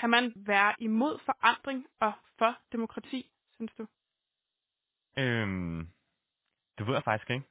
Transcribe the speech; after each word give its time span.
kan 0.00 0.10
man 0.10 0.32
være 0.36 0.74
imod 0.78 1.18
forandring 1.24 1.86
og 2.00 2.12
for 2.38 2.58
demokrati, 2.72 3.30
synes 3.54 3.72
du? 3.78 3.86
Øhm, 5.16 5.88
det 6.78 6.86
ved 6.86 6.94
jeg 6.94 7.04
faktisk 7.04 7.30
ikke. 7.30 7.46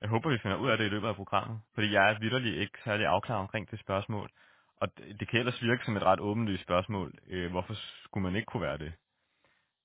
Jeg 0.00 0.08
håber, 0.08 0.30
vi 0.30 0.38
finder 0.38 0.56
ud 0.56 0.70
af 0.70 0.78
det 0.78 0.84
i 0.86 0.88
løbet 0.88 1.08
af 1.08 1.16
programmet, 1.16 1.60
fordi 1.74 1.92
jeg 1.92 2.10
er 2.10 2.18
vidderlig 2.18 2.60
ikke 2.60 2.78
særlig 2.84 3.06
afklaret 3.06 3.40
omkring 3.40 3.70
det 3.70 3.80
spørgsmål. 3.80 4.30
Og 4.76 4.98
det, 4.98 5.20
det 5.20 5.28
kan 5.28 5.38
ellers 5.38 5.62
virke 5.62 5.84
som 5.84 5.96
et 5.96 6.02
ret 6.02 6.20
åbenlyst 6.20 6.62
spørgsmål. 6.62 7.18
Øh, 7.26 7.50
hvorfor 7.50 7.74
skulle 8.04 8.22
man 8.22 8.36
ikke 8.36 8.46
kunne 8.46 8.62
være 8.62 8.78
det? 8.78 8.92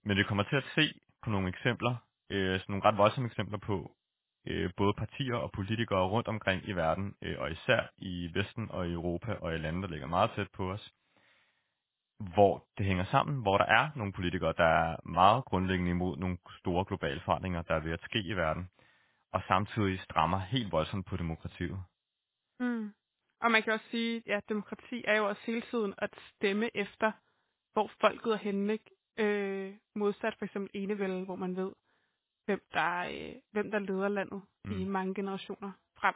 Men 0.04 0.18
vi 0.18 0.24
kommer 0.24 0.44
til 0.44 0.56
at 0.56 0.64
se 0.76 0.94
på 1.24 1.30
nogle 1.30 1.50
eksempler, 1.50 1.96
øh, 2.30 2.60
sådan 2.60 2.66
nogle 2.74 2.86
ret 2.86 2.98
voldsomme 2.98 3.28
eksempler 3.28 3.58
på 3.58 3.96
øh, 4.48 4.70
både 4.78 4.94
partier 4.94 5.36
og 5.36 5.52
politikere 5.52 6.08
rundt 6.08 6.28
omkring 6.28 6.68
i 6.68 6.72
verden, 6.72 7.16
øh, 7.22 7.36
og 7.40 7.52
især 7.52 7.82
i 7.98 8.32
Vesten 8.34 8.72
og 8.72 8.88
i 8.88 8.94
Europa 8.94 9.34
og 9.34 9.56
i 9.56 9.58
lande, 9.58 9.82
der 9.82 9.88
ligger 9.88 10.08
meget 10.08 10.32
tæt 10.36 10.48
på 10.54 10.72
os, 10.72 10.92
hvor 12.34 12.66
det 12.78 12.86
hænger 12.86 13.06
sammen, 13.06 13.42
hvor 13.42 13.58
der 13.58 13.66
er 13.66 13.90
nogle 13.96 14.14
politikere, 14.14 14.54
der 14.58 14.64
er 14.64 15.08
meget 15.08 15.46
grundlæggende 15.46 15.92
imod 15.92 16.18
nogle 16.18 16.38
store 16.60 16.86
globale 16.86 17.22
forandringer, 17.26 17.62
der 17.62 17.76
er 17.76 17.80
ved 17.80 17.92
at 17.92 18.02
ske 18.04 18.20
i 18.20 18.34
verden, 18.34 18.70
og 19.34 19.42
samtidig 19.48 20.00
strammer 20.00 20.40
helt 20.40 20.72
voldsomt 20.72 21.06
på 21.06 21.18
demokratiet. 21.18 21.84
Mm. 22.60 22.94
Og 23.42 23.52
man 23.52 23.64
kan 23.64 23.74
også 23.74 23.86
sige, 23.92 24.34
at 24.34 24.50
demokrati 24.50 25.04
er 25.08 25.18
jo 25.18 25.30
også 25.30 25.42
hele 25.46 25.62
tiden 25.62 25.94
at 25.98 26.10
stemme 26.36 26.78
efter, 26.78 27.12
hvor 27.74 27.92
folket 28.02 28.34
er 28.34 28.38
henne, 28.38 28.74
ikke? 28.74 28.92
Øh, 29.18 29.74
modsat 29.96 30.36
for 30.38 30.46
eksempel 30.46 30.70
enevælde, 30.74 31.26
hvor 31.26 31.36
man 31.36 31.56
ved, 31.56 31.72
hvem 32.46 32.62
der, 32.74 33.00
øh, 33.00 33.36
hvem 33.52 33.72
der 33.72 33.80
leder 33.80 34.08
landet 34.08 34.42
mm. 34.66 34.80
i 34.80 34.84
mange 34.84 35.14
generationer 35.14 35.72
frem. 35.98 36.16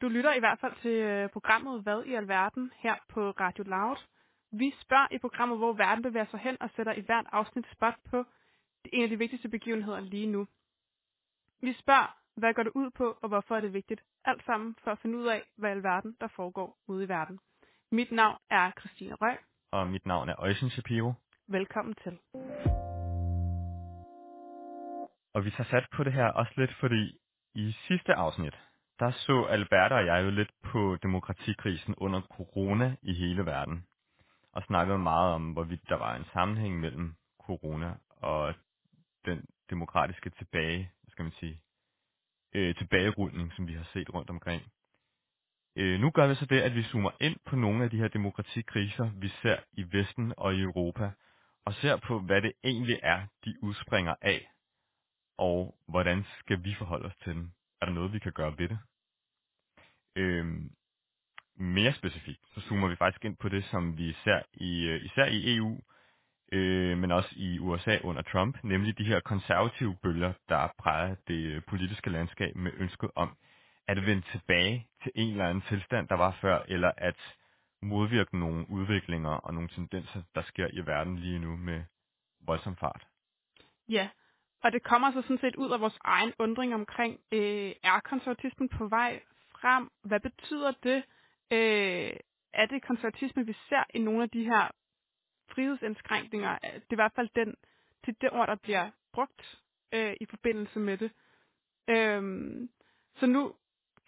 Du 0.00 0.08
lytter 0.08 0.34
i 0.34 0.38
hvert 0.38 0.58
fald 0.60 0.74
til 0.82 0.90
øh, 0.90 1.30
programmet 1.30 1.82
Hvad 1.82 2.04
i 2.04 2.14
alverden 2.14 2.72
her 2.76 2.94
på 3.08 3.30
Radio 3.30 3.64
Loud. 3.64 3.96
Vi 4.52 4.74
spørger 4.80 5.06
i 5.10 5.18
programmet, 5.18 5.58
hvor 5.58 5.72
verden 5.72 6.02
bevæger 6.02 6.26
sig 6.30 6.40
hen 6.40 6.56
og 6.62 6.70
sætter 6.76 6.92
i 6.92 7.00
hvert 7.00 7.26
afsnit 7.32 7.66
spot 7.72 7.94
på 8.10 8.24
en 8.92 9.02
af 9.02 9.08
de 9.08 9.18
vigtigste 9.18 9.48
begivenheder 9.48 10.00
lige 10.00 10.26
nu. 10.26 10.46
Vi 11.60 11.72
spørger, 11.72 12.16
hvad 12.36 12.54
går 12.54 12.62
det 12.62 12.72
ud 12.74 12.90
på, 12.90 13.18
og 13.22 13.28
hvorfor 13.28 13.56
er 13.56 13.60
det 13.60 13.72
vigtigt? 13.72 14.02
Alt 14.24 14.44
sammen 14.44 14.76
for 14.84 14.90
at 14.90 14.98
finde 14.98 15.18
ud 15.18 15.26
af, 15.26 15.42
hvad 15.56 15.70
i 15.70 15.72
alverden 15.72 16.16
der 16.20 16.28
foregår 16.28 16.78
ude 16.86 17.04
i 17.04 17.08
verden. 17.08 17.38
Mit 17.92 18.12
navn 18.12 18.38
er 18.50 18.70
Christine 18.80 19.14
Røg. 19.14 19.38
Og 19.72 19.86
mit 19.86 20.06
navn 20.06 20.28
er 20.28 20.34
Øjsen 20.38 20.70
Shapiro. 20.70 21.12
Velkommen 21.48 21.94
til. 21.94 22.18
Og 25.34 25.44
vi 25.44 25.50
tager 25.50 25.70
sat 25.70 25.86
på 25.96 26.04
det 26.04 26.12
her 26.12 26.26
også 26.26 26.52
lidt, 26.56 26.74
fordi 26.80 27.18
i 27.54 27.72
sidste 27.88 28.14
afsnit, 28.14 28.54
der 28.98 29.10
så 29.10 29.44
Alberta 29.44 29.94
og 29.94 30.06
jeg 30.06 30.24
jo 30.24 30.30
lidt 30.30 30.50
på 30.62 30.96
demokratikrisen 31.02 31.94
under 31.96 32.20
corona 32.20 32.96
i 33.02 33.14
hele 33.14 33.46
verden. 33.46 33.86
Og 34.52 34.62
snakkede 34.62 34.98
meget 34.98 35.34
om, 35.34 35.52
hvorvidt 35.52 35.88
der 35.88 35.96
var 35.96 36.16
en 36.16 36.24
sammenhæng 36.32 36.80
mellem 36.80 37.14
corona 37.46 37.94
og 38.08 38.54
den 39.24 39.44
demokratiske 39.70 40.30
tilbage, 40.30 40.90
hvad 41.02 41.10
skal 41.10 41.22
man 41.22 41.32
sige, 41.32 41.60
øh, 42.54 42.74
tilbagerulning, 42.74 43.52
som 43.52 43.68
vi 43.68 43.72
har 43.72 43.88
set 43.92 44.14
rundt 44.14 44.30
omkring. 44.30 44.62
Øh, 45.76 46.00
nu 46.00 46.10
gør 46.10 46.28
vi 46.28 46.34
så 46.34 46.46
det, 46.46 46.60
at 46.60 46.74
vi 46.74 46.82
zoomer 46.82 47.10
ind 47.20 47.36
på 47.46 47.56
nogle 47.56 47.84
af 47.84 47.90
de 47.90 47.96
her 47.96 48.08
demokratikriser, 48.08 49.10
vi 49.16 49.28
ser 49.28 49.56
i 49.72 49.84
Vesten 49.92 50.34
og 50.36 50.54
i 50.54 50.60
Europa, 50.60 51.10
og 51.64 51.74
ser 51.74 51.96
på, 51.96 52.20
hvad 52.20 52.42
det 52.42 52.52
egentlig 52.64 53.00
er, 53.02 53.26
de 53.44 53.54
udspringer 53.62 54.14
af, 54.20 54.50
og 55.38 55.78
hvordan 55.88 56.26
skal 56.38 56.64
vi 56.64 56.74
forholde 56.74 57.06
os 57.06 57.16
til 57.16 57.34
dem. 57.34 57.50
Er 57.80 57.86
der 57.86 57.92
noget, 57.92 58.12
vi 58.12 58.18
kan 58.18 58.32
gøre 58.32 58.58
ved 58.58 58.68
det? 58.68 58.78
Øhm, 60.16 60.70
mere 61.56 61.92
specifikt, 61.92 62.40
så 62.54 62.60
zoomer 62.60 62.88
vi 62.88 62.96
faktisk 62.96 63.24
ind 63.24 63.36
på 63.36 63.48
det, 63.48 63.64
som 63.64 63.98
vi 63.98 64.12
ser 64.24 64.42
i, 64.54 64.86
øh, 64.86 65.04
især 65.04 65.24
i 65.26 65.56
EU, 65.56 65.80
øh, 66.52 66.98
men 66.98 67.10
også 67.10 67.34
i 67.36 67.58
USA 67.58 67.98
under 68.04 68.22
Trump, 68.22 68.64
nemlig 68.64 68.98
de 68.98 69.04
her 69.04 69.20
konservative 69.20 69.96
bølger, 70.02 70.32
der 70.48 70.68
præger 70.78 71.14
det 71.28 71.44
øh, 71.46 71.62
politiske 71.68 72.10
landskab 72.10 72.56
med 72.56 72.72
ønsket 72.76 73.10
om 73.14 73.36
at 73.88 74.06
vende 74.06 74.24
tilbage 74.32 74.88
til 75.02 75.12
en 75.14 75.30
eller 75.30 75.48
anden 75.48 75.64
tilstand, 75.68 76.08
der 76.08 76.16
var 76.16 76.38
før, 76.40 76.62
eller 76.68 76.92
at 76.96 77.16
modvirke 77.82 78.38
nogle 78.38 78.70
udviklinger 78.70 79.30
og 79.30 79.54
nogle 79.54 79.68
tendenser, 79.68 80.22
der 80.34 80.42
sker 80.42 80.68
i 80.72 80.86
verden 80.86 81.18
lige 81.18 81.38
nu 81.38 81.56
med 81.56 81.82
voldsom 82.40 82.76
fart. 82.76 83.06
Ja, 83.88 84.08
og 84.66 84.72
det 84.72 84.82
kommer 84.82 85.12
så 85.12 85.22
sådan 85.22 85.38
set 85.38 85.56
ud 85.56 85.70
af 85.70 85.80
vores 85.80 85.98
egen 86.04 86.32
undring 86.38 86.74
omkring, 86.74 87.20
øh, 87.32 87.72
er 87.82 88.00
konservatismen 88.00 88.68
på 88.68 88.88
vej 88.88 89.22
frem? 89.50 89.90
Hvad 90.02 90.20
betyder 90.20 90.72
det? 90.82 91.02
Øh, 91.50 92.10
er 92.52 92.66
det 92.66 92.82
konservatisme, 92.82 93.46
vi 93.46 93.56
ser 93.68 93.84
i 93.94 93.98
nogle 93.98 94.22
af 94.22 94.30
de 94.30 94.44
her 94.44 94.70
frihedsindskrænkninger? 95.50 96.58
Det 96.58 96.72
er 96.72 96.92
i 96.92 96.94
hvert 96.94 97.12
fald 97.16 97.28
den, 97.36 97.54
til 98.04 98.16
det 98.20 98.30
ord, 98.32 98.46
der 98.46 98.54
bliver 98.54 98.90
brugt 99.12 99.60
øh, 99.92 100.14
i 100.20 100.26
forbindelse 100.26 100.78
med 100.78 100.96
det. 100.98 101.10
Øh, 101.88 102.22
så 103.16 103.26
nu, 103.26 103.54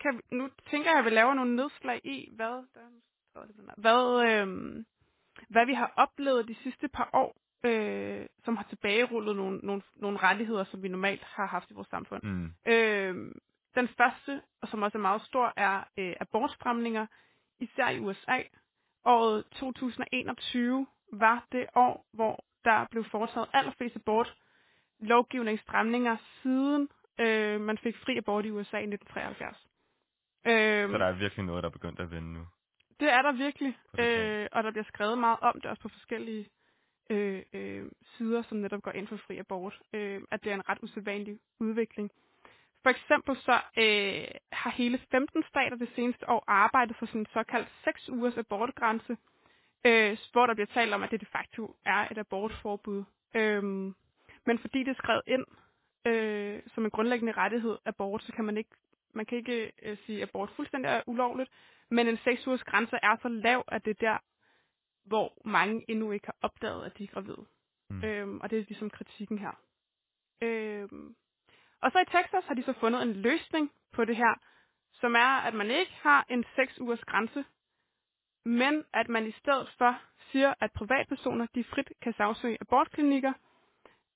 kan 0.01 0.17
vi, 0.17 0.37
nu 0.37 0.51
tænker 0.71 0.91
jeg, 0.91 0.99
at 0.99 1.05
vi 1.05 1.11
laver 1.11 1.35
nogle 1.35 1.57
nedslag 1.57 2.01
i, 2.05 2.29
hvad, 2.33 2.65
der, 2.75 2.87
hvad, 3.77 4.31
øh, 4.31 4.47
hvad 5.49 5.67
vi 5.67 5.75
har 5.75 5.93
oplevet 5.97 6.49
de 6.49 6.55
sidste 6.55 6.89
par 6.89 7.11
år 7.13 7.37
øh, 7.65 8.27
som 8.45 8.57
har 8.57 8.65
tilbagerullet 8.65 9.37
nogle, 9.37 9.59
nogle, 9.63 9.83
nogle 9.97 10.19
rettigheder, 10.19 10.65
som 10.65 10.83
vi 10.83 10.89
normalt 10.89 11.25
har 11.25 11.47
haft 11.47 11.71
i 11.71 11.75
vores 11.75 11.89
samfund. 11.89 12.23
Mm. 12.23 12.53
Øh, 12.67 13.33
den 13.75 13.89
første, 13.89 14.43
og 14.63 14.69
som 14.69 14.83
også 14.83 14.99
er 14.99 15.03
meget 15.03 15.23
stor, 15.23 15.53
er 15.57 15.85
øh, 15.99 16.15
abortstramninger, 16.21 17.07
især 17.61 17.89
i 17.89 17.99
USA. 17.99 18.39
Året 19.05 19.45
2021 19.45 20.87
var 21.13 21.45
det 21.53 21.67
år, 21.75 22.07
hvor 22.13 22.45
der 22.65 22.87
blev 22.91 23.05
foretaget 23.05 23.49
allerflest 23.53 23.97
abort 23.97 24.35
lovgivningsstramninger 25.01 26.17
siden 26.43 26.89
øh, 27.21 27.61
man 27.61 27.79
fik 27.79 27.97
fri 27.97 28.17
abort 28.17 28.45
i 28.47 28.51
USA 28.51 28.77
i 28.79 28.87
1973. 28.87 29.67
Øh, 30.47 30.91
Så 30.91 30.99
der 30.99 31.07
er 31.07 31.13
virkelig 31.13 31.45
noget, 31.45 31.63
der 31.63 31.69
er 31.69 31.73
begyndt 31.73 32.01
at 32.01 32.11
vende 32.11 32.33
nu? 32.33 32.47
Det 33.01 33.13
er 33.13 33.23
der 33.23 33.33
virkelig, 33.33 33.79
øh, 33.99 34.47
og 34.53 34.65
der 34.65 34.71
bliver 34.71 34.85
skrevet 34.85 35.19
meget 35.19 35.39
om 35.41 35.61
det 35.61 35.71
også 35.71 35.83
på 35.83 35.89
forskellige 35.89 36.49
øh, 37.11 37.43
øh, 37.53 37.85
sider, 38.17 38.43
som 38.43 38.59
netop 38.59 38.83
går 38.83 38.91
ind 38.91 39.07
for 39.07 39.17
fri 39.17 39.39
abort, 39.39 39.81
øh, 39.93 40.21
at 40.31 40.45
det 40.45 40.51
er 40.51 40.55
en 40.55 40.69
ret 40.69 40.79
usædvanlig 40.83 41.39
udvikling. 41.61 42.11
For 42.83 42.91
eksempel 42.91 43.37
så 43.37 43.53
øh, 43.79 44.29
har 44.53 44.71
hele 44.71 45.01
15 45.11 45.43
stater 45.49 45.77
det 45.77 45.89
seneste 45.95 46.29
år 46.29 46.45
arbejdet 46.47 46.97
for 46.97 47.07
sådan 47.07 47.21
en 47.21 47.27
såkaldt 47.33 47.69
6 47.85 48.09
ugers 48.09 48.37
abortgrænse, 48.37 49.17
øh, 49.87 50.19
hvor 50.33 50.47
der 50.47 50.55
bliver 50.55 50.67
talt 50.67 50.95
om, 50.95 51.03
at 51.03 51.11
det 51.11 51.21
de 51.21 51.27
facto 51.27 51.77
er 51.85 52.09
et 52.11 52.19
abortforbud. 52.19 53.05
Øh, 53.35 53.63
men 54.47 54.59
fordi 54.61 54.79
det 54.79 54.89
er 54.89 55.03
skrevet 55.03 55.23
ind 55.27 55.45
øh, 56.07 56.63
som 56.75 56.85
en 56.85 56.91
grundlæggende 56.91 57.33
rettighed 57.33 57.79
abort, 57.85 58.23
så 58.23 58.33
kan 58.33 58.45
man 58.45 58.57
ikke 58.57 58.71
man 59.15 59.27
kan 59.27 59.39
ikke 59.39 59.73
øh, 59.83 59.97
sige, 60.07 60.23
at 60.23 60.29
abort 60.29 60.51
fuldstændig 60.57 60.89
er 60.89 61.03
ulovligt, 61.07 61.51
men 61.91 62.09
en 62.09 62.19
6 62.25 62.47
ugers 62.47 62.65
grænse 62.65 62.97
er 63.03 63.17
så 63.23 63.29
lav, 63.29 63.65
at 63.69 63.85
det 63.85 63.91
er 63.91 64.07
der, 64.07 64.19
hvor 65.09 65.33
mange 65.45 65.85
endnu 65.89 66.11
ikke 66.13 66.27
har 66.27 66.37
opdaget, 66.43 66.85
at 66.87 66.99
de 66.99 67.05
er 67.05 67.09
gravide. 67.09 67.47
Mm. 67.91 68.05
Øhm, 68.05 68.41
og 68.41 68.51
det 68.51 68.59
er 68.59 68.63
ligesom 68.63 68.91
kritikken 68.91 69.39
her. 69.39 69.61
Øhm, 70.43 71.15
og 71.83 71.93
så 71.93 71.99
i 71.99 72.05
Texas 72.05 72.45
har 72.45 72.55
de 72.55 72.63
så 72.63 72.73
fundet 72.73 73.03
en 73.03 73.13
løsning 73.13 73.73
på 73.93 74.05
det 74.05 74.17
her, 74.17 74.35
som 74.93 75.15
er, 75.15 75.41
at 75.49 75.55
man 75.55 75.71
ikke 75.71 75.95
har 76.03 76.27
en 76.31 76.45
6 76.57 76.81
ugers 76.81 77.05
grænse, 77.05 77.45
men 78.45 78.85
at 78.95 79.09
man 79.09 79.27
i 79.27 79.33
stedet 79.33 79.69
for 79.79 80.01
siger, 80.33 80.55
at 80.61 80.73
privatpersoner 80.73 81.47
de 81.55 81.65
frit 81.65 81.93
kan 82.03 82.13
sagsøge 82.13 82.59
abortklinikker, 82.61 83.33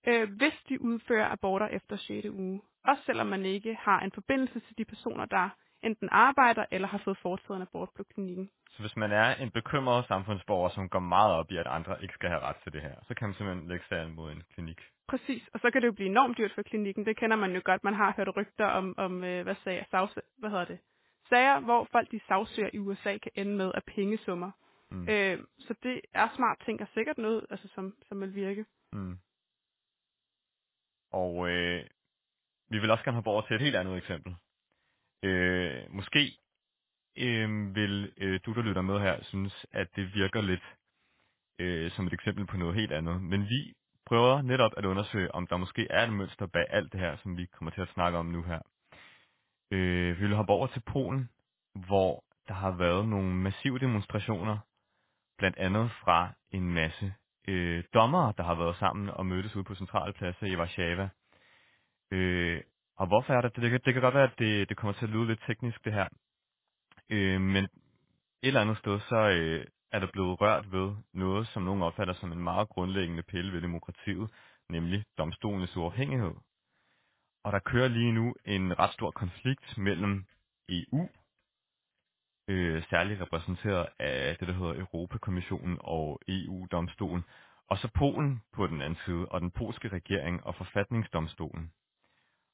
øh, 0.07 0.33
hvis 0.37 0.55
de 0.69 0.83
udfører 0.83 1.29
aborter 1.33 1.67
efter 1.67 1.97
6. 1.97 2.27
uge. 2.29 2.63
Også 2.85 3.03
selvom 3.05 3.27
man 3.27 3.45
ikke 3.45 3.75
har 3.75 4.01
en 4.01 4.13
forbindelse 4.13 4.61
til 4.61 4.79
de 4.79 4.85
personer, 4.85 5.25
der 5.25 5.49
enten 5.83 6.09
arbejder 6.13 6.65
eller 6.71 6.89
har 6.89 7.01
fået 7.05 7.19
foretaget 7.19 7.57
en 7.57 7.63
abort 7.63 7.89
på 7.97 8.03
klinikken. 8.15 8.51
Så 8.71 8.83
hvis 8.83 8.97
man 8.97 9.13
er 9.13 9.35
en 9.35 9.51
bekymret 9.51 10.07
samfundsborger, 10.07 10.69
som 10.69 10.89
går 10.89 10.99
meget 10.99 11.33
op 11.35 11.51
i, 11.51 11.57
at 11.57 11.67
andre 11.67 12.03
ikke 12.03 12.15
skal 12.15 12.29
have 12.29 12.41
ret 12.41 12.57
til 12.63 12.73
det 12.73 12.83
her, 12.83 12.95
så 13.09 13.15
kan 13.15 13.29
man 13.29 13.35
simpelthen 13.35 13.69
lægge 13.69 13.85
sagen 13.89 14.15
mod 14.15 14.33
en 14.33 14.43
klinik. 14.55 14.81
Præcis, 15.09 15.49
og 15.55 15.61
så 15.61 15.71
kan 15.71 15.83
det 15.83 15.87
jo 15.87 15.93
blive 15.93 16.11
enormt 16.11 16.39
dyrt 16.39 16.53
for 16.55 16.63
klinikken. 16.63 17.07
Det 17.07 17.17
kender 17.17 17.37
man 17.37 17.55
jo 17.55 17.61
godt. 17.65 17.85
Man 17.85 17.95
har 17.95 18.15
hørt 18.17 18.37
rygter 18.37 18.67
om, 18.67 18.95
om 18.99 19.25
øh, 19.25 19.43
hvad, 19.43 19.55
sagde, 19.65 19.85
savs, 19.91 20.19
hvad 20.39 20.51
hedder 20.51 20.65
det? 20.65 20.79
sager, 21.33 21.61
hvor 21.61 21.89
folk 21.93 22.11
de 22.11 22.21
sagsøger 22.29 22.71
i 22.73 22.79
USA 22.79 23.13
kan 23.19 23.33
ende 23.35 23.55
med 23.57 23.73
af 23.75 23.85
pengesummer. 23.95 24.51
Mm. 24.91 25.09
Øh, 25.09 25.39
så 25.59 25.75
det 25.83 26.01
er 26.15 26.29
smart 26.37 26.59
ting 26.65 26.81
og 26.81 26.89
sikkert 26.95 27.19
noget, 27.19 27.47
altså, 27.51 27.69
som, 27.75 27.95
som 28.09 28.21
vil 28.21 28.35
virke. 28.35 28.65
Mm. 28.93 29.19
Og 31.13 31.49
øh, 31.49 31.85
vi 32.71 32.79
vil 32.79 32.91
også 32.91 33.05
gerne 33.05 33.15
hoppe 33.15 33.31
over 33.31 33.43
til 33.43 33.55
et 33.57 33.63
helt 33.67 33.77
andet 33.77 33.97
eksempel. 33.97 34.35
Øh, 35.23 35.83
måske 35.91 36.39
øh, 37.19 37.75
vil 37.75 38.13
øh, 38.17 38.41
du, 38.47 38.53
der 38.53 38.63
lytter 38.63 38.83
med 38.83 39.01
her, 39.01 39.23
synes, 39.23 39.67
at 39.73 39.89
det 39.97 40.15
virker 40.15 40.41
lidt 40.41 40.65
øh, 41.59 41.91
som 41.91 42.07
et 42.07 42.13
eksempel 42.13 42.47
på 42.47 42.57
noget 42.57 42.75
helt 42.75 42.93
andet. 42.93 43.23
Men 43.23 43.49
vi 43.49 43.75
prøver 44.07 44.43
netop 44.43 44.73
at 44.77 44.85
undersøge, 44.85 45.35
om 45.35 45.47
der 45.47 45.57
måske 45.57 45.87
er 45.91 46.03
et 46.05 46.13
mønster 46.13 46.47
bag 46.47 46.67
alt 46.69 46.93
det 46.93 47.01
her, 47.01 47.17
som 47.17 47.37
vi 47.37 47.47
kommer 47.47 47.71
til 47.71 47.81
at 47.81 47.93
snakke 47.95 48.19
om 48.19 48.27
nu 48.27 48.43
her. 48.43 48.61
Øh, 49.71 50.21
vi 50.21 50.27
vil 50.27 50.37
hoppe 50.37 50.53
over 50.53 50.67
til 50.67 50.83
Polen, 50.87 51.31
hvor 51.75 52.25
der 52.49 52.55
har 52.55 52.71
været 52.77 53.09
nogle 53.09 53.35
massive 53.35 53.79
demonstrationer, 53.79 54.59
blandt 55.39 55.59
andet 55.59 55.91
fra 55.91 56.33
en 56.51 56.75
masse 56.75 57.15
øh, 57.49 57.85
dommere, 57.95 58.33
der 58.37 58.43
har 58.43 58.55
været 58.55 58.77
sammen 58.77 59.09
og 59.09 59.27
mødtes 59.27 59.57
ude 59.57 59.65
på 59.65 59.75
centralpladsen 59.75 60.47
i 60.47 60.57
Warszawa. 60.57 61.09
Øh, 62.11 62.61
og 63.03 63.09
hvorfor 63.09 63.33
er 63.33 63.41
det? 63.41 63.57
Det 63.57 63.71
kan, 63.71 63.81
det 63.85 63.93
kan 63.95 64.03
godt 64.03 64.15
være, 64.15 64.31
at 64.33 64.39
det, 64.39 64.69
det 64.69 64.77
kommer 64.77 64.93
til 64.93 65.07
at 65.07 65.11
lyde 65.11 65.27
lidt 65.27 65.43
teknisk, 65.47 65.85
det 65.85 65.93
her. 65.93 66.09
Øh, 67.11 67.41
men 67.41 67.65
et 67.65 67.71
eller 68.43 68.61
andet 68.61 68.79
sted, 68.79 69.01
så 69.01 69.17
øh, 69.17 69.67
er 69.93 69.99
der 69.99 70.09
blevet 70.13 70.41
rørt 70.41 70.73
ved 70.73 70.95
noget, 71.13 71.49
som 71.49 71.63
nogen 71.63 71.83
opfatter 71.83 72.15
som 72.15 72.33
en 72.33 72.43
meget 72.43 72.69
grundlæggende 72.69 73.23
pille 73.23 73.53
ved 73.53 73.61
demokratiet, 73.61 74.31
nemlig 74.69 75.05
domstolenes 75.19 75.77
uafhængighed. 75.77 76.35
Og 77.45 77.53
der 77.53 77.59
kører 77.59 77.89
lige 77.89 78.13
nu 78.13 78.35
en 78.45 78.79
ret 78.79 78.93
stor 78.93 79.11
konflikt 79.11 79.79
mellem 79.79 80.25
EU, 80.69 81.09
øh, 82.49 82.83
særligt 82.91 83.21
repræsenteret 83.21 83.87
af 83.99 84.37
det, 84.37 84.49
der 84.49 84.55
hedder 84.55 84.81
Europakommissionen 84.81 85.79
og 85.81 86.21
EU-domstolen, 86.29 87.25
og 87.69 87.79
så 87.79 87.89
Polen 87.95 88.43
på 88.53 88.67
den 88.67 88.83
anden 88.83 88.99
side, 89.05 89.27
og 89.29 89.41
den 89.41 89.51
polske 89.51 89.89
regering 89.89 90.47
og 90.47 90.55
forfatningsdomstolen. 90.55 91.73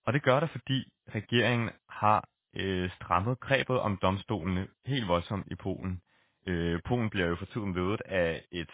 Og 0.09 0.15
det 0.15 0.23
gør 0.23 0.41
det, 0.41 0.51
fordi 0.51 0.93
regeringen 1.15 1.71
har 1.89 2.29
øh, 2.57 2.91
strammet 2.91 3.41
grebet 3.41 3.81
om 3.81 3.99
domstolene 4.03 4.69
helt 4.87 5.09
voldsomt 5.09 5.47
i 5.51 5.55
Polen. 5.55 6.01
Øh, 6.47 6.81
Polen 6.85 7.11
bliver 7.11 7.27
jo 7.27 7.37
for 7.37 7.45
tiden 7.45 7.75
ledet 7.75 8.01
af 8.05 8.45
et 8.53 8.71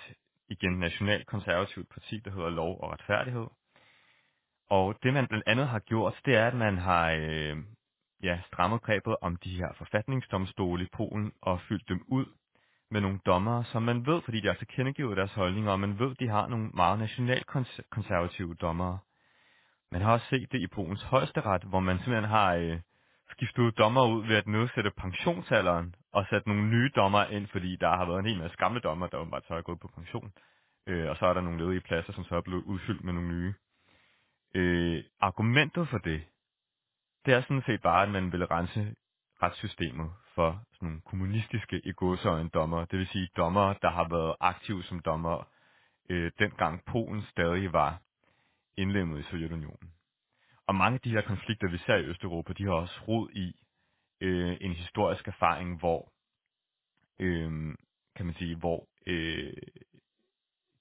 igen 0.48 0.72
nationalt 0.72 1.26
konservativt 1.26 1.88
parti, 1.88 2.20
der 2.24 2.30
hedder 2.30 2.50
Lov 2.50 2.80
og 2.80 2.92
Retfærdighed. 2.92 3.46
Og 4.70 4.94
det 5.02 5.12
man 5.14 5.26
blandt 5.26 5.44
andet 5.46 5.68
har 5.68 5.78
gjort, 5.78 6.20
det 6.24 6.34
er, 6.36 6.46
at 6.46 6.54
man 6.54 6.78
har 6.78 7.10
øh, 7.10 7.56
ja, 8.22 8.40
strammet 8.46 8.82
grebet 8.82 9.16
om 9.20 9.36
de 9.36 9.56
her 9.56 9.72
forfatningsdomstole 9.78 10.84
i 10.84 10.88
Polen 10.92 11.32
og 11.42 11.60
fyldt 11.60 11.88
dem 11.88 12.04
ud 12.08 12.26
med 12.90 13.00
nogle 13.00 13.20
dommere, 13.26 13.64
som 13.64 13.82
man 13.82 14.06
ved, 14.06 14.22
fordi 14.24 14.40
de 14.40 14.46
har 14.46 14.54
tilkendegivet 14.54 15.16
deres 15.16 15.34
holdninger, 15.34 15.72
og 15.72 15.80
man 15.80 15.98
ved, 15.98 16.14
de 16.14 16.28
har 16.28 16.48
nogle 16.48 16.70
meget 16.74 16.98
nationalkonservative 16.98 18.54
dommere. 18.54 18.98
Man 19.94 20.02
har 20.02 20.12
også 20.12 20.26
set 20.30 20.52
det 20.52 20.60
i 20.60 20.66
Polens 20.66 21.02
højesteret, 21.02 21.62
hvor 21.64 21.80
man 21.80 21.98
simpelthen 21.98 22.30
har 22.30 22.54
øh, 22.54 22.80
skiftet 23.30 23.78
dommer 23.78 24.06
ud 24.06 24.26
ved 24.26 24.36
at 24.36 24.46
nedsætte 24.46 24.90
pensionsalderen 24.90 25.94
og 26.12 26.26
sat 26.30 26.46
nogle 26.46 26.66
nye 26.70 26.90
dommer 26.96 27.24
ind, 27.24 27.46
fordi 27.46 27.76
der 27.76 27.88
har 27.88 28.04
været 28.04 28.18
en 28.18 28.26
hel 28.26 28.38
masse 28.38 28.56
gamle 28.56 28.80
dommer, 28.80 29.06
der 29.06 29.18
åbenbart 29.18 29.46
så 29.46 29.54
er 29.54 29.62
gået 29.62 29.80
på 29.80 29.88
pension. 29.88 30.32
Øh, 30.86 31.10
og 31.10 31.16
så 31.16 31.26
er 31.26 31.34
der 31.34 31.40
nogle 31.40 31.64
ledige 31.64 31.80
pladser, 31.80 32.12
som 32.12 32.24
så 32.24 32.36
er 32.36 32.40
blevet 32.40 32.62
udfyldt 32.62 33.04
med 33.04 33.12
nogle 33.12 33.28
nye. 33.28 33.54
Øh, 34.54 35.04
argumentet 35.20 35.88
for 35.88 35.98
det, 35.98 36.24
det 37.26 37.34
er 37.34 37.40
sådan 37.40 37.62
set 37.66 37.82
bare, 37.82 38.02
at 38.02 38.10
man 38.10 38.32
vil 38.32 38.46
rense 38.46 38.94
retssystemet 39.42 40.10
for 40.34 40.60
sådan 40.72 40.88
nogle 40.88 41.00
kommunistiske 41.06 41.80
egosøjne 41.84 42.48
dommer. 42.48 42.84
Det 42.84 42.98
vil 42.98 43.06
sige 43.06 43.28
dommer, 43.36 43.72
der 43.72 43.90
har 43.90 44.08
været 44.08 44.36
aktive 44.40 44.82
som 44.82 45.00
dommer, 45.00 45.48
øh, 46.10 46.32
dengang 46.38 46.84
Polen 46.84 47.22
stadig 47.22 47.72
var 47.72 48.00
indlemmet 48.76 49.20
i 49.20 49.22
Sovjetunionen. 49.22 49.90
Og 50.66 50.74
mange 50.74 50.94
af 50.94 51.00
de 51.00 51.10
her 51.10 51.20
konflikter, 51.20 51.70
vi 51.70 51.78
ser 51.78 51.94
i 51.94 52.04
Østeuropa, 52.04 52.52
de 52.52 52.64
har 52.64 52.72
også 52.72 53.00
rod 53.08 53.30
i 53.32 53.56
øh, 54.20 54.56
en 54.60 54.72
historisk 54.72 55.28
erfaring, 55.28 55.78
hvor 55.78 56.12
øh, 57.18 57.74
kan 58.16 58.26
man 58.26 58.34
sige, 58.34 58.56
hvor 58.56 58.88
øh, 59.06 59.52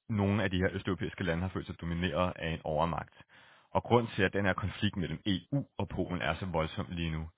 nogle 0.09 0.43
af 0.43 0.49
de 0.49 0.57
her 0.57 0.69
østeuropæiske 0.71 1.23
lande 1.23 1.41
har 1.41 1.49
følt 1.49 1.65
sig 1.65 1.81
domineret 1.81 2.33
af 2.35 2.49
en 2.49 2.61
overmagt. 2.63 3.23
Og 3.69 3.83
grund 3.83 4.07
til, 4.07 4.23
at 4.23 4.33
den 4.33 4.45
her 4.45 4.53
konflikt 4.53 4.95
mellem 4.95 5.21
EU 5.25 5.65
og 5.77 5.89
Polen 5.89 6.21
er 6.21 6.35
så 6.35 6.45
voldsom 6.45 6.85
lige 6.89 7.11
nu, 7.11 7.29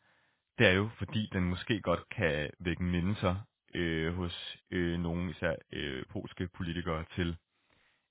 det 0.58 0.68
er 0.68 0.72
jo, 0.72 0.90
fordi 0.98 1.30
den 1.34 1.44
måske 1.44 1.82
godt 1.82 2.10
kan 2.10 2.50
vække 2.60 2.84
mindelser 2.84 3.36
øh, 3.76 4.16
hos 4.16 4.58
øh, 4.72 5.00
nogle 5.00 5.32
især 5.32 5.56
øh, 5.72 6.04
polske 6.10 6.48
politikere 6.48 7.06
til 7.16 7.38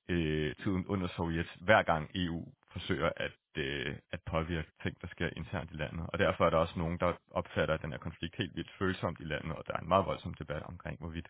øh, 0.09 0.55
tiden 0.63 0.87
under 0.87 1.09
Sovjet, 1.09 1.51
hver 1.61 1.83
gang 1.83 2.11
EU 2.15 2.53
forsøger 2.73 3.11
at, 3.17 3.39
øh, 3.57 3.97
at 4.13 4.21
påvirke 4.27 4.71
ting, 4.83 5.01
der 5.01 5.07
sker 5.07 5.29
internt 5.37 5.71
i 5.71 5.75
landet. 5.75 6.07
Og 6.13 6.19
derfor 6.19 6.47
er 6.47 6.51
der 6.51 6.57
også 6.57 6.79
nogen, 6.79 6.99
der 7.01 7.13
opfatter 7.31 7.77
den 7.77 7.91
her 7.93 7.99
konflikt 7.99 8.37
helt 8.37 8.57
vildt 8.57 8.71
følsomt 8.79 9.21
i 9.21 9.25
landet, 9.25 9.57
og 9.57 9.67
der 9.67 9.73
er 9.73 9.81
en 9.81 9.89
meget 9.89 10.07
voldsom 10.07 10.35
debat 10.35 10.63
omkring, 10.63 10.99
hvorvidt 10.99 11.29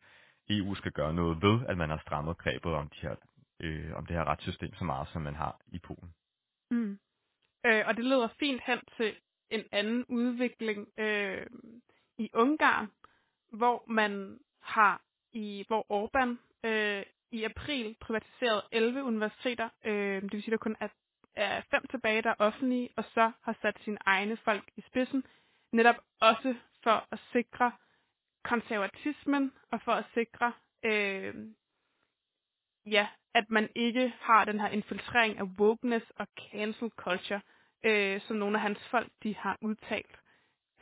EU 0.51 0.75
skal 0.75 0.93
gøre 0.93 1.15
noget 1.15 1.43
ved, 1.43 1.67
at 1.69 1.77
man 1.79 1.91
har 1.91 1.99
strammet 1.99 2.39
grebet 2.39 2.73
om, 2.73 2.89
de 2.89 3.01
her, 3.01 3.15
øh, 3.61 3.93
om 3.95 4.07
det 4.07 4.17
her 4.17 4.25
retssystem 4.25 4.75
så 4.75 4.85
meget, 4.85 5.09
som 5.09 5.23
man 5.23 5.35
har 5.35 5.61
i 5.67 5.79
Polen. 5.79 6.15
Mm. 6.71 6.99
Øh, 7.67 7.83
og 7.87 7.97
det 7.97 8.05
leder 8.05 8.29
fint 8.39 8.61
hen 8.67 8.79
til 8.97 9.15
en 9.51 9.65
anden 9.73 10.05
udvikling 10.09 10.89
øh, 10.99 11.47
i 12.19 12.31
Ungarn, 12.35 12.89
hvor 13.53 13.85
man 13.89 14.39
har 14.63 15.03
i 15.33 15.65
hvor 15.69 15.87
Orbán 15.99 16.31
øh, 16.69 17.03
i 17.35 17.45
april 17.45 17.97
privatiseret 18.01 18.63
11 18.73 19.03
universiteter. 19.03 19.69
Øh, 19.85 20.23
det 20.23 20.33
vil 20.33 20.43
sige, 20.43 20.55
at 20.55 20.59
der 20.59 20.65
kun 20.65 20.77
er, 20.81 20.89
er 21.37 21.63
fem 21.71 21.87
tilbage, 21.91 22.23
der 22.23 22.31
er 22.31 22.35
offentlige, 22.39 22.89
og 22.97 23.05
så 23.05 23.33
har 23.43 23.57
sat 23.63 23.77
sine 23.85 23.99
egne 24.07 24.37
folk 24.37 24.65
i 24.77 24.81
spidsen, 24.81 25.25
netop 25.73 25.97
også 26.21 26.55
for 26.83 27.07
at 27.11 27.21
sikre 27.33 27.73
konservatismen 28.45 29.53
og 29.73 29.81
for 29.81 29.93
at 29.93 30.05
sikre, 30.15 30.53
øh, 30.85 31.35
ja, 32.87 33.07
at 33.35 33.51
man 33.51 33.69
ikke 33.75 34.15
har 34.21 34.45
den 34.45 34.61
her 34.61 34.69
infiltrering 34.69 35.39
af 35.39 35.45
wokeness 35.45 36.07
og 36.17 36.27
cancel 36.51 36.91
culture, 36.91 37.41
øh, 37.85 38.21
som 38.21 38.37
nogle 38.37 38.57
af 38.57 38.63
hans 38.63 38.89
folk 38.91 39.13
de 39.23 39.37
har 39.37 39.59
udtalt. 39.63 40.17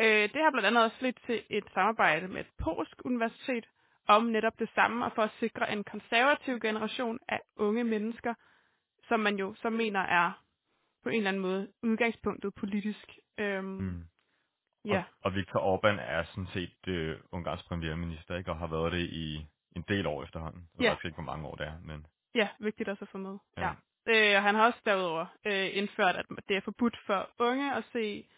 Øh, 0.01 0.29
det 0.33 0.43
har 0.43 0.51
blandt 0.51 0.67
andet 0.67 0.85
også 0.85 0.97
lidt 1.01 1.19
til 1.27 1.45
et 1.51 1.65
samarbejde 1.75 2.29
med 2.29 2.41
et 2.41 2.51
polsk 2.59 2.97
universitet 3.05 3.67
om 4.09 4.23
netop 4.25 4.59
det 4.59 4.71
samme, 4.75 5.05
og 5.05 5.13
for 5.13 5.23
at 5.23 5.31
sikre 5.41 5.73
en 5.73 5.85
konservativ 5.85 6.61
generation 6.61 7.19
af 7.29 7.41
unge 7.57 7.85
mennesker, 7.85 8.35
som 9.09 9.21
man 9.21 9.37
jo 9.37 9.55
så 9.55 9.71
mener 9.71 10.01
er 10.01 10.43
på 11.03 11.09
en 11.09 11.17
eller 11.17 11.29
anden 11.29 11.43
måde 11.43 11.69
udgangspunktet 11.83 12.55
politisk. 12.55 13.19
Øhm, 13.39 13.67
mm. 13.67 14.05
ja. 14.85 14.99
og, 14.99 15.05
og 15.23 15.35
Viktor 15.35 15.61
Orbán 15.61 16.01
er 16.01 16.23
sådan 16.25 16.47
set 16.53 16.89
øh, 16.89 17.17
Ungarns 17.33 17.63
premierminister, 17.63 18.37
ikke? 18.37 18.51
og 18.51 18.59
har 18.59 18.67
været 18.67 18.93
det 18.93 19.11
i 19.11 19.47
en 19.77 19.85
del 19.89 20.07
år 20.07 20.23
efterhånden. 20.23 20.69
Jeg 20.79 20.91
ved 20.91 20.97
ja. 21.03 21.09
ikke, 21.09 21.17
hvor 21.17 21.33
mange 21.33 21.47
år 21.49 21.55
det 21.55 21.67
er. 21.67 21.79
Men... 21.85 22.07
Ja, 22.35 22.49
vigtigt 22.59 22.89
også 22.89 23.05
at 23.05 23.09
få 23.09 23.19
med. 23.19 23.39
Ja. 23.59 23.63
ja. 23.63 23.73
Øh, 24.37 24.43
han 24.43 24.55
har 24.55 24.67
også 24.67 24.81
derudover 24.87 25.27
øh, 25.47 25.69
indført, 25.73 26.17
at 26.17 26.27
det 26.49 26.57
er 26.57 26.61
forbudt 26.61 26.99
for 27.07 27.31
unge 27.39 27.75
at 27.75 27.85
se 27.93 28.29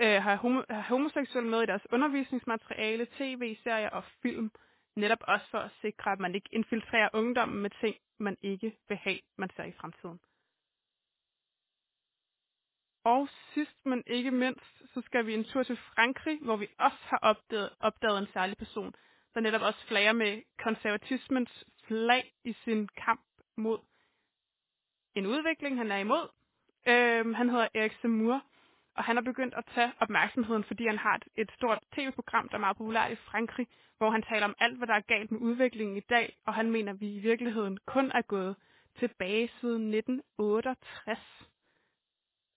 øh, 0.00 0.22
have, 0.22 0.38
homo- 0.38 0.74
homoseksuelle 0.88 1.50
med 1.50 1.62
i 1.62 1.66
deres 1.66 1.86
undervisningsmateriale, 1.92 3.06
tv-serier 3.18 3.90
og 3.90 4.04
film, 4.22 4.50
netop 4.96 5.22
også 5.28 5.46
for 5.50 5.58
at 5.58 5.70
sikre, 5.80 6.12
at 6.12 6.20
man 6.20 6.34
ikke 6.34 6.48
infiltrerer 6.52 7.08
ungdommen 7.12 7.62
med 7.62 7.70
ting, 7.80 7.96
man 8.18 8.36
ikke 8.42 8.76
vil 8.88 8.96
have, 8.96 9.18
man 9.38 9.50
ser 9.56 9.64
i 9.64 9.72
fremtiden. 9.72 10.20
Og 13.04 13.28
sidst, 13.54 13.86
men 13.86 14.02
ikke 14.06 14.30
mindst, 14.30 14.94
så 14.94 15.00
skal 15.00 15.26
vi 15.26 15.34
en 15.34 15.44
tur 15.44 15.62
til 15.62 15.76
Frankrig, 15.76 16.38
hvor 16.42 16.56
vi 16.56 16.68
også 16.78 16.98
har 17.00 17.18
opdaget, 17.22 17.70
opdaget 17.80 18.18
en 18.18 18.32
særlig 18.32 18.56
person, 18.56 18.94
der 19.34 19.40
netop 19.40 19.62
også 19.62 19.86
flager 19.86 20.12
med 20.12 20.42
konservatismens 20.58 21.64
flag 21.86 22.32
i 22.44 22.52
sin 22.52 22.88
kamp 22.88 23.26
mod 23.56 23.78
en 25.14 25.26
udvikling, 25.26 25.76
han 25.76 25.92
er 25.92 25.96
imod. 25.96 26.28
Øhm, 26.86 27.34
han 27.34 27.48
hedder 27.48 27.68
Erik 27.74 27.92
Zemmour, 28.00 28.42
og 28.96 29.04
han 29.04 29.16
er 29.18 29.22
begyndt 29.22 29.54
at 29.54 29.64
tage 29.74 29.92
opmærksomheden, 30.00 30.64
fordi 30.64 30.86
han 30.86 30.98
har 30.98 31.20
et, 31.36 31.50
stort 31.56 31.78
tv-program, 31.94 32.48
der 32.48 32.54
er 32.54 32.60
meget 32.60 32.76
populært 32.76 33.12
i 33.12 33.16
Frankrig, 33.16 33.66
hvor 33.98 34.10
han 34.10 34.22
taler 34.22 34.44
om 34.44 34.54
alt, 34.60 34.78
hvad 34.78 34.86
der 34.86 34.94
er 34.94 35.00
galt 35.00 35.30
med 35.30 35.40
udviklingen 35.40 35.96
i 35.96 36.00
dag, 36.00 36.36
og 36.46 36.54
han 36.54 36.70
mener, 36.70 36.92
at 36.92 37.00
vi 37.00 37.14
i 37.14 37.18
virkeligheden 37.18 37.78
kun 37.86 38.12
er 38.14 38.22
gået 38.22 38.56
tilbage 38.98 39.50
siden 39.60 39.94
1968. 39.94 41.18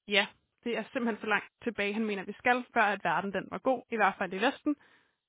Ja, 0.08 0.28
det 0.64 0.78
er 0.78 0.84
simpelthen 0.84 1.22
så 1.22 1.28
langt 1.28 1.52
tilbage, 1.64 1.94
han 1.94 2.06
mener, 2.06 2.24
vi 2.24 2.34
skal, 2.34 2.66
før 2.74 2.82
at 2.82 3.04
verden 3.04 3.34
den 3.34 3.48
var 3.52 3.58
god, 3.58 3.84
i 3.92 3.96
hvert 3.96 4.16
fald 4.18 4.34
i 4.34 4.42
Vesten. 4.42 4.76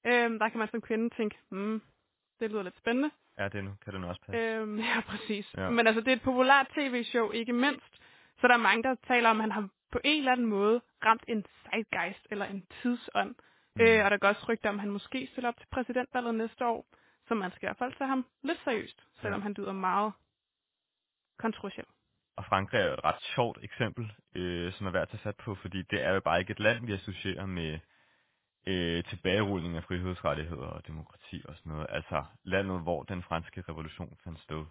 Øhm, 0.06 0.38
der 0.38 0.48
kan 0.48 0.58
man 0.58 0.68
som 0.68 0.80
kvinde 0.80 1.10
tænke, 1.16 1.38
hmm, 1.48 1.82
det 2.40 2.50
lyder 2.50 2.62
lidt 2.62 2.76
spændende. 2.78 3.10
Ja, 3.38 3.48
det 3.48 3.64
nu. 3.64 3.70
Kan 3.84 3.92
det 3.92 4.00
nu 4.00 4.06
også 4.06 4.20
passe. 4.26 4.40
Øhm, 4.40 4.78
ja, 4.90 5.00
præcis. 5.06 5.54
Ja. 5.56 5.70
Men 5.70 5.86
altså, 5.86 6.00
det 6.00 6.08
er 6.08 6.16
et 6.16 6.22
populært 6.22 6.68
tv-show, 6.68 7.30
ikke 7.30 7.52
mindst. 7.52 7.92
Så 8.40 8.48
der 8.48 8.54
er 8.54 8.58
mange, 8.68 8.82
der 8.82 8.94
taler 8.94 9.30
om, 9.30 9.36
at 9.36 9.42
han 9.42 9.52
har 9.52 9.68
på 9.92 10.00
en 10.04 10.18
eller 10.18 10.32
anden 10.32 10.46
måde 10.46 10.80
ramt 11.04 11.24
en 11.28 11.44
zeitgeist 11.62 12.26
eller 12.30 12.44
en 12.44 12.66
tidsånd. 12.82 13.34
Mm. 13.74 13.82
Øh, 13.82 14.04
og 14.04 14.10
der 14.10 14.16
går 14.16 14.28
også 14.28 14.46
rygter 14.48 14.68
om, 14.68 14.74
at 14.74 14.80
han 14.80 14.90
måske 14.90 15.28
stiller 15.32 15.48
op 15.48 15.56
til 15.56 15.66
præsidentvalget 15.70 16.34
næste 16.34 16.66
år. 16.66 16.86
Så 17.28 17.34
man 17.34 17.50
skal 17.50 17.66
i 17.66 17.68
hvert 17.68 17.78
fald 17.78 17.92
tage 17.98 18.08
ham 18.08 18.26
lidt 18.42 18.58
seriøst, 18.64 19.02
selvom 19.20 19.40
ja. 19.40 19.42
han 19.42 19.52
lyder 19.52 19.72
meget 19.72 20.12
kontroversiel. 21.38 21.86
Og 22.36 22.44
Frankrig 22.44 22.80
er 22.80 22.92
et 22.92 23.04
ret 23.04 23.22
sjovt 23.34 23.58
eksempel, 23.62 24.12
øh, 24.34 24.72
som 24.72 24.86
er 24.86 24.90
værd 24.90 25.02
at 25.02 25.08
tage 25.08 25.22
fat 25.22 25.36
på, 25.36 25.54
fordi 25.54 25.82
det 25.82 26.02
er 26.02 26.12
jo 26.12 26.20
bare 26.20 26.40
ikke 26.40 26.50
et 26.50 26.60
land, 26.60 26.86
vi 26.86 26.92
associerer 26.92 27.46
med 27.46 27.78
øh, 28.66 29.04
tilbagerulning 29.04 29.76
af 29.76 29.84
frihedsrettigheder 29.84 30.66
og 30.66 30.86
demokrati 30.86 31.42
og 31.48 31.56
sådan 31.56 31.72
noget. 31.72 31.86
Altså 31.90 32.24
landet, 32.44 32.82
hvor 32.82 33.02
den 33.02 33.22
franske 33.22 33.64
revolution 33.68 34.18
fandt 34.24 34.40
sted. 34.40 34.64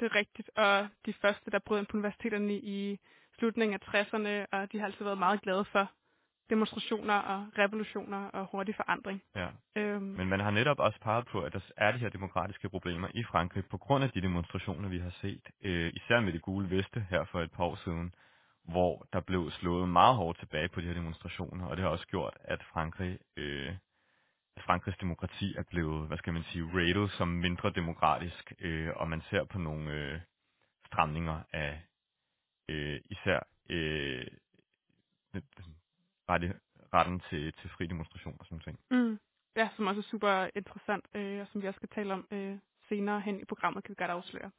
Det 0.00 0.06
er 0.06 0.14
rigtigt, 0.14 0.50
og 0.56 0.88
de 1.06 1.12
første, 1.12 1.50
der 1.50 1.58
brød 1.58 1.78
ind 1.78 1.86
på 1.86 1.96
universiteterne 1.96 2.54
i 2.54 2.98
slutningen 3.38 3.78
af 3.80 3.94
60'erne, 3.94 4.46
og 4.52 4.72
de 4.72 4.78
har 4.78 4.86
altid 4.86 5.04
været 5.04 5.18
meget 5.18 5.42
glade 5.42 5.64
for 5.64 5.90
demonstrationer 6.50 7.14
og 7.14 7.46
revolutioner 7.58 8.26
og 8.26 8.48
hurtig 8.52 8.74
forandring. 8.74 9.22
Ja. 9.36 9.48
Øhm, 9.76 10.02
Men 10.02 10.28
man 10.28 10.40
har 10.40 10.50
netop 10.50 10.78
også 10.78 11.00
peget 11.00 11.26
på, 11.26 11.40
at 11.40 11.52
der 11.52 11.60
er 11.76 11.92
de 11.92 11.98
her 11.98 12.08
demokratiske 12.08 12.68
problemer 12.68 13.08
i 13.14 13.24
Frankrig 13.24 13.64
på 13.66 13.78
grund 13.78 14.04
af 14.04 14.10
de 14.10 14.20
demonstrationer, 14.20 14.88
vi 14.88 14.98
har 14.98 15.10
set, 15.20 15.42
øh, 15.62 15.92
især 15.94 16.20
med 16.20 16.32
det 16.32 16.42
gule 16.42 16.70
veste 16.70 17.06
her 17.10 17.24
for 17.24 17.40
et 17.40 17.52
par 17.52 17.64
år 17.64 17.76
siden, 17.84 18.14
hvor 18.64 19.06
der 19.12 19.20
blev 19.20 19.50
slået 19.50 19.88
meget 19.88 20.16
hårdt 20.16 20.38
tilbage 20.38 20.68
på 20.68 20.80
de 20.80 20.86
her 20.86 20.94
demonstrationer, 20.94 21.66
og 21.66 21.76
det 21.76 21.82
har 21.82 21.90
også 21.90 22.06
gjort, 22.06 22.34
at 22.44 22.62
Frankrig, 22.72 23.18
øh, 23.36 23.72
at 24.56 24.62
Frankrigs 24.62 24.98
demokrati 24.98 25.54
er 25.56 25.62
blevet, 25.70 26.08
hvad 26.08 26.18
skal 26.18 26.32
man 26.32 26.42
sige, 26.42 26.64
rated 26.74 27.08
som 27.08 27.28
mindre 27.28 27.70
demokratisk, 27.70 28.52
øh, 28.60 28.90
og 28.96 29.08
man 29.08 29.22
ser 29.30 29.44
på 29.44 29.58
nogle 29.58 29.90
øh, 29.90 30.20
stramninger 30.86 31.40
af 31.52 31.80
øh, 32.68 33.00
især 33.10 33.46
øh, 33.70 34.26
rette, 36.28 36.54
retten 36.94 37.22
til, 37.30 37.52
til 37.52 37.70
fri 37.70 37.86
demonstration 37.86 38.36
og 38.40 38.46
sådan 38.46 38.60
ting. 38.60 38.78
Mm. 38.90 39.18
Ja, 39.56 39.68
som 39.76 39.86
også 39.86 40.00
er 40.00 40.10
super 40.10 40.48
interessant, 40.54 41.04
øh, 41.14 41.40
og 41.40 41.46
som 41.52 41.62
vi 41.62 41.66
også 41.66 41.78
skal 41.78 41.88
tale 41.88 42.12
om 42.12 42.28
øh, 42.30 42.58
senere 42.88 43.20
hen 43.20 43.40
i 43.40 43.44
programmet, 43.44 43.84
kan 43.84 43.90
vi 43.90 44.02
godt 44.02 44.10
afsløre. 44.10 44.50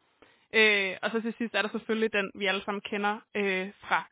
Øh, 0.53 0.97
og 1.01 1.11
så 1.11 1.21
til 1.21 1.33
sidst 1.37 1.55
er 1.55 1.61
der 1.61 1.69
selvfølgelig 1.69 2.13
den, 2.13 2.31
vi 2.35 2.45
alle 2.45 2.63
sammen 2.63 2.81
kender 2.81 3.19
øh, 3.35 3.71
fra 3.83 4.09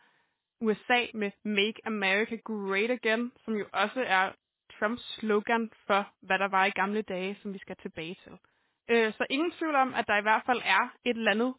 USA 0.61 1.05
med 1.13 1.31
Make 1.43 1.79
America 1.85 2.35
Great 2.35 2.91
Again, 2.91 3.31
som 3.45 3.53
jo 3.55 3.65
også 3.73 4.03
er 4.07 4.31
Trumps 4.79 5.15
slogan 5.19 5.71
for, 5.87 6.11
hvad 6.21 6.39
der 6.39 6.47
var 6.47 6.65
i 6.65 6.69
gamle 6.69 7.01
dage, 7.01 7.37
som 7.41 7.53
vi 7.53 7.59
skal 7.59 7.75
tilbage 7.75 8.17
til. 8.23 8.31
Øh, 8.89 9.13
så 9.13 9.25
ingen 9.29 9.51
tvivl 9.51 9.75
om, 9.75 9.93
at 9.93 10.07
der 10.07 10.17
i 10.17 10.21
hvert 10.21 10.43
fald 10.45 10.61
er 10.65 10.93
et 11.05 11.17
eller 11.17 11.31
andet, 11.31 11.53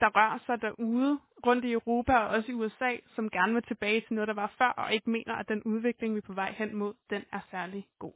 der 0.00 0.08
rører 0.16 0.38
sig 0.46 0.62
derude 0.62 1.18
rundt 1.46 1.64
i 1.64 1.72
Europa 1.72 2.16
og 2.18 2.28
også 2.28 2.50
i 2.52 2.54
USA, 2.54 2.96
som 3.14 3.30
gerne 3.30 3.52
vil 3.54 3.62
tilbage 3.62 4.00
til 4.00 4.14
noget, 4.14 4.28
der 4.28 4.34
var 4.34 4.52
før, 4.58 4.68
og 4.68 4.92
ikke 4.92 5.10
mener, 5.10 5.34
at 5.34 5.48
den 5.48 5.62
udvikling, 5.62 6.14
vi 6.14 6.18
er 6.18 6.26
på 6.26 6.32
vej 6.32 6.52
hen 6.58 6.76
mod, 6.76 6.94
den 7.10 7.22
er 7.32 7.40
særlig 7.50 7.86
god. 7.98 8.12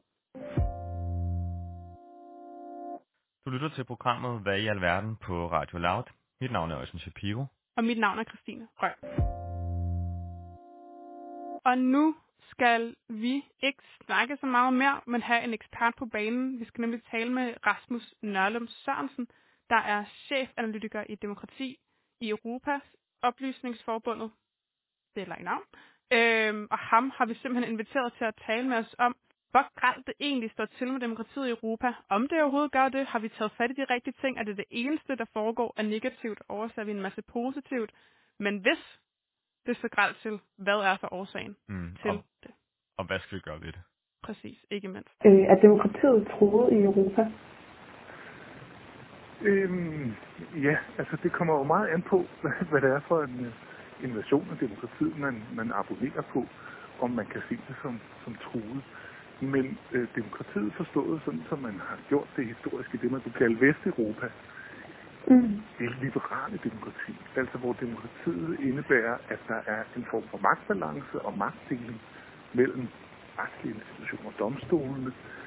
Du 3.46 3.50
lytter 3.50 3.68
til 3.68 3.84
programmet 3.84 4.40
Hvad 4.40 4.58
i 4.58 4.66
alverden 4.66 5.16
på 5.16 5.46
Radio 5.46 5.78
Loud. 5.78 6.04
Mit 6.40 6.52
navn 6.52 6.70
er 6.70 6.78
Øjsen 6.78 6.98
Shapiro. 6.98 7.44
Og 7.76 7.84
mit 7.84 7.98
navn 7.98 8.18
er 8.18 8.24
Christine 8.24 8.68
Røg. 8.82 8.94
Og 11.64 11.78
nu 11.78 12.14
skal 12.50 12.94
vi 13.08 13.44
ikke 13.62 13.82
snakke 14.06 14.36
så 14.36 14.46
meget 14.46 14.72
mere, 14.72 15.00
men 15.06 15.22
have 15.22 15.44
en 15.44 15.54
ekspert 15.54 15.94
på 15.98 16.06
banen. 16.06 16.60
Vi 16.60 16.64
skal 16.64 16.82
nemlig 16.82 17.02
tale 17.10 17.32
med 17.32 17.54
Rasmus 17.66 18.14
Nørlum 18.22 18.66
Sørensen, 18.68 19.26
der 19.70 19.82
er 19.94 20.04
chefanalytiker 20.04 21.04
i 21.08 21.14
demokrati 21.14 21.78
i 22.20 22.28
Europas 22.28 22.82
Oplysningsforbundet. 23.22 24.30
Det 25.14 25.22
er 25.22 25.26
lang 25.26 25.42
navn. 25.44 25.64
Øhm, 26.12 26.68
og 26.70 26.78
ham 26.78 27.10
har 27.16 27.26
vi 27.26 27.34
simpelthen 27.34 27.72
inviteret 27.72 28.12
til 28.18 28.24
at 28.24 28.34
tale 28.46 28.68
med 28.68 28.76
os 28.76 28.94
om, 28.98 29.16
hvor 29.50 29.80
gralt 29.80 30.06
det 30.06 30.14
egentlig 30.20 30.50
står 30.50 30.64
til 30.64 30.92
med 30.92 31.00
demokratiet 31.00 31.46
i 31.46 31.50
Europa. 31.50 31.92
Om 32.08 32.28
det 32.28 32.42
overhovedet 32.42 32.72
gør 32.72 32.88
det, 32.88 33.06
har 33.06 33.18
vi 33.18 33.28
taget 33.28 33.52
fat 33.52 33.70
i 33.70 33.74
de 33.74 33.84
rigtige 33.84 34.14
ting. 34.20 34.38
Er 34.38 34.42
det 34.42 34.56
det 34.56 34.64
eneste, 34.70 35.16
der 35.16 35.24
foregår, 35.32 35.74
er 35.76 35.82
negativt, 35.82 36.42
overser 36.48 36.84
vi 36.84 36.90
en 36.90 37.02
masse 37.02 37.22
positivt. 37.22 37.92
Men 38.38 38.58
hvis 38.58 38.98
det 39.66 39.76
så 39.76 39.88
gralt 39.88 40.16
til, 40.22 40.40
hvad 40.58 40.78
er 40.90 40.96
så 40.96 41.08
årsagen 41.10 41.56
mm, 41.68 41.96
til 42.02 42.10
og, 42.10 42.24
det? 42.42 42.50
Og 42.98 43.04
hvad 43.06 43.18
skal 43.20 43.36
vi 43.36 43.40
gøre 43.40 43.60
ved 43.60 43.72
det? 43.72 43.82
Præcis, 44.22 44.64
ikke 44.70 44.88
mindst. 44.88 45.14
Øh, 45.24 45.42
er 45.52 45.54
demokratiet 45.54 46.28
troet 46.28 46.72
i 46.72 46.76
Europa? 46.76 47.32
Øhm, 49.42 50.14
ja, 50.62 50.76
altså 50.98 51.16
det 51.22 51.32
kommer 51.32 51.54
jo 51.54 51.62
meget 51.62 51.88
an 51.88 52.02
på, 52.02 52.26
hvad 52.70 52.80
det 52.80 52.90
er 52.90 53.00
for 53.08 53.22
en 53.22 53.40
uh, 53.40 54.08
invasion 54.08 54.48
af 54.50 54.58
demokratiet, 54.58 55.18
man, 55.18 55.42
man 55.54 55.72
abonnerer 55.74 56.22
på, 56.32 56.46
om 57.00 57.10
man 57.10 57.26
kan 57.26 57.42
se 57.48 57.54
det 57.68 57.76
som, 57.82 58.00
som 58.24 58.34
truet. 58.34 58.82
Men 59.40 59.78
øh, 59.92 60.08
demokratiet 60.16 60.72
forstået 60.74 61.22
sådan, 61.24 61.44
som 61.48 61.58
man 61.58 61.80
har 61.88 61.98
gjort 62.08 62.28
det 62.36 62.46
historiske, 62.46 62.98
det 62.98 63.12
man 63.12 63.20
kunne 63.20 63.40
kalde 63.42 63.60
Vesteuropa, 63.60 64.28
mm. 65.28 65.62
det 65.78 65.86
er 65.86 66.02
liberale 66.02 66.58
demokrati. 66.64 67.14
Altså 67.36 67.58
hvor 67.58 67.72
demokratiet 67.72 68.60
indebærer, 68.60 69.16
at 69.28 69.38
der 69.48 69.60
er 69.66 69.82
en 69.96 70.06
form 70.10 70.22
for 70.30 70.38
magtbalance 70.38 71.20
og 71.20 71.38
magtdeling 71.38 72.00
mellem 72.52 72.88
retslige 73.38 73.74
institutioner, 73.74 74.30
domstolene, 74.38 75.06
øh, 75.06 75.39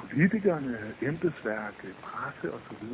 politikerne, 0.00 0.78
embedsværk, 1.02 1.74
presse 2.02 2.54
osv. 2.54 2.84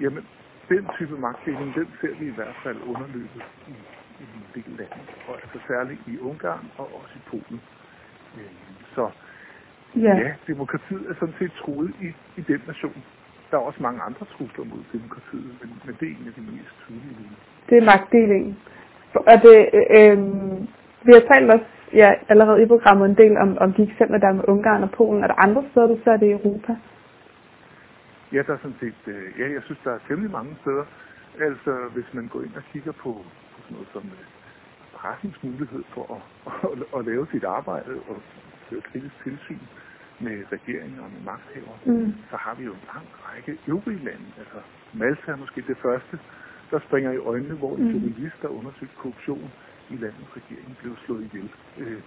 Jamen, 0.00 0.26
den 0.68 0.88
type 0.98 1.16
magtdeling, 1.18 1.74
den 1.74 1.88
ser 2.00 2.14
vi 2.20 2.26
i 2.26 2.34
hvert 2.34 2.56
fald 2.62 2.76
underløbet 2.86 3.44
i, 3.68 3.74
i 4.20 4.24
en 4.34 4.46
del 4.54 4.72
lande, 4.78 5.02
og 5.28 5.34
altså 5.42 5.58
særligt 5.68 6.00
i 6.06 6.18
Ungarn 6.18 6.66
og 6.78 6.90
også 7.02 7.14
i 7.16 7.22
Polen. 7.30 7.60
Øh, 8.36 8.52
så 8.94 9.10
Ja. 9.96 10.14
ja, 10.16 10.32
demokratiet 10.46 11.10
er 11.10 11.14
sådan 11.20 11.34
set 11.38 11.52
truet 11.52 11.92
i, 12.00 12.08
i 12.36 12.40
den 12.40 12.62
nation. 12.66 13.02
Der 13.50 13.56
er 13.56 13.60
også 13.60 13.82
mange 13.82 14.00
andre 14.02 14.26
trusler 14.26 14.64
mod 14.64 14.82
demokratiet, 14.92 15.50
men, 15.60 15.70
men 15.84 15.96
det 16.00 16.08
er 16.08 16.12
en 16.20 16.26
af 16.26 16.34
de 16.34 16.40
mest 16.40 16.74
tydelige. 16.86 17.30
Det 17.70 17.78
er 17.78 17.84
magtdelingen. 17.84 18.58
Og 19.14 19.36
det, 19.42 19.56
øh, 19.98 20.18
vi 21.06 21.12
har 21.12 21.24
talt 21.32 21.50
også 21.50 21.64
ja, 21.92 22.14
allerede 22.28 22.62
i 22.62 22.66
programmet 22.66 23.08
en 23.08 23.16
del 23.16 23.36
om, 23.36 23.58
om 23.58 23.72
de 23.72 23.82
eksempler, 23.82 24.18
der 24.18 24.28
er 24.28 24.32
med 24.32 24.48
Ungarn 24.48 24.82
og 24.82 24.90
Polen. 24.90 25.22
Er 25.22 25.26
der 25.26 25.42
andre 25.46 25.64
steder, 25.70 25.86
du 25.86 25.98
ser 26.04 26.16
det 26.16 26.26
i 26.26 26.30
Europa? 26.30 26.76
Ja, 28.32 28.42
der 28.46 28.52
er 28.52 28.62
sådan 28.62 28.80
set, 28.80 29.00
øh, 29.06 29.40
ja, 29.40 29.46
jeg 29.52 29.62
synes, 29.64 29.80
der 29.84 29.92
er 29.92 29.98
temmelig 30.08 30.32
mange 30.32 30.56
steder. 30.60 30.84
Altså, 31.40 31.72
hvis 31.94 32.08
man 32.12 32.28
går 32.28 32.40
ind 32.40 32.54
og 32.56 32.62
kigger 32.72 32.92
på, 32.92 33.12
på 33.52 33.58
sådan 33.62 33.74
noget 33.74 33.88
som 33.92 34.02
øh, 34.02 34.26
pressens 34.94 35.42
mulighed 35.42 35.84
for 35.94 36.04
at, 36.16 36.22
at, 36.72 36.98
at, 36.98 37.04
lave 37.10 37.26
sit 37.32 37.44
arbejde 37.44 37.92
og 38.08 38.16
føre 38.68 38.80
kritisk 38.80 39.14
tilsyn 39.24 39.64
med 40.20 40.36
regeringer 40.52 41.02
og 41.02 41.10
med 41.14 41.22
magthaver, 41.30 41.76
mm. 41.84 42.14
så 42.30 42.36
har 42.36 42.54
vi 42.54 42.64
jo 42.64 42.72
en 42.72 42.84
lang 42.94 43.06
række 43.26 43.58
øvrige 43.68 44.04
lande. 44.04 44.28
Altså 44.38 44.58
Malta 44.92 45.32
er 45.32 45.36
måske 45.36 45.64
det 45.66 45.76
første, 45.82 46.18
der 46.70 46.78
springer 46.86 47.10
i 47.12 47.16
øjnene, 47.16 47.54
hvor 47.54 47.76
en 47.76 47.84
mm. 47.84 47.90
journalist, 47.90 48.36
der 48.42 48.48
undersøgte 48.48 48.96
korruption 48.96 49.50
i 49.90 49.96
landets 49.96 50.36
regering, 50.36 50.76
blev 50.80 50.96
slået 51.04 51.24
ihjel. 51.24 51.50
Øh, 51.78 52.00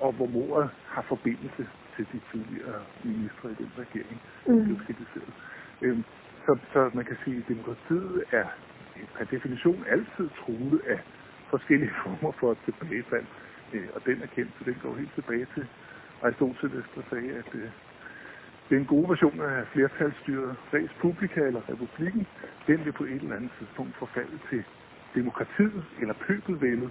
og 0.00 0.12
hvor 0.12 0.26
mordet 0.26 0.70
har 0.86 1.02
forbindelse 1.02 1.66
til 1.96 2.06
de 2.12 2.20
tidligere 2.32 2.80
ministre 3.04 3.50
i 3.50 3.54
den 3.62 3.70
regering, 3.78 4.20
mm. 4.46 4.64
blev 4.64 4.76
kritiseret. 4.86 5.32
Øh, 5.82 5.98
så, 6.46 6.58
så 6.72 6.90
man 6.94 7.04
kan 7.04 7.16
sige, 7.24 7.36
at 7.36 7.48
demokratiet 7.48 8.24
er 8.32 8.46
per 9.16 9.24
definition 9.24 9.84
altid 9.88 10.28
truet 10.40 10.80
af 10.86 11.00
forskellige 11.50 11.92
former 12.02 12.32
for 12.32 12.56
tilbagefald. 12.64 13.26
Øh, 13.72 13.88
og 13.94 14.00
den 14.06 14.22
erkendelse, 14.22 14.64
den 14.64 14.76
går 14.82 14.94
helt 14.94 15.14
tilbage 15.14 15.46
til 15.54 15.66
Aristoteles, 16.22 16.84
der 16.94 17.02
sagde, 17.10 17.30
at 17.32 17.50
øh, 17.54 17.68
den 18.70 18.84
gode 18.84 19.08
version 19.08 19.40
af 19.40 19.66
flertalsstyret 19.72 20.56
res 20.74 20.90
publica 21.00 21.40
eller 21.40 21.62
republikken, 21.72 22.26
den 22.66 22.84
vil 22.84 22.92
på 22.92 23.04
et 23.04 23.22
eller 23.22 23.36
andet 23.36 23.50
tidspunkt 23.58 23.96
forfalde 23.96 24.38
til 24.50 24.64
demokratiet 25.20 25.84
eller 26.00 26.14
pøbelvældet, 26.26 26.90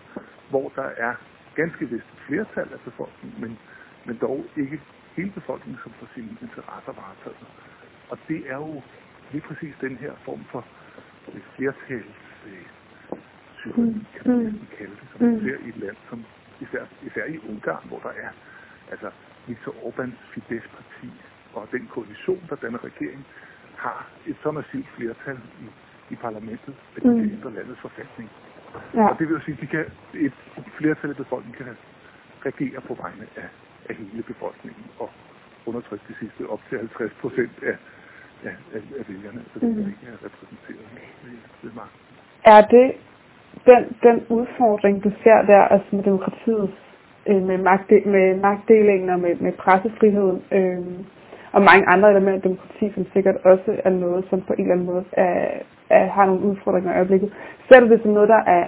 hvor 0.49 0.67
der 0.75 0.89
er 1.07 1.13
ganske 1.55 1.89
vist 1.89 2.11
flertal 2.27 2.69
af 2.73 2.79
befolkningen, 2.79 3.41
men, 3.41 3.57
men 4.05 4.17
dog 4.21 4.45
ikke 4.57 4.81
hele 5.15 5.31
befolkningen, 5.31 5.79
som 5.83 5.91
får 5.99 6.07
sine 6.15 6.37
interesser 6.41 6.93
varetaget. 7.01 7.47
Og 8.09 8.17
det 8.27 8.39
er 8.51 8.55
jo 8.55 8.81
lige 9.31 9.41
præcis 9.41 9.73
den 9.81 9.97
her 9.97 10.13
form 10.25 10.43
for 10.51 10.65
flertals 11.55 12.15
øh, 12.47 12.65
tyranni, 13.57 14.05
kan 14.15 14.31
man 14.31 14.67
kalde 14.77 14.95
det, 15.01 15.07
som 15.11 15.21
man 15.21 15.39
ser 15.39 15.57
i 15.65 15.69
et 15.69 15.77
land 15.77 15.95
som 16.09 16.25
især, 16.61 16.83
især 17.07 17.25
i 17.25 17.37
Ungarn, 17.49 17.87
hvor 17.87 17.99
der 17.99 18.13
er 18.25 18.29
altså 18.91 19.09
Viktor 19.47 19.71
Orbáns 19.71 20.17
Fidesz-parti 20.33 21.09
og 21.53 21.67
den 21.71 21.87
koalition, 21.87 22.43
der 22.49 22.55
danner 22.55 22.83
regering, 22.83 23.25
har 23.77 24.09
et 24.27 24.37
så 24.43 24.51
massivt 24.51 24.87
flertal 24.95 25.39
i, 25.61 25.65
i 26.09 26.15
parlamentet, 26.15 26.75
at 26.95 27.03
de 27.03 27.09
mm. 27.09 27.31
ændre 27.35 27.53
landets 27.57 27.81
forfatning. 27.87 28.29
Ja. 28.93 29.07
Og 29.09 29.19
det 29.19 29.27
vil 29.27 29.33
jo 29.33 29.41
sige, 29.45 29.55
at 29.57 29.61
de 29.61 29.67
kan, 29.67 29.85
et 30.13 30.33
flertal 30.77 31.09
af 31.09 31.15
befolkningen 31.15 31.57
kan 31.65 31.75
regere 32.49 32.81
på 32.81 32.93
vegne 33.03 33.25
af, 33.35 33.49
af 33.89 33.95
hele 33.95 34.23
befolkningen 34.23 34.85
og 34.99 35.09
undertrykke 35.65 36.05
de 36.09 36.15
sidste 36.19 36.49
op 36.49 36.61
til 36.69 36.77
50 36.77 37.11
procent 37.21 37.55
af, 37.63 37.77
af, 38.43 38.55
af, 38.75 38.81
af 38.99 39.03
vælgerne, 39.09 39.41
så 39.53 39.59
det 39.59 39.69
mm. 39.69 39.79
ikke 39.79 40.05
er 40.13 40.17
repræsenteret 40.25 40.85
ved, 41.63 41.71
magten. 41.75 41.99
Er 42.43 42.61
det 42.75 42.87
den, 43.69 43.83
den 44.03 44.17
udfordring, 44.37 45.03
du 45.03 45.11
ser 45.23 45.41
der, 45.41 45.61
altså 45.61 45.95
med 45.95 46.03
demokratiets 46.03 46.79
øh, 47.29 47.41
med, 47.43 47.57
magtde, 47.57 48.01
med 48.05 48.35
magtdelingen 48.35 49.09
og 49.09 49.19
med, 49.19 49.35
med 49.35 49.51
pressefriheden 49.51 50.43
øh, 50.51 50.85
og 51.51 51.61
mange 51.61 51.87
andre 51.87 52.09
elementer 52.11 52.35
af 52.35 52.41
demokrati, 52.41 52.91
som 52.95 53.05
sikkert 53.13 53.35
også 53.35 53.81
er 53.83 53.89
noget, 53.89 54.25
som 54.29 54.41
på 54.41 54.53
en 54.53 54.61
eller 54.61 54.73
anden 54.73 54.85
måde 54.85 55.05
er, 55.11 55.59
øh, 55.93 56.07
har 56.15 56.25
nogle 56.25 56.41
udfordringer 56.41 56.91
i 56.91 56.95
øjeblikket. 56.95 57.33
Ser 57.67 57.79
du 57.79 57.87
det 57.89 58.01
som 58.01 58.11
noget, 58.11 58.29
der 58.29 58.43
er 58.57 58.65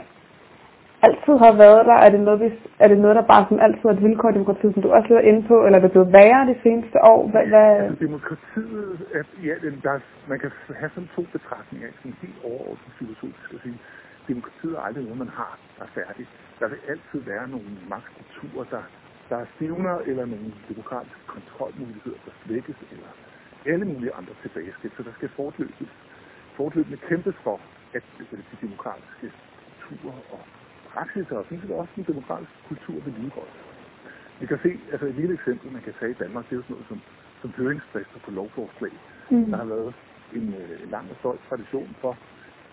altid 1.01 1.33
har 1.45 1.53
været 1.65 1.85
der? 1.89 1.97
Er 2.05 2.09
det 2.09 2.19
noget, 2.19 2.39
hvis, 2.39 2.57
er 2.79 2.87
det 2.87 2.99
noget 3.03 3.15
der 3.15 3.25
bare 3.33 3.45
som 3.49 3.59
altid 3.59 3.85
er 3.85 3.93
et 3.93 4.03
vilkår 4.03 4.29
i 4.29 4.33
demokratiet, 4.33 4.73
som 4.73 4.83
du 4.83 4.89
også 4.91 5.13
er 5.15 5.27
inde 5.29 5.41
på, 5.47 5.55
eller 5.65 5.77
er 5.77 5.83
det 5.83 5.91
blevet 5.91 6.13
værre 6.13 6.49
de 6.51 6.55
seneste 6.63 6.97
år? 7.13 7.21
Hvad, 7.31 7.45
hvad... 7.53 7.69
Altså, 7.87 8.05
demokratiet, 8.07 8.99
er, 9.17 9.23
ja, 9.47 9.53
der, 9.85 9.99
man 10.31 10.39
kan 10.39 10.51
have 10.81 10.91
sådan 10.95 11.09
to 11.15 11.21
betragtninger, 11.35 11.87
sådan 11.97 12.17
helt 12.21 12.39
overordnet 12.43 12.93
filosofisk 12.99 13.49
at 13.53 13.59
sige. 13.63 13.79
demokratiet 14.27 14.73
er 14.77 14.81
aldrig 14.87 15.03
noget, 15.03 15.19
man 15.25 15.33
har, 15.39 15.53
der 15.77 15.83
er 15.87 15.91
færdigt. 15.99 16.29
Der 16.59 16.67
vil 16.71 16.79
altid 16.91 17.19
være 17.31 17.45
nogle 17.53 17.69
magtstrukturer, 17.93 18.65
der, 18.75 18.83
der 19.29 19.37
er 19.43 19.47
stivner, 19.55 19.95
eller 20.09 20.25
nogle 20.33 20.49
demokratiske 20.71 21.23
kontrolmuligheder, 21.35 22.19
der 22.25 22.33
svækkes, 22.43 22.77
eller 22.93 23.11
alle 23.71 23.85
mulige 23.85 24.13
andre 24.19 24.33
tilbageskridt. 24.43 24.93
Så 24.97 25.03
der 25.03 25.13
skal 25.17 25.29
fortløses 25.39 25.91
fortløbende 26.57 26.97
kæmpes 27.09 27.35
for, 27.43 27.57
at 27.93 28.03
de 28.51 28.57
demokratiske 28.61 29.27
strukturer 29.77 30.21
og 30.35 30.41
praksis, 30.93 31.31
og 31.31 31.43
sådan 31.43 31.61
set 31.61 31.71
også 31.71 31.93
den 31.95 32.05
demokratiske 32.11 32.59
kultur 32.69 32.97
vedligeholdes. 33.05 33.59
Vi 34.41 34.45
kan 34.45 34.59
se, 34.65 34.71
altså 34.91 35.05
et 35.07 35.15
lille 35.15 35.33
eksempel, 35.33 35.71
man 35.71 35.81
kan 35.81 35.93
tage 35.99 36.11
i 36.11 36.19
Danmark, 36.23 36.43
det 36.45 36.51
er 36.51 36.59
jo 36.61 36.63
sådan 36.63 36.75
noget 36.75 36.87
som, 36.91 36.99
som 37.41 37.49
høringsfrister 37.57 38.19
på 38.25 38.31
lovforslag. 38.31 38.93
Mm. 39.31 39.45
Der 39.51 39.57
har 39.57 39.69
været 39.75 39.93
en 40.37 40.47
øh, 40.61 40.91
lang 40.91 41.05
og 41.11 41.15
stolt 41.21 41.41
tradition 41.49 41.89
for, 42.01 42.13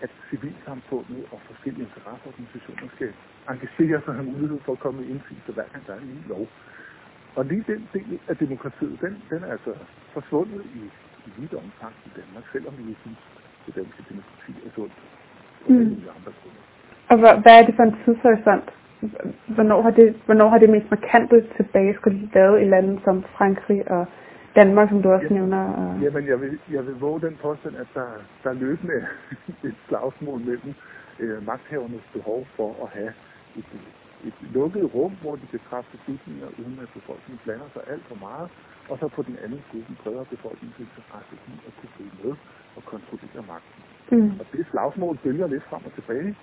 at 0.01 0.11
civilsamfundet 0.29 1.21
og 1.31 1.39
forskellige 1.49 1.85
interesseorganisationer 1.89 2.87
skal 2.95 3.11
engagere 3.53 3.99
sig 4.01 4.11
og 4.13 4.15
have 4.19 4.31
mulighed 4.33 4.59
for 4.65 4.71
at 4.73 4.79
komme 4.79 4.97
med 5.01 5.07
indsigelse 5.13 5.51
hver 5.51 5.67
gang 5.71 5.87
der 5.87 5.93
er 5.93 5.99
en 5.99 6.11
ny 6.15 6.27
lov. 6.33 6.47
Og 7.35 7.45
lige 7.45 7.63
den 7.67 7.89
del 7.93 8.19
af 8.27 8.37
demokratiet, 8.37 9.01
den, 9.01 9.13
den 9.29 9.43
er 9.43 9.51
altså 9.51 9.73
forsvundet 10.13 10.65
i, 10.81 10.83
i 11.27 11.29
vidt 11.37 11.53
omfang 11.53 11.93
i 12.05 12.09
Danmark, 12.19 12.45
selvom 12.51 12.73
vi 12.77 12.95
synes, 13.01 13.21
det 13.65 13.75
danske 13.75 14.01
demokrati 14.09 14.51
er 14.65 14.71
sundt. 14.75 14.93
Mm. 15.67 16.01
Og 17.09 17.17
hvad, 17.19 17.33
hvad 17.43 17.53
er 17.59 17.65
det 17.65 17.75
for 17.75 17.83
en 17.83 17.95
tidshorisont? 18.05 18.69
Hvornår 19.47 19.81
har 19.81 19.91
det, 19.91 20.15
hvornår 20.25 20.49
har 20.49 20.57
det 20.57 20.69
mest 20.69 20.91
markante 20.91 21.45
tilbage 21.57 21.95
skulle 21.95 22.29
lavet 22.33 22.61
i 22.61 22.65
lande 22.65 22.99
som 23.03 23.23
Frankrig 23.37 23.91
og 23.91 24.05
Danmark, 24.55 24.89
som 24.89 25.01
du 25.01 25.09
også 25.11 25.27
ja, 25.29 25.33
nævner? 25.33 25.63
Og... 25.79 25.99
Jamen, 26.01 26.27
jeg 26.27 26.41
vil, 26.41 26.59
jeg 26.71 26.85
vil 26.87 26.95
våge 26.95 27.21
den 27.21 27.37
påstand, 27.41 27.75
at 27.75 27.87
der, 27.93 28.09
der 28.43 28.53
løbende 28.53 28.93
er 28.93 29.07
et 29.69 29.75
slagsmål 29.87 30.39
mellem 30.39 30.73
øh, 31.19 31.45
magthavernes 31.45 32.05
behov 32.13 32.47
for 32.55 32.69
at 32.83 32.89
have 32.97 33.13
et, 33.59 33.69
et 34.27 34.37
lukket 34.53 34.93
rum, 34.95 35.13
hvor 35.21 35.35
de 35.35 35.47
kan 35.51 35.59
træffe 35.69 35.89
beslutninger, 35.97 36.47
uden 36.59 36.79
at 36.81 36.89
befolkningen 36.93 37.39
blander 37.43 37.69
sig 37.73 37.81
alt 37.87 38.05
for 38.11 38.17
meget, 38.27 38.49
og 38.89 38.97
så 38.99 39.07
på 39.07 39.21
den 39.21 39.37
anden 39.43 39.61
side 39.71 39.83
den 39.87 39.97
bredere 40.03 40.25
befolkningens 40.25 40.79
interesse 40.79 41.33
i 41.51 41.53
at 41.67 41.73
kunne 41.77 41.93
følge 41.97 42.15
med 42.23 42.33
og 42.75 42.83
kontrollere 42.85 43.43
magten. 43.47 43.81
Mm. 44.11 44.39
Og 44.39 44.45
det 44.53 44.65
slagsmål 44.71 45.17
bølger 45.23 45.47
lidt 45.47 45.63
frem 45.63 45.81
og 45.85 45.93
tilbage. 45.93 46.35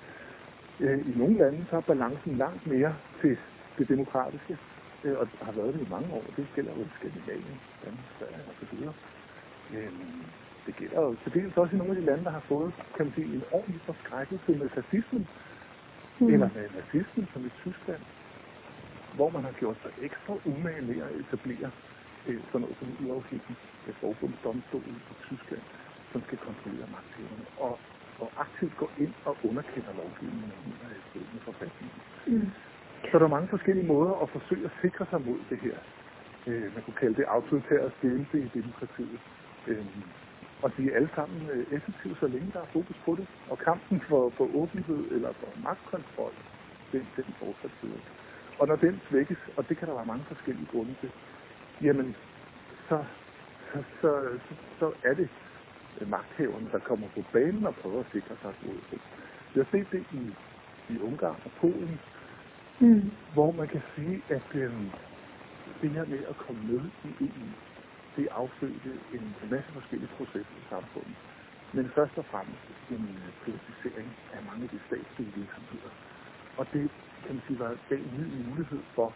Øh, 0.80 0.98
I 1.10 1.12
nogle 1.18 1.38
lande 1.38 1.66
så 1.70 1.76
er 1.76 1.80
balancen 1.80 2.36
langt 2.36 2.66
mere 2.66 2.94
til 3.20 3.36
det 3.78 3.88
demokratiske, 3.88 4.58
øh, 5.04 5.18
og 5.20 5.28
har 5.42 5.52
været 5.52 5.74
det 5.74 5.80
i 5.86 5.90
mange 5.90 6.08
år. 6.14 6.24
Det 6.36 6.46
gælder 6.54 6.72
jo 6.78 6.84
Skandinavien, 6.98 7.58
Danmark, 7.84 8.08
Sverige 8.18 8.44
og 8.50 8.54
så 8.60 8.66
videre. 8.76 8.94
Øh, 9.74 9.92
det 10.66 10.76
gælder 10.76 11.00
jo 11.00 11.16
til 11.22 11.34
dels 11.34 11.56
også 11.56 11.74
i 11.74 11.78
nogle 11.78 11.92
af 11.94 12.00
de 12.00 12.06
lande, 12.06 12.24
der 12.24 12.30
har 12.30 12.44
fået 12.48 12.72
kan 12.96 13.06
man 13.06 13.14
sige, 13.14 13.34
en 13.34 13.44
ordentlig 13.52 13.80
forskrækkelse 13.86 14.52
med 14.60 14.68
fascismen, 14.68 15.28
mm. 16.20 16.32
eller 16.34 16.48
med 16.54 16.66
nazismen, 16.76 17.28
som 17.32 17.46
i 17.46 17.50
Tyskland, 17.62 18.02
hvor 19.14 19.30
man 19.30 19.44
har 19.44 19.52
gjort 19.52 19.76
sig 19.82 19.92
ekstra 20.02 20.34
umage 20.44 20.82
med 20.82 20.98
at 21.06 21.10
etablere 21.20 21.70
øh, 22.28 22.40
sådan 22.46 22.60
noget 22.60 22.76
som 22.78 22.88
uafhængig 23.06 23.56
forbundsdomstol 24.00 24.82
i 24.86 24.94
Tyskland, 25.28 25.62
som 26.12 26.22
skal 26.26 26.38
kontrollere 26.38 26.88
magthaverne. 26.96 27.46
Og 27.66 27.78
og 28.22 28.30
aktivt 28.44 28.74
går 28.76 28.90
ind 28.98 29.14
og 29.24 29.36
underkender 29.48 29.92
lovgivningen 30.00 30.52
og 30.84 30.90
i 30.98 31.00
strid 31.08 31.26
med 31.34 31.42
forfatningen. 31.50 32.00
Mm. 32.26 32.50
Så 33.10 33.18
der 33.18 33.24
er 33.24 33.36
mange 33.36 33.48
forskellige 33.48 33.86
måder 33.86 34.14
at 34.22 34.28
forsøge 34.36 34.64
at 34.64 34.74
sikre 34.82 35.04
sig 35.10 35.20
mod 35.28 35.38
det 35.50 35.58
her. 35.66 35.78
Øh, 36.46 36.74
man 36.74 36.82
kunne 36.84 37.00
kalde 37.02 37.16
det 37.20 37.24
autoritære 37.36 37.90
stillelse 37.98 38.36
i 38.46 38.48
demokratiet. 38.58 39.20
Øh, 39.66 39.86
og 40.62 40.68
de 40.76 40.82
er 40.90 40.96
alle 40.96 41.10
sammen 41.14 41.50
øh, 41.54 41.66
effektive, 41.76 42.16
så 42.20 42.26
længe 42.26 42.50
der 42.54 42.60
er 42.60 42.70
fokus 42.78 42.98
på 43.06 43.12
det. 43.18 43.26
Og 43.50 43.58
kampen 43.58 44.00
for, 44.08 44.22
for 44.36 44.46
åbenhed 44.60 45.02
eller 45.16 45.32
for 45.40 45.48
magtkontrol, 45.66 46.34
den, 46.92 47.04
den 47.16 47.26
fortsat 47.38 47.74
Og 48.58 48.68
når 48.68 48.76
den 48.76 49.00
svækkes, 49.08 49.38
og 49.56 49.68
det 49.68 49.76
kan 49.78 49.88
der 49.88 49.94
være 49.94 50.12
mange 50.12 50.24
forskellige 50.24 50.68
grunde 50.72 50.94
til, 51.00 51.10
jamen, 51.82 52.16
så, 52.88 53.04
så, 53.72 53.80
så, 54.00 54.10
så 54.78 54.92
er 55.04 55.14
det 55.14 55.28
magthaverne, 56.00 56.68
der 56.72 56.78
kommer 56.78 57.08
på 57.08 57.22
banen 57.32 57.66
og 57.66 57.74
prøver 57.74 58.00
at 58.00 58.06
sikre 58.12 58.36
sig 58.42 58.54
mod 58.66 58.80
det. 58.90 59.00
Vi 59.54 59.60
har 59.60 59.68
set 59.72 59.88
det 59.92 60.04
i, 60.20 60.22
i 60.94 60.98
Ungarn 60.98 61.40
og 61.44 61.50
Polen, 61.60 62.00
mm. 62.80 63.12
hvor 63.34 63.50
man 63.52 63.68
kan 63.68 63.82
sige, 63.94 64.22
at 64.28 64.48
øhm, 64.54 64.90
det 65.82 65.90
her 65.90 66.04
med 66.04 66.22
at 66.32 66.36
komme 66.36 66.62
med 66.72 66.82
i 67.04 67.10
EU, 67.24 67.48
det 68.16 68.28
affødte 68.30 68.92
en 69.12 69.34
masse 69.50 69.72
forskellige 69.72 70.10
processer 70.16 70.56
i 70.62 70.64
samfundet. 70.68 71.16
Men 71.72 71.90
først 71.94 72.18
og 72.18 72.24
fremmest 72.32 72.64
en 72.90 73.04
øh, 73.24 73.32
privatisering 73.44 74.10
af 74.32 74.40
mange 74.48 74.62
af 74.64 74.70
de 74.70 74.80
statslige 74.86 75.32
virksomheder. 75.40 75.92
Og 76.58 76.66
det 76.72 76.90
kan 77.24 77.34
man 77.34 77.42
sige 77.46 77.58
var 77.58 77.76
en 77.90 78.10
ny 78.18 78.26
mulighed 78.48 78.82
for 78.94 79.14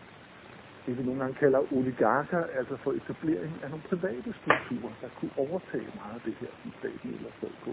det, 0.87 0.99
vi 0.99 1.03
nogle 1.03 1.21
gange 1.21 1.35
kalder 1.35 1.73
oligarker, 1.73 2.45
altså 2.59 2.77
for 2.77 2.93
etablering 2.93 3.53
af 3.63 3.71
nogle 3.71 3.85
private 3.91 4.35
strukturer, 4.41 4.95
der 5.03 5.09
kunne 5.19 5.35
overtage 5.37 5.89
meget 6.01 6.15
af 6.15 6.23
det 6.27 6.35
her, 6.41 6.53
som 6.63 6.73
staten 6.79 7.09
ellers 7.15 7.35
stod 7.39 7.55
på. 7.65 7.71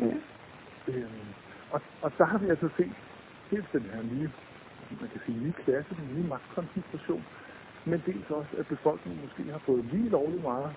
Ja. 0.00 0.16
Øhm, 0.88 1.28
og, 1.70 1.80
og 2.02 2.12
der 2.18 2.24
har 2.24 2.38
vi 2.38 2.48
altså 2.48 2.68
set 2.76 2.94
dels 3.50 3.68
den 3.72 3.82
her 3.82 4.02
nye, 4.02 4.30
man 5.00 5.08
kan 5.12 5.20
sige, 5.26 5.38
nye 5.44 5.52
klasse, 5.52 5.96
den 6.00 6.08
nye 6.14 6.28
magtkoncentration, 6.28 7.24
men 7.84 8.02
dels 8.06 8.30
også, 8.30 8.56
at 8.58 8.66
befolkningen 8.66 9.22
måske 9.24 9.52
har 9.52 9.58
fået 9.58 9.84
lige 9.84 10.08
lovligt 10.08 10.42
meget 10.42 10.72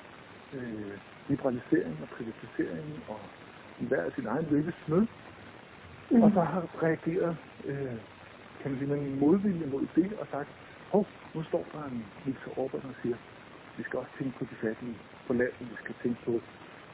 øh, 0.53 0.97
liberalisering 1.27 1.99
og 2.03 2.07
privatisering 2.15 3.03
og 3.07 3.19
hver 3.79 4.09
sin 4.15 4.25
egen 4.25 4.47
lykkes 4.51 4.75
smed, 4.85 5.05
mm. 6.11 6.23
og 6.23 6.31
så 6.33 6.41
har 6.41 6.83
reageret 6.83 7.37
øh, 7.65 7.97
kan 8.61 8.71
man 8.71 8.79
sige, 8.79 8.89
med 8.89 8.99
en 8.99 9.19
modvilje 9.19 9.65
mod 9.65 9.87
det 9.95 10.13
og 10.19 10.27
sagt, 10.31 10.49
hov, 10.91 11.05
nu 11.35 11.43
står 11.43 11.65
der 11.73 11.83
en 11.91 12.05
Victor 12.25 12.51
Orbán 12.51 12.87
og 12.91 12.95
siger, 13.01 13.17
vi 13.77 13.83
skal 13.83 13.99
også 13.99 14.11
tænke 14.19 14.33
på 14.39 14.45
de 14.51 14.55
fattige 14.63 14.97
på 15.27 15.33
landet, 15.33 15.65
vi 15.71 15.77
skal 15.83 15.95
tænke 16.03 16.19
på 16.25 16.33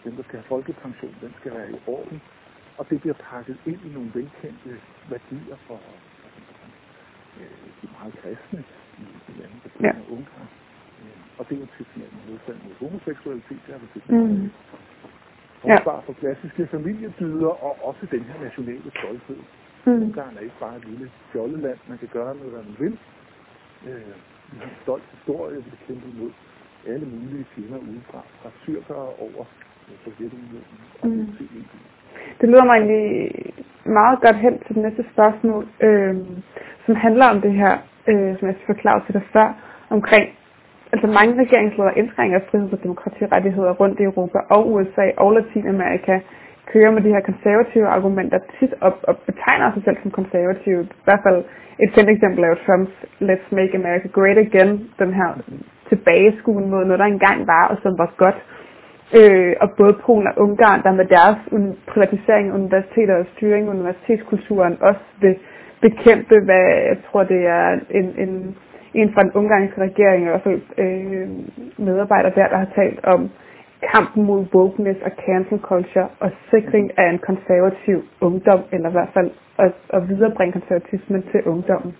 dem, 0.04 0.16
der 0.16 0.24
skal 0.24 0.36
have 0.40 0.48
folkepension, 0.56 1.16
den 1.22 1.34
skal 1.40 1.52
være 1.58 1.72
i 1.72 1.80
orden. 1.88 2.22
Og 2.78 2.90
det 2.90 3.02
bliver 3.02 3.18
pakket 3.32 3.58
ind 3.66 3.80
i 3.88 3.90
nogle 3.94 4.12
velkendte 4.14 4.72
værdier 5.10 5.58
for, 5.68 5.80
øh, 7.40 7.68
de 7.82 7.88
meget 7.98 8.14
kristne 8.22 8.64
i, 9.04 9.06
i 9.30 9.34
landet, 9.42 9.60
der 9.64 9.88
ja. 9.88 9.94
Ungarn. 10.16 10.50
Øh, 11.02 11.20
og 11.38 11.50
det 11.50 11.56
er 11.56 11.60
jo 11.60 11.68
tit 11.78 11.90
med 11.98 12.08
modstand 12.30 12.58
mod 12.66 12.74
homoseksualitet, 12.80 13.60
det 13.66 13.72
har 13.76 13.82
vi 13.84 13.88
set. 13.94 14.10
Mm. 14.10 14.52
Forsvar 15.62 15.98
ja. 16.00 16.06
for 16.08 16.14
klassiske 16.14 16.68
familiedyder 16.68 17.54
og 17.66 17.74
også 17.90 18.06
den 18.12 18.24
her 18.24 18.38
nationale 18.44 18.92
stolthed. 18.98 19.42
Mm. 19.86 20.04
Ungarn 20.04 20.38
er 20.38 20.42
ikke 20.48 20.60
bare 20.60 20.78
et 20.78 20.86
lille 20.86 21.12
fjolleland, 21.32 21.80
man 21.88 21.98
kan 21.98 22.10
gøre 22.18 22.36
noget, 22.36 22.52
hvad 22.54 22.64
man 22.64 22.76
vil 22.80 22.98
øh, 23.89 24.13
en 24.63 24.69
stolt 24.84 25.04
historie, 25.12 25.56
vi 25.56 25.72
kæmpet 25.88 26.12
mod 26.19 26.32
alle 26.88 27.06
mulige 27.06 27.46
fjender 27.56 27.78
udefra, 27.89 28.22
fra 28.41 28.50
tyrkere 28.65 29.08
over 29.26 29.43
Sovjetunionen 30.04 30.80
og 31.02 31.08
mm. 31.08 31.28
til 31.38 31.46
EU. 31.56 31.80
Det 32.41 32.50
lyder 32.50 32.63
mig 32.65 32.76
egentlig 32.78 33.32
meget 33.86 34.22
godt 34.22 34.36
hen 34.36 34.60
til 34.60 34.76
det 34.76 34.84
næste 34.84 35.06
spørgsmål, 35.13 35.67
øh, 35.82 36.15
som 36.86 36.96
handler 36.96 37.26
om 37.26 37.41
det 37.41 37.54
her, 37.54 37.78
øh, 38.08 38.39
som 38.39 38.48
jeg 38.48 38.56
forklarede 38.65 39.06
til 39.06 39.13
dig 39.13 39.24
før, 39.34 39.48
omkring 39.89 40.30
altså 40.93 41.08
mange 41.08 41.41
regeringsledere 41.43 41.98
indskrænker 41.98 42.39
frihed 42.52 42.72
og 42.74 42.84
demokratirettigheder 42.84 43.72
rundt 43.72 44.00
i 44.00 44.04
Europa 44.04 44.39
og 44.50 44.72
USA 44.74 45.06
og 45.17 45.34
Latinamerika 45.34 46.19
kører 46.71 46.91
med 46.91 47.02
de 47.02 47.13
her 47.15 47.21
konservative 47.30 47.88
argumenter 47.88 48.39
tit 48.60 48.73
op 48.82 48.97
og 49.04 49.17
betegner 49.17 49.73
sig 49.73 49.84
selv 49.86 49.97
som 50.02 50.12
konservative. 50.12 50.82
I 50.84 51.04
hvert 51.08 51.23
fald 51.28 51.43
et 51.84 51.93
kendt 51.95 52.10
eksempel 52.10 52.43
er 52.43 52.47
jo 52.47 52.58
Trumps 52.65 52.95
Let's 53.28 53.47
Make 53.58 53.73
America 53.82 54.08
Great 54.17 54.38
Again, 54.38 54.71
den 54.99 55.13
her 55.13 55.30
tilbageskuen 55.89 56.69
mod 56.69 56.86
noget, 56.86 56.99
der 56.99 57.06
engang 57.06 57.47
var, 57.47 57.67
og 57.67 57.78
som 57.84 57.97
var 57.97 58.13
godt. 58.17 58.39
Øh, 59.19 59.54
og 59.62 59.69
både 59.78 59.93
Polen 60.06 60.28
og 60.28 60.34
Ungarn, 60.43 60.84
der 60.84 60.91
med 60.99 61.06
deres 61.06 61.38
privatisering 61.88 62.49
af 62.49 62.54
universiteter 62.54 63.15
og 63.15 63.26
styring 63.36 63.67
af 63.67 63.71
universitetskulturen 63.71 64.78
også 64.82 65.04
vil 65.21 65.36
bekæmpe, 65.82 66.36
hvad 66.47 66.63
jeg 66.89 66.97
tror, 67.08 67.23
det 67.23 67.41
er 67.47 67.80
en, 67.99 68.08
en, 68.23 68.56
en 68.93 69.13
fra 69.13 69.23
den 69.23 69.32
ungarske 69.32 69.82
regering, 69.82 70.21
i 70.23 70.30
hvert 70.30 70.43
fald 70.43 70.62
øh, 70.78 71.28
medarbejder 71.78 72.30
der, 72.30 72.47
der 72.47 72.58
har 72.58 72.69
talt 72.76 73.06
om 73.06 73.30
kampen 73.91 74.24
mod 74.24 74.46
wokeness 74.56 75.00
og 75.08 75.12
cancel 75.26 75.60
culture 75.60 76.08
og 76.19 76.32
sikring 76.52 76.98
af 76.98 77.10
en 77.10 77.19
konservativ 77.19 77.98
ungdom, 78.22 78.62
eller 78.72 78.89
i 78.89 78.91
hvert 78.91 79.13
fald 79.13 79.32
at, 79.58 79.72
at 79.89 80.10
viderebringe 80.10 80.54
konservatismen 80.54 81.22
til 81.32 81.43
ungdommen. 81.43 81.96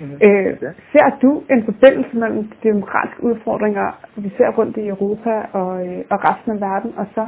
Mm-hmm. 0.00 0.18
Øh. 0.22 0.56
Ser 0.92 1.08
du 1.22 1.42
en 1.50 1.64
forbindelse 1.64 2.16
mellem 2.16 2.44
de 2.50 2.56
demokratiske 2.68 3.22
udfordringer, 3.24 3.86
vi 4.16 4.30
ser 4.36 4.48
rundt 4.58 4.76
i 4.76 4.88
Europa 4.88 5.34
og, 5.60 5.86
øh, 5.86 6.04
og 6.10 6.18
resten 6.28 6.50
af 6.52 6.60
verden, 6.60 6.94
og 6.96 7.06
så 7.14 7.26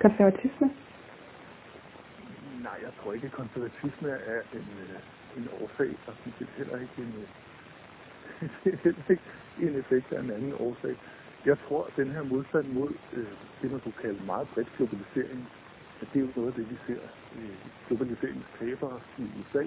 konservatisme? 0.00 0.66
Nej, 2.66 2.76
jeg 2.82 2.92
tror 2.98 3.12
ikke, 3.12 3.26
at 3.26 3.32
konservatisme 3.32 4.08
er 4.08 4.40
en, 4.58 4.68
øh, 4.84 4.98
en 5.38 5.48
årsag, 5.62 5.90
og 6.06 6.12
det 6.24 6.46
er 6.46 6.56
heller 6.56 6.76
ikke 6.84 6.98
en, 6.98 7.12
en 9.68 9.74
effekt 9.80 10.12
af 10.12 10.20
en 10.20 10.30
anden 10.30 10.52
årsag. 10.60 10.96
Jeg 11.46 11.56
tror, 11.68 11.84
at 11.88 11.92
den 11.96 12.10
her 12.10 12.22
modstand 12.22 12.66
mod 12.72 12.92
øh, 13.12 13.32
det, 13.62 13.70
man 13.70 13.80
kunne 13.80 14.00
kalde 14.02 14.20
meget 14.26 14.48
bredt 14.54 14.68
globalisering, 14.76 15.48
at 16.00 16.06
det 16.12 16.18
er 16.18 16.24
jo 16.26 16.32
noget 16.36 16.48
af 16.48 16.54
det, 16.54 16.70
vi 16.70 16.76
ser 16.86 17.02
øh, 17.36 17.56
globaliseringstabere 17.88 19.00
i 19.18 19.22
USA. 19.40 19.64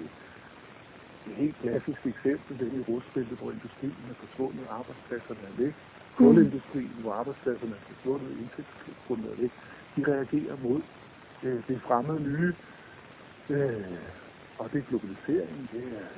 Et 1.26 1.34
helt 1.36 1.56
klassisk 1.62 2.06
eksempel, 2.06 2.58
det 2.58 2.66
er 2.68 2.78
i 2.78 2.84
Rusland, 2.88 3.26
hvor 3.26 3.50
industrien 3.50 3.96
er 4.10 4.14
forsvundet, 4.14 4.66
arbejdspladserne 4.70 5.40
er 5.50 5.62
væk. 5.62 5.74
Kulindustrien, 6.16 6.96
hvor 7.00 7.12
arbejdspladserne 7.12 7.74
er 7.74 7.94
forsvundet, 7.94 8.30
indtægtsgrundet 8.40 9.32
er 9.32 9.36
væk. 9.42 9.52
De 9.96 10.12
reagerer 10.12 10.56
mod 10.62 10.82
øh, 11.42 11.62
det 11.68 11.80
fremmede 11.82 12.22
nye, 12.22 12.54
øh, 13.50 13.98
og 14.58 14.72
det 14.72 14.78
er 14.78 14.88
globaliseringen, 14.90 15.68
det 15.72 15.84
er 16.00 16.08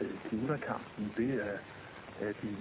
øh, 0.00 0.14
klimakampen, 0.28 1.12
det 1.16 1.30
er, 1.48 1.56
er 2.26 2.32
de, 2.42 2.56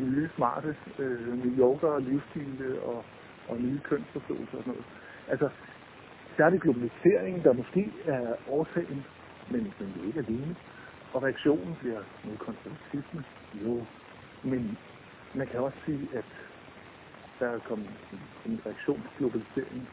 de 0.00 0.10
nye 0.10 0.30
smarte 0.36 0.76
øh, 0.98 1.44
New 1.44 1.52
Yorker 1.58 1.98
livsstile 1.98 2.82
og, 2.82 3.04
og 3.48 3.60
nye 3.60 3.80
kønsforståelser 3.80 4.58
og 4.58 4.64
sådan 4.64 4.72
noget. 4.72 4.84
Altså, 5.28 5.48
der 6.36 6.44
er 6.44 6.50
det 6.50 6.60
globaliseringen, 6.62 7.44
der 7.44 7.52
måske 7.52 7.92
er 8.04 8.34
årsagen, 8.48 9.04
men, 9.50 9.60
det 9.78 9.88
er 10.02 10.06
ikke 10.06 10.18
alene. 10.18 10.56
Og 11.12 11.22
reaktionen 11.22 11.76
bliver 11.80 12.02
noget 12.24 12.38
konservatisme. 12.38 13.24
Jo, 13.64 13.84
men 14.42 14.78
man 15.34 15.46
kan 15.46 15.60
også 15.60 15.78
sige, 15.86 16.08
at 16.14 16.24
der 17.40 17.48
er 17.48 17.58
kommet 17.58 17.90
en 18.46 18.60
reaktion 18.66 19.00
på 19.02 19.10
globaliseringen. 19.18 19.88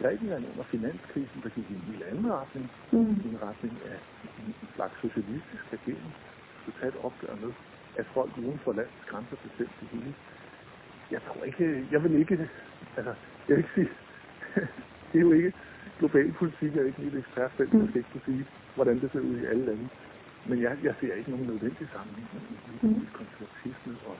Grækenland 0.00 0.44
under 0.52 0.64
finanskrisen, 0.64 1.40
der 1.42 1.48
gik 1.48 1.70
i 1.70 1.74
en 1.74 1.84
helt 1.90 2.02
anden 2.02 2.32
retning, 2.32 2.70
mm. 2.92 2.98
en 3.30 3.38
retning 3.42 3.74
af 3.92 3.98
en 4.46 4.54
slags 4.74 4.94
socialistisk 5.00 5.64
regering, 5.72 6.14
et 6.68 6.96
opgør 7.02 7.34
med, 7.42 7.52
at 8.00 8.06
folk 8.06 8.30
uden 8.38 8.58
for 8.64 8.72
landets 8.72 9.04
grænser 9.10 9.36
bestemte 9.44 9.74
det 9.80 9.88
hele. 9.88 10.14
Jeg 11.10 11.20
tror 11.26 11.44
ikke, 11.44 11.86
jeg 11.92 12.02
vil 12.02 12.14
ikke, 12.22 12.48
altså, 12.96 13.14
jeg 13.48 13.56
vil 13.56 13.64
ikke 13.64 13.74
sige, 13.74 13.90
det 15.10 15.16
er 15.18 15.26
jo 15.28 15.32
ikke 15.32 15.52
global 15.98 16.32
politik, 16.32 16.70
jeg 16.74 16.82
er 16.82 16.86
ikke 16.86 17.02
mit 17.02 17.14
ekspertfelt, 17.14 17.72
jeg 17.74 17.88
skal 17.88 17.98
ikke 17.98 18.12
kunne 18.12 18.28
sige, 18.30 18.46
hvordan 18.74 19.00
det 19.00 19.08
ser 19.12 19.20
ud 19.20 19.36
i 19.42 19.44
alle 19.44 19.64
lande. 19.66 19.88
Men 20.48 20.62
jeg, 20.62 20.78
jeg 20.82 20.94
ser 21.00 21.14
ikke 21.14 21.30
nogen 21.30 21.46
nødvendig 21.46 21.88
sammenhæng 21.94 22.28
mellem 22.34 22.98
mm. 22.98 23.06
konservatisme 23.20 23.92
og, 24.10 24.16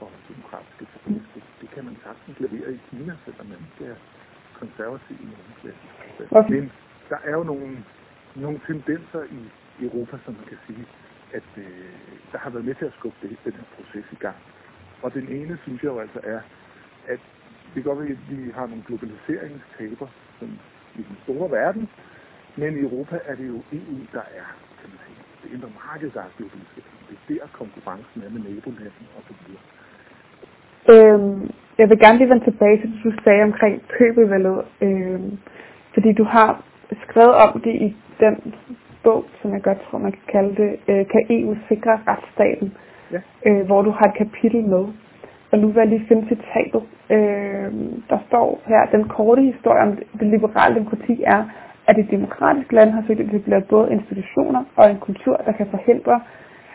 og 0.00 0.10
demokratiske 0.28 0.84
populisme. 0.92 1.42
Det 1.60 1.68
kan 1.74 1.84
man 1.84 1.96
sagtens 2.04 2.40
levere 2.40 2.74
i 2.74 2.80
Kina, 2.90 3.12
selvom 3.24 3.46
man 3.46 3.60
ikke 3.70 3.84
er 3.92 3.96
konservativ 4.60 5.16
i 5.24 5.28
nogen 5.34 5.54
klassisk 5.60 6.00
okay. 6.30 6.54
Men 6.54 6.72
der 7.08 7.18
er 7.24 7.34
jo 7.38 7.42
nogle, 7.42 7.84
nogle 8.34 8.60
tendenser 8.66 9.22
i 9.38 9.40
Europa, 9.86 10.18
som 10.24 10.34
man 10.34 10.46
kan 10.52 10.58
sige, 10.66 10.86
at 11.32 11.48
øh, 11.56 11.64
der 12.32 12.38
har 12.38 12.50
været 12.50 12.64
med 12.64 12.74
til 12.74 12.84
at 12.84 12.92
skubbe 12.98 13.16
det, 13.22 13.36
den 13.44 13.52
her 13.52 13.68
proces 13.76 14.06
i 14.12 14.14
gang. 14.14 14.36
Og 15.02 15.14
den 15.14 15.28
ene, 15.28 15.58
synes 15.62 15.82
jeg 15.82 15.90
jo 15.90 15.98
altså 15.98 16.20
er, 16.22 16.40
at 17.08 17.20
det 17.74 17.84
godt 17.84 17.98
være, 17.98 18.08
at 18.08 18.18
vi 18.30 18.50
har 18.50 18.66
nogle 18.66 18.84
globaliseringstaber 18.86 20.06
som 20.38 20.48
i 20.94 21.02
den 21.08 21.16
store 21.24 21.50
verden, 21.50 21.88
men 22.56 22.76
i 22.76 22.80
Europa 22.80 23.18
er 23.24 23.34
det 23.34 23.48
jo 23.48 23.58
EU, 23.72 23.98
der 24.12 24.24
er, 24.40 24.46
kan 24.80 24.88
man 24.92 24.98
sige, 25.06 25.18
det 25.42 25.48
indre 25.54 25.70
marked, 25.86 26.10
der 26.10 26.20
er 26.20 26.30
globalisering. 26.36 26.94
Det 27.28 27.36
er 27.36 27.40
der 27.40 27.52
konkurrencen 27.52 28.22
er 28.26 28.30
med 28.30 28.40
nabolandene 28.40 29.08
og 29.16 29.22
så 29.28 29.34
videre. 29.40 29.64
Øhm, 30.92 31.50
jeg 31.78 31.88
vil 31.90 31.98
gerne 31.98 32.18
lige 32.18 32.28
vende 32.28 32.44
tilbage 32.44 32.80
til 32.80 32.88
det, 32.92 33.00
du 33.04 33.12
sagde 33.24 33.42
omkring 33.42 33.82
købevalget, 33.88 34.64
øhm, 34.80 35.38
fordi 35.94 36.12
du 36.12 36.24
har 36.24 36.64
skrevet 37.08 37.34
om 37.34 37.60
det 37.60 37.74
i 37.74 37.96
den 38.20 38.54
bog, 39.04 39.24
som 39.42 39.52
jeg 39.52 39.62
godt 39.62 39.80
tror, 39.82 39.98
man 39.98 40.12
kan 40.12 40.26
kalde 40.28 40.54
det, 40.62 40.70
øh, 40.88 41.06
Kan 41.06 41.26
EU 41.30 41.56
sikre 41.68 42.00
retsstaten? 42.08 42.74
Ja. 43.12 43.20
Øh, 43.46 43.66
hvor 43.66 43.82
du 43.82 43.90
har 43.90 44.06
et 44.06 44.14
kapitel 44.14 44.64
med. 44.64 44.84
Og 45.52 45.58
nu 45.58 45.66
vil 45.66 45.76
jeg 45.76 45.86
lige 45.88 46.06
finde 46.08 46.28
citatet. 46.28 46.82
Øh, 47.10 47.72
der 48.10 48.18
står 48.28 48.60
her, 48.66 48.86
den 48.92 49.08
korte 49.08 49.42
historie 49.42 49.82
om 49.82 49.96
det 50.20 50.26
liberale 50.26 50.74
demokrati 50.74 51.22
er, 51.26 51.44
at 51.86 51.98
et 51.98 52.10
demokratisk 52.10 52.72
land 52.72 52.90
har 52.90 53.04
søgt 53.06 53.20
at 53.20 53.26
etablere 53.26 53.60
både 53.60 53.92
institutioner 53.92 54.64
og 54.76 54.90
en 54.90 54.98
kultur, 54.98 55.36
der 55.46 55.52
kan 55.52 55.66
forhindre, 55.70 56.20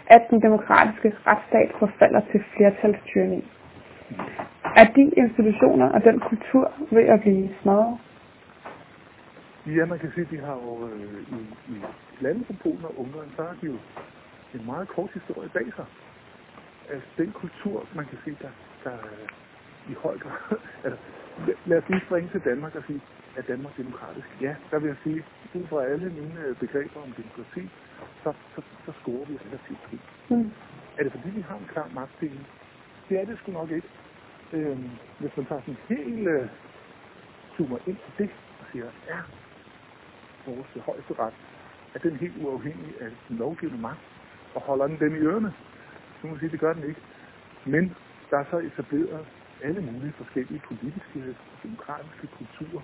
at 0.08 0.22
den 0.30 0.42
demokratiske 0.42 1.14
retsstat 1.28 1.70
forfalder 1.80 2.22
til 2.32 2.44
flertalstyrning. 2.58 3.44
Er 4.76 4.86
de 4.96 5.02
institutioner 5.18 5.90
og 5.90 6.04
den 6.04 6.20
kultur 6.20 6.72
ved 6.92 7.04
at 7.04 7.22
blive 7.22 7.50
smadret? 7.62 7.98
Ja, 9.68 9.86
man 9.86 10.00
kan 10.00 10.12
sige, 10.12 10.26
at 10.26 10.32
de 10.32 10.38
har 10.38 10.54
jo 10.54 10.88
øh, 10.88 11.22
i, 11.38 11.40
i 11.74 11.82
lande 12.20 12.46
som 12.48 12.56
Polen 12.56 12.86
og 12.86 13.00
Ungarn, 13.00 13.32
så 13.36 13.44
har 13.44 13.56
de 13.62 13.66
jo 13.66 13.78
en 14.54 14.66
meget 14.66 14.88
kort 14.88 15.12
historie 15.14 15.50
bag 15.50 15.66
sig. 15.76 15.86
Altså 16.90 17.10
den 17.18 17.32
kultur, 17.32 17.88
man 17.96 18.06
kan 18.06 18.18
sige, 18.24 18.38
der, 18.42 18.50
der 18.84 18.98
i 19.90 19.94
høj 19.94 20.18
grad... 20.18 20.58
altså, 20.86 21.00
lad 21.66 21.78
os 21.78 21.90
lige 21.90 22.06
springe 22.06 22.30
til 22.30 22.42
Danmark 22.42 22.76
og 22.76 22.84
sige, 22.88 23.02
er 23.38 23.42
Danmark 23.42 23.78
demokratisk? 23.78 24.28
Ja, 24.42 24.56
der 24.72 24.80
vil 24.80 24.88
jeg 24.88 24.98
sige, 25.04 25.26
ud 25.54 25.68
fra 25.68 25.86
alle 25.86 26.10
mine 26.10 26.40
øh, 26.46 26.56
begreber 26.56 27.02
om 27.02 27.12
demokrati, 27.12 27.70
så, 28.24 28.34
så, 28.56 28.62
så 28.86 28.92
scorer 29.02 29.26
vi 29.26 29.38
relativt 29.48 29.80
fint. 29.90 30.08
Mm. 30.30 30.52
Er 30.98 31.04
det 31.04 31.12
fordi, 31.12 31.30
vi 31.30 31.42
har 31.42 31.58
en 31.58 31.70
klar 31.74 31.90
magtdeling? 31.94 32.48
Det 33.10 33.20
er 33.22 33.26
det 33.26 33.38
sgu 33.38 33.52
nok 33.52 33.72
ikke. 33.72 33.90
Øhm, 34.54 34.90
hvis 35.20 35.38
man 35.38 35.46
tager 35.46 35.62
sådan 35.62 35.78
helt 35.90 36.28
øh, 36.28 36.48
zoomer 37.58 37.78
ind 37.88 37.98
på 37.98 38.12
det 38.18 38.30
og 38.60 38.66
siger, 38.72 38.86
er 39.08 39.22
vores 40.46 40.86
højesteret, 40.86 41.34
er 41.96 42.00
den 42.00 42.16
helt 42.16 42.38
uafhængig 42.44 42.92
af 43.02 43.10
den 43.30 43.38
lovgivende 43.38 43.82
magt, 43.82 44.06
og 44.56 44.62
holder 44.62 44.88
den 44.88 45.00
dem 45.00 45.16
i 45.16 45.20
ørene? 45.20 45.54
Så 46.18 46.28
må 46.28 46.30
man 46.30 46.40
sige, 46.40 46.52
det 46.52 46.60
gør 46.60 46.74
den 46.74 46.84
ikke. 46.90 47.02
Men 47.66 47.96
der 48.30 48.38
er 48.38 48.46
så 48.52 48.58
etableret 48.58 49.26
alle 49.64 49.82
mulige 49.82 50.14
forskellige 50.22 50.62
politiske 50.68 51.20
og 51.52 51.58
demokratiske 51.64 52.28
kulturer, 52.38 52.84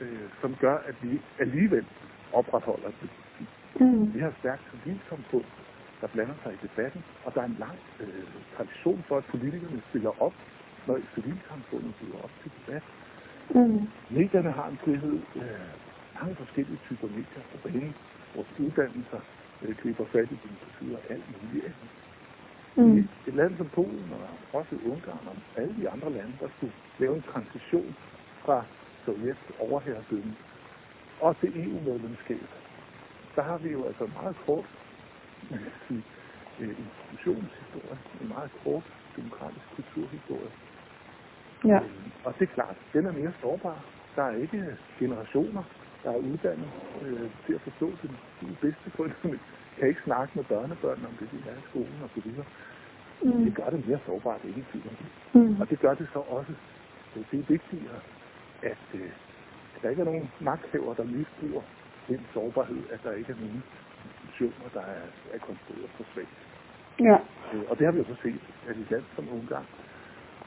øh, 0.00 0.28
som 0.40 0.56
gør, 0.60 0.76
at 0.76 0.94
vi 1.02 1.20
alligevel 1.38 1.86
opretholder 2.32 2.90
det. 3.00 3.10
Mm. 3.80 4.14
Vi 4.14 4.20
har 4.20 4.32
stærkt 4.38 4.62
civilsamfund, 4.70 5.44
der 6.00 6.06
blander 6.06 6.34
sig 6.42 6.52
i 6.52 6.58
debatten, 6.62 7.04
og 7.24 7.34
der 7.34 7.40
er 7.40 7.44
en 7.46 7.56
lang 7.58 7.78
øh, 8.00 8.28
tradition 8.56 9.04
for, 9.08 9.16
at 9.16 9.24
politikerne 9.24 9.82
stiller 9.88 10.22
op, 10.22 10.34
når 10.86 10.98
civilsamfundet 11.14 11.94
stiller 11.96 12.18
op 12.24 12.30
til 12.42 12.50
debat. 12.58 12.82
Mm. 13.54 13.88
Medierne 14.10 14.50
har 14.50 14.68
en 14.68 14.78
frihed, 14.84 15.20
øh, 15.36 15.70
mange 16.20 16.36
forskellige 16.36 16.80
typer 16.86 17.08
medier 17.08 17.44
på 17.52 17.58
banen. 17.64 17.94
Vores 18.34 18.48
uddannelser 18.58 19.20
øh, 19.62 19.76
griber 19.80 20.04
fat 20.12 20.28
i 20.34 20.38
demokratiet 20.44 20.94
og 20.98 21.02
alt 21.14 21.26
muligt 21.32 21.64
andet. 21.70 21.88
Mm. 22.76 22.98
I 22.98 23.28
et 23.28 23.34
land 23.34 23.56
som 23.56 23.68
Polen 23.68 24.10
og 24.16 24.58
også 24.60 24.74
Ungarn 24.84 25.24
og 25.30 25.36
alle 25.56 25.74
de 25.80 25.90
andre 25.90 26.10
lande, 26.12 26.32
der 26.40 26.48
skulle 26.56 26.72
lave 26.98 27.14
en 27.16 27.22
transition 27.22 27.94
fra 28.44 28.64
Sovjets 29.04 29.40
overherredømme 29.58 30.34
og 31.20 31.36
til 31.40 31.50
EU-medlemskab, 31.64 32.46
der 33.36 33.42
har 33.42 33.58
vi 33.58 33.68
jo 33.68 33.86
altså 33.86 34.04
en 34.04 34.12
meget 34.22 34.36
kort 34.46 34.64
man 35.50 35.58
kan 35.58 35.72
sige, 35.88 36.04
øh, 36.60 36.74
institutionshistorie, 36.84 37.98
en 38.20 38.28
meget 38.28 38.50
kort 38.64 38.86
demokratisk 39.16 39.66
kulturhistorie. 39.76 40.52
Ja. 41.64 41.78
Øh, 41.82 41.90
og 42.24 42.34
det 42.38 42.48
er 42.48 42.54
klart, 42.54 42.76
den 42.92 43.06
er 43.06 43.12
mere 43.12 43.32
sårbar. 43.40 43.84
Der 44.16 44.22
er 44.22 44.36
ikke 44.36 44.76
generationer, 44.98 45.62
der 46.02 46.10
er 46.10 46.16
uddannet 46.16 46.70
øh, 47.02 47.30
til 47.46 47.52
at 47.54 47.60
forstå 47.60 47.96
sin, 48.00 48.10
sin 48.40 48.56
bedste 48.60 48.90
forældre 48.90 49.38
kan 49.78 49.88
ikke 49.88 50.00
snakke 50.04 50.32
med 50.34 50.44
børnebørn 50.44 51.04
om 51.10 51.14
det, 51.20 51.28
de 51.32 51.50
er 51.50 51.56
i 51.62 51.64
skolen 51.70 51.98
og 52.02 52.10
så 52.14 52.20
videre. 52.20 52.46
Mm. 53.22 53.44
Det 53.44 53.54
gør 53.54 53.70
det 53.70 53.88
mere 53.88 54.00
sårbart, 54.06 54.40
ikke 54.44 54.64
tvivl 54.72 54.90
mm. 55.34 55.60
Og 55.60 55.70
det 55.70 55.78
gør 55.80 55.94
det 55.94 56.08
så 56.12 56.18
også. 56.18 56.52
Det 57.14 57.38
er 57.40 57.44
vigtigere, 57.48 58.00
at, 58.62 58.84
øh, 58.94 59.10
at 59.74 59.82
der 59.82 59.90
ikke 59.90 60.02
er 60.02 60.10
nogen 60.10 60.30
magthaver, 60.40 60.94
der 60.94 61.04
misbruger 61.04 61.62
den 62.08 62.20
sårbarhed, 62.34 62.82
at 62.90 63.00
der 63.04 63.12
ikke 63.12 63.32
er 63.32 63.36
nogen 63.36 63.62
institutioner, 64.04 64.68
der 64.74 64.80
er, 64.80 65.04
er 65.34 65.38
konstrueret 65.38 65.90
på 65.96 66.02
svagt. 66.14 66.38
Ja. 67.00 67.18
Øh, 67.52 67.64
og 67.70 67.78
det 67.78 67.84
har 67.86 67.92
vi 67.92 67.98
jo 67.98 68.04
så 68.04 68.16
set, 68.22 68.40
at 68.68 68.76
i 68.76 68.86
land 68.90 69.04
som 69.16 69.28
Ungarn, 69.32 69.66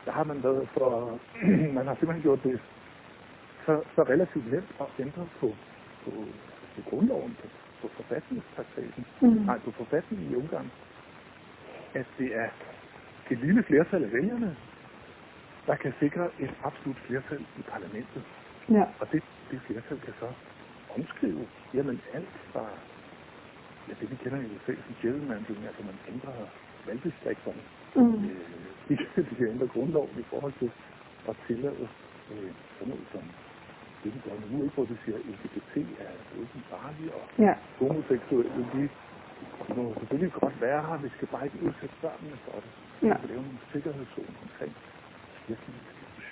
der 0.05 0.11
har 0.11 0.23
man 0.23 0.43
været 0.43 0.67
for, 0.69 1.19
man 1.77 1.87
har 1.87 1.95
simpelthen 1.95 2.21
gjort 2.21 2.43
det 2.43 2.59
så, 3.65 3.83
så 3.95 4.03
relativt 4.03 4.51
nemt 4.51 4.71
at 4.79 4.87
ændre 4.99 5.27
på, 5.39 5.55
på, 6.05 6.11
på 6.75 6.89
grundloven, 6.89 7.37
på 7.41 7.47
på 7.81 7.87
forfatningstraktaten, 7.87 9.05
mm. 9.21 9.27
nej, 9.29 9.59
på 9.59 9.71
forfatningen 9.71 10.31
i 10.31 10.35
Ungarn, 10.35 10.71
at 11.93 12.05
det 12.17 12.35
er 12.35 12.49
et 13.31 13.39
lille 13.39 13.63
flertal 13.63 14.03
af 14.03 14.11
vælgerne, 14.11 14.57
der 15.67 15.75
kan 15.75 15.93
sikre 15.99 16.29
et 16.39 16.53
absolut 16.63 16.97
flertal 17.07 17.41
i 17.59 17.61
parlamentet. 17.61 18.23
Ja. 18.69 18.83
Og 18.99 19.11
det, 19.11 19.23
det 19.51 19.61
flertal 19.67 19.99
kan 19.99 20.13
så 20.19 20.29
omskrive, 20.97 21.47
jamen 21.73 22.01
alt 22.13 22.35
fra 22.51 22.65
ja, 23.87 23.93
det 23.99 24.11
vi 24.11 24.15
kender 24.15 24.39
i 24.41 24.45
USA 24.55 24.73
som 24.85 24.95
gerrymandering, 25.01 25.65
altså 25.67 25.83
man 25.83 25.97
ændrer 26.13 26.33
valgdistrikterne. 26.87 27.61
Mm. 27.95 28.25
Øh, 28.25 28.41
de, 28.89 28.97
de 29.29 29.35
kan 29.35 29.47
ændre 29.47 29.67
grundloven 29.67 30.19
i 30.19 30.23
forhold 30.23 30.53
til 30.59 30.71
at 31.29 31.35
tillade 31.47 31.87
øh, 32.31 32.51
sådan 32.77 32.87
noget 32.87 33.07
som 33.11 33.23
det, 34.03 34.09
vi 34.15 34.19
gør 34.25 34.35
nu, 34.51 34.57
ikke, 34.65 34.75
hvor 34.77 34.85
de 34.91 34.97
siger, 35.03 35.17
at 35.19 35.25
LGBT 35.33 35.75
er 36.05 36.11
ikke 36.43 36.59
farlig, 36.73 37.05
og 37.17 37.23
ja. 37.47 37.53
homoseksuelle, 37.79 38.51
de, 38.73 38.81
de 39.67 39.71
må 39.77 39.83
selvfølgelig 39.99 40.31
godt 40.41 40.55
være 40.67 40.81
her, 40.87 40.97
vi 41.05 41.09
skal 41.15 41.27
bare 41.33 41.45
ikke 41.47 41.59
udsætte 41.67 41.95
børnene 42.03 42.37
for 42.45 42.57
det. 42.63 42.71
Ja. 43.07 43.07
Vi 43.07 43.13
skal 43.17 43.29
lave 43.33 43.43
nogle 43.47 43.61
sikkerhedszoner 43.73 44.37
omkring 44.45 44.71
kirkelige 45.45 45.81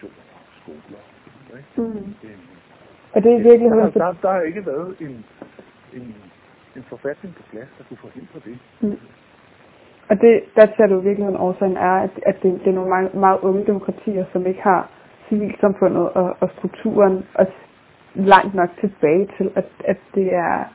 og 0.03 0.43
skoler. 0.59 1.03
Ikke? 1.57 1.81
Mm. 1.81 2.15
Øhm, 2.27 2.47
Og 3.13 3.23
det 3.23 3.31
er 3.33 3.39
virkelig... 3.49 3.71
Der, 3.71 3.89
der, 3.89 4.13
der 4.21 4.31
har 4.31 4.41
ikke 4.41 4.65
været 4.65 4.95
en, 4.99 5.25
en, 5.93 6.15
en 6.77 6.83
forfatning 6.83 7.35
på 7.35 7.43
plads, 7.51 7.69
der 7.77 7.83
kunne 7.87 7.97
forhindre 7.97 8.39
det. 8.45 8.57
Mm. 8.81 8.99
Og 10.09 10.21
det, 10.21 10.43
der 10.55 10.67
ser 10.77 10.87
du 10.87 10.99
virkelig 10.99 11.27
en 11.27 11.37
årsagen 11.37 11.77
er, 11.77 11.95
at, 12.05 12.13
at 12.25 12.35
det, 12.43 12.59
det 12.63 12.67
er 12.67 12.77
nogle 12.79 12.89
meget, 12.89 13.13
meget 13.13 13.39
unge 13.39 13.65
demokratier, 13.65 14.25
som 14.31 14.45
ikke 14.45 14.61
har 14.61 14.89
civilsamfundet 15.29 16.09
og, 16.09 16.37
og 16.39 16.49
strukturen 16.57 17.25
og 17.35 17.47
langt 18.15 18.53
nok 18.55 18.69
tilbage 18.79 19.29
til, 19.37 19.51
at, 19.55 19.65
at 19.85 19.97
det 20.15 20.33
er 20.33 20.65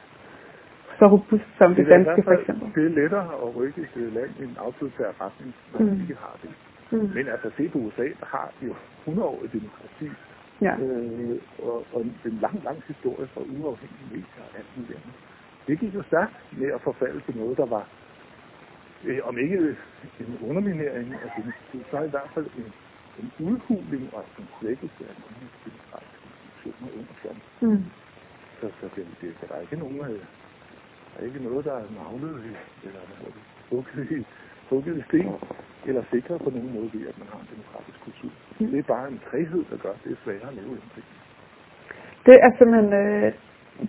så 0.99 1.07
robust 1.07 1.49
som 1.59 1.75
det, 1.75 1.87
det 1.87 1.87
danske 1.95 2.23
for 2.23 2.33
eksempel. 2.33 2.67
Det 2.75 2.85
er 2.91 2.95
lettere 3.01 3.29
at 3.45 3.57
rykke 3.57 3.81
et 3.81 4.13
land 4.13 4.31
i 4.41 4.45
en 4.45 4.57
autoritær 4.67 5.11
retning, 5.25 5.55
når 5.73 5.81
mm. 5.81 6.01
ikke 6.03 6.17
har 6.25 6.37
det. 6.43 6.51
Mm. 6.93 7.11
Men 7.15 7.29
altså 7.35 7.51
se 7.57 7.69
på 7.69 7.79
USA, 7.79 8.07
der 8.21 8.27
har 8.37 8.53
jo 8.63 8.75
100 9.07 9.29
år 9.29 9.41
i 9.45 9.49
demokrati, 9.59 10.09
ja. 10.67 10.75
øh, 10.85 11.39
og, 11.59 11.87
og 11.93 12.01
en 12.01 12.39
lang, 12.45 12.57
lang 12.65 12.79
historie 12.89 13.27
for 13.35 13.41
uafhængige 13.41 14.09
medier 14.11 14.43
og 14.49 14.59
alt 14.59 14.71
muligt 14.77 14.99
andet. 14.99 15.15
Det 15.67 15.81
gik 15.81 15.95
jo 15.95 16.03
stærkt 16.03 16.37
med 16.61 16.69
at 16.77 16.81
forfalde 16.81 17.21
til 17.21 17.37
noget, 17.37 17.57
der 17.57 17.67
var, 17.67 17.85
øh, 19.05 19.19
om 19.25 19.39
ikke 19.39 19.77
en 20.21 20.39
underminering 20.49 21.15
af 21.25 21.29
demokrati, 21.37 21.79
så 21.91 21.97
i 22.09 22.11
hvert 22.11 22.31
fald 22.35 22.47
en, 22.59 22.73
en 23.21 23.29
udhuling 23.49 24.05
og 24.17 24.25
en 24.39 24.49
slækkelse 24.59 25.03
af 25.11 25.15
nogle 25.23 25.47
demokratiske 25.67 26.27
institutioner 26.33 26.91
under 26.99 27.15
Trump. 27.21 27.43
Mm. 27.61 27.85
Så, 28.61 28.67
så 28.81 28.87
det, 28.97 29.07
det, 29.21 29.31
der 29.41 29.55
er 29.57 29.61
ikke 29.61 29.77
nogen 29.77 30.01
øh, 30.01 30.21
der 31.15 31.21
er 31.23 31.27
ikke 31.27 31.43
noget, 31.49 31.65
der 31.65 31.75
er 31.83 31.89
navnet 32.03 32.35
i, 32.51 32.53
eller 32.87 33.01
hugget 33.71 34.11
i, 34.17 34.27
hugget 34.71 34.97
i 35.01 35.03
sten, 35.09 35.35
eller 35.89 36.03
sikret 36.13 36.39
på 36.45 36.51
nogen 36.51 36.73
måde 36.75 36.91
ved, 36.95 37.09
at 37.11 37.19
man 37.19 37.29
har 37.33 37.39
en 37.45 37.49
demokratisk 37.55 37.99
kultur. 38.07 38.31
Mm. 38.61 38.67
Det 38.71 38.79
er 38.79 38.93
bare 38.95 39.09
en 39.09 39.21
træhed, 39.31 39.65
der 39.71 39.77
gør, 39.85 39.95
det 40.05 40.13
er 40.13 40.17
sværere 40.25 40.49
at 40.49 40.55
leve 40.55 40.75
i 40.77 41.03
Det 42.27 42.37
er 42.45 42.51
simpelthen 42.59 42.93
øh, 42.93 43.33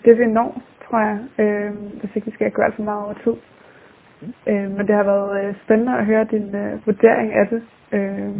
det, 0.06 0.20
vi 0.20 0.26
når, 0.26 0.62
tror 0.86 1.00
jeg, 1.08 1.18
øh, 1.44 1.72
hvis 2.00 2.16
ikke 2.16 2.26
vi 2.26 2.32
skal 2.32 2.52
gøre 2.52 2.66
alt 2.66 2.76
for 2.76 2.84
meget 2.84 3.06
over 3.06 3.18
tid. 3.24 3.36
Mm. 4.22 4.34
Øh, 4.52 4.72
men 4.76 4.88
det 4.88 4.96
har 4.96 5.04
været 5.04 5.32
øh, 5.40 5.56
spændende 5.64 5.98
at 5.98 6.06
høre 6.06 6.24
din 6.34 6.56
øh, 6.56 6.86
vurdering 6.86 7.34
af 7.34 7.48
det. 7.48 7.62
Øh, 7.92 8.36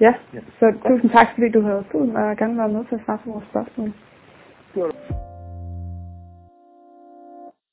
ja, 0.00 0.12
ja, 0.34 0.40
så 0.58 0.66
tusind 0.88 1.10
tak, 1.10 1.26
fordi 1.34 1.48
du 1.56 1.60
havde 1.60 1.84
tid 1.92 2.04
og 2.20 2.36
gerne 2.36 2.58
være 2.58 2.68
med 2.68 2.84
til 2.88 2.94
at 2.94 3.04
svare 3.04 3.18
på 3.24 3.30
vores 3.30 3.48
spørgsmål. 3.50 3.92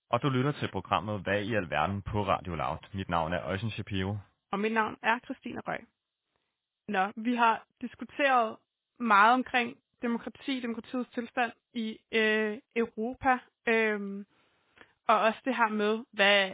Og 0.09 0.21
du 0.21 0.29
lytter 0.29 0.51
til 0.51 0.71
programmet 0.71 1.19
Hvad 1.19 1.41
i 1.41 1.53
alverden 1.55 2.01
på 2.01 2.23
Radio 2.23 2.55
Loud. 2.55 2.77
Mit 2.93 3.09
navn 3.09 3.33
er 3.33 3.45
Øjsen 3.45 3.69
Shapiro. 3.69 4.15
Og 4.51 4.59
mit 4.59 4.73
navn 4.73 4.95
er 5.03 5.19
Christine 5.19 5.61
Røg. 5.67 5.79
Nå, 6.87 7.03
vi 7.15 7.35
har 7.35 7.65
diskuteret 7.81 8.55
meget 8.99 9.33
omkring 9.33 9.77
demokrati, 10.01 10.59
demokratiets 10.59 11.09
tilstand 11.09 11.51
i 11.73 11.99
øh, 12.11 12.57
Europa. 12.75 13.37
Øh, 13.67 14.25
og 15.07 15.19
også 15.19 15.39
det 15.45 15.55
her 15.55 15.69
med, 15.69 16.03
hvad, 16.11 16.51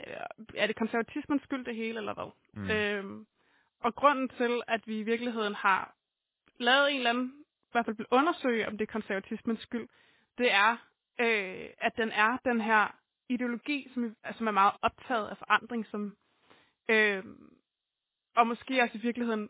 er 0.57 0.67
det 0.67 0.75
konservatismens 0.75 1.41
skyld 1.41 1.65
det 1.65 1.75
hele, 1.75 1.97
eller 1.97 2.13
hvad? 2.13 2.31
Mm. 2.53 2.69
Øh, 2.69 3.25
og 3.79 3.95
grunden 3.95 4.29
til, 4.29 4.61
at 4.67 4.87
vi 4.87 4.99
i 4.99 5.03
virkeligheden 5.03 5.55
har 5.55 5.95
lavet 6.59 6.91
en 6.91 6.97
eller 6.97 7.09
anden, 7.09 7.33
i 7.39 7.71
hvert 7.71 7.85
fald 7.85 7.97
vil 7.97 8.05
undersøge, 8.11 8.67
om 8.67 8.77
det 8.77 8.87
er 8.87 8.91
konservatismens 8.91 9.59
skyld, 9.59 9.87
det 10.37 10.51
er, 10.51 10.71
øh, 11.19 11.69
at 11.77 11.97
den 11.97 12.11
er 12.11 12.37
den 12.45 12.61
her 12.61 12.95
ideologi, 13.29 13.89
som, 13.93 14.15
som 14.37 14.47
er 14.47 14.51
meget 14.51 14.73
optaget 14.81 15.27
af 15.27 15.37
forandring, 15.37 15.85
som, 15.85 16.15
øh, 16.89 17.23
og 18.35 18.47
måske 18.47 18.81
også 18.81 18.97
i 18.97 19.01
virkeligheden 19.01 19.49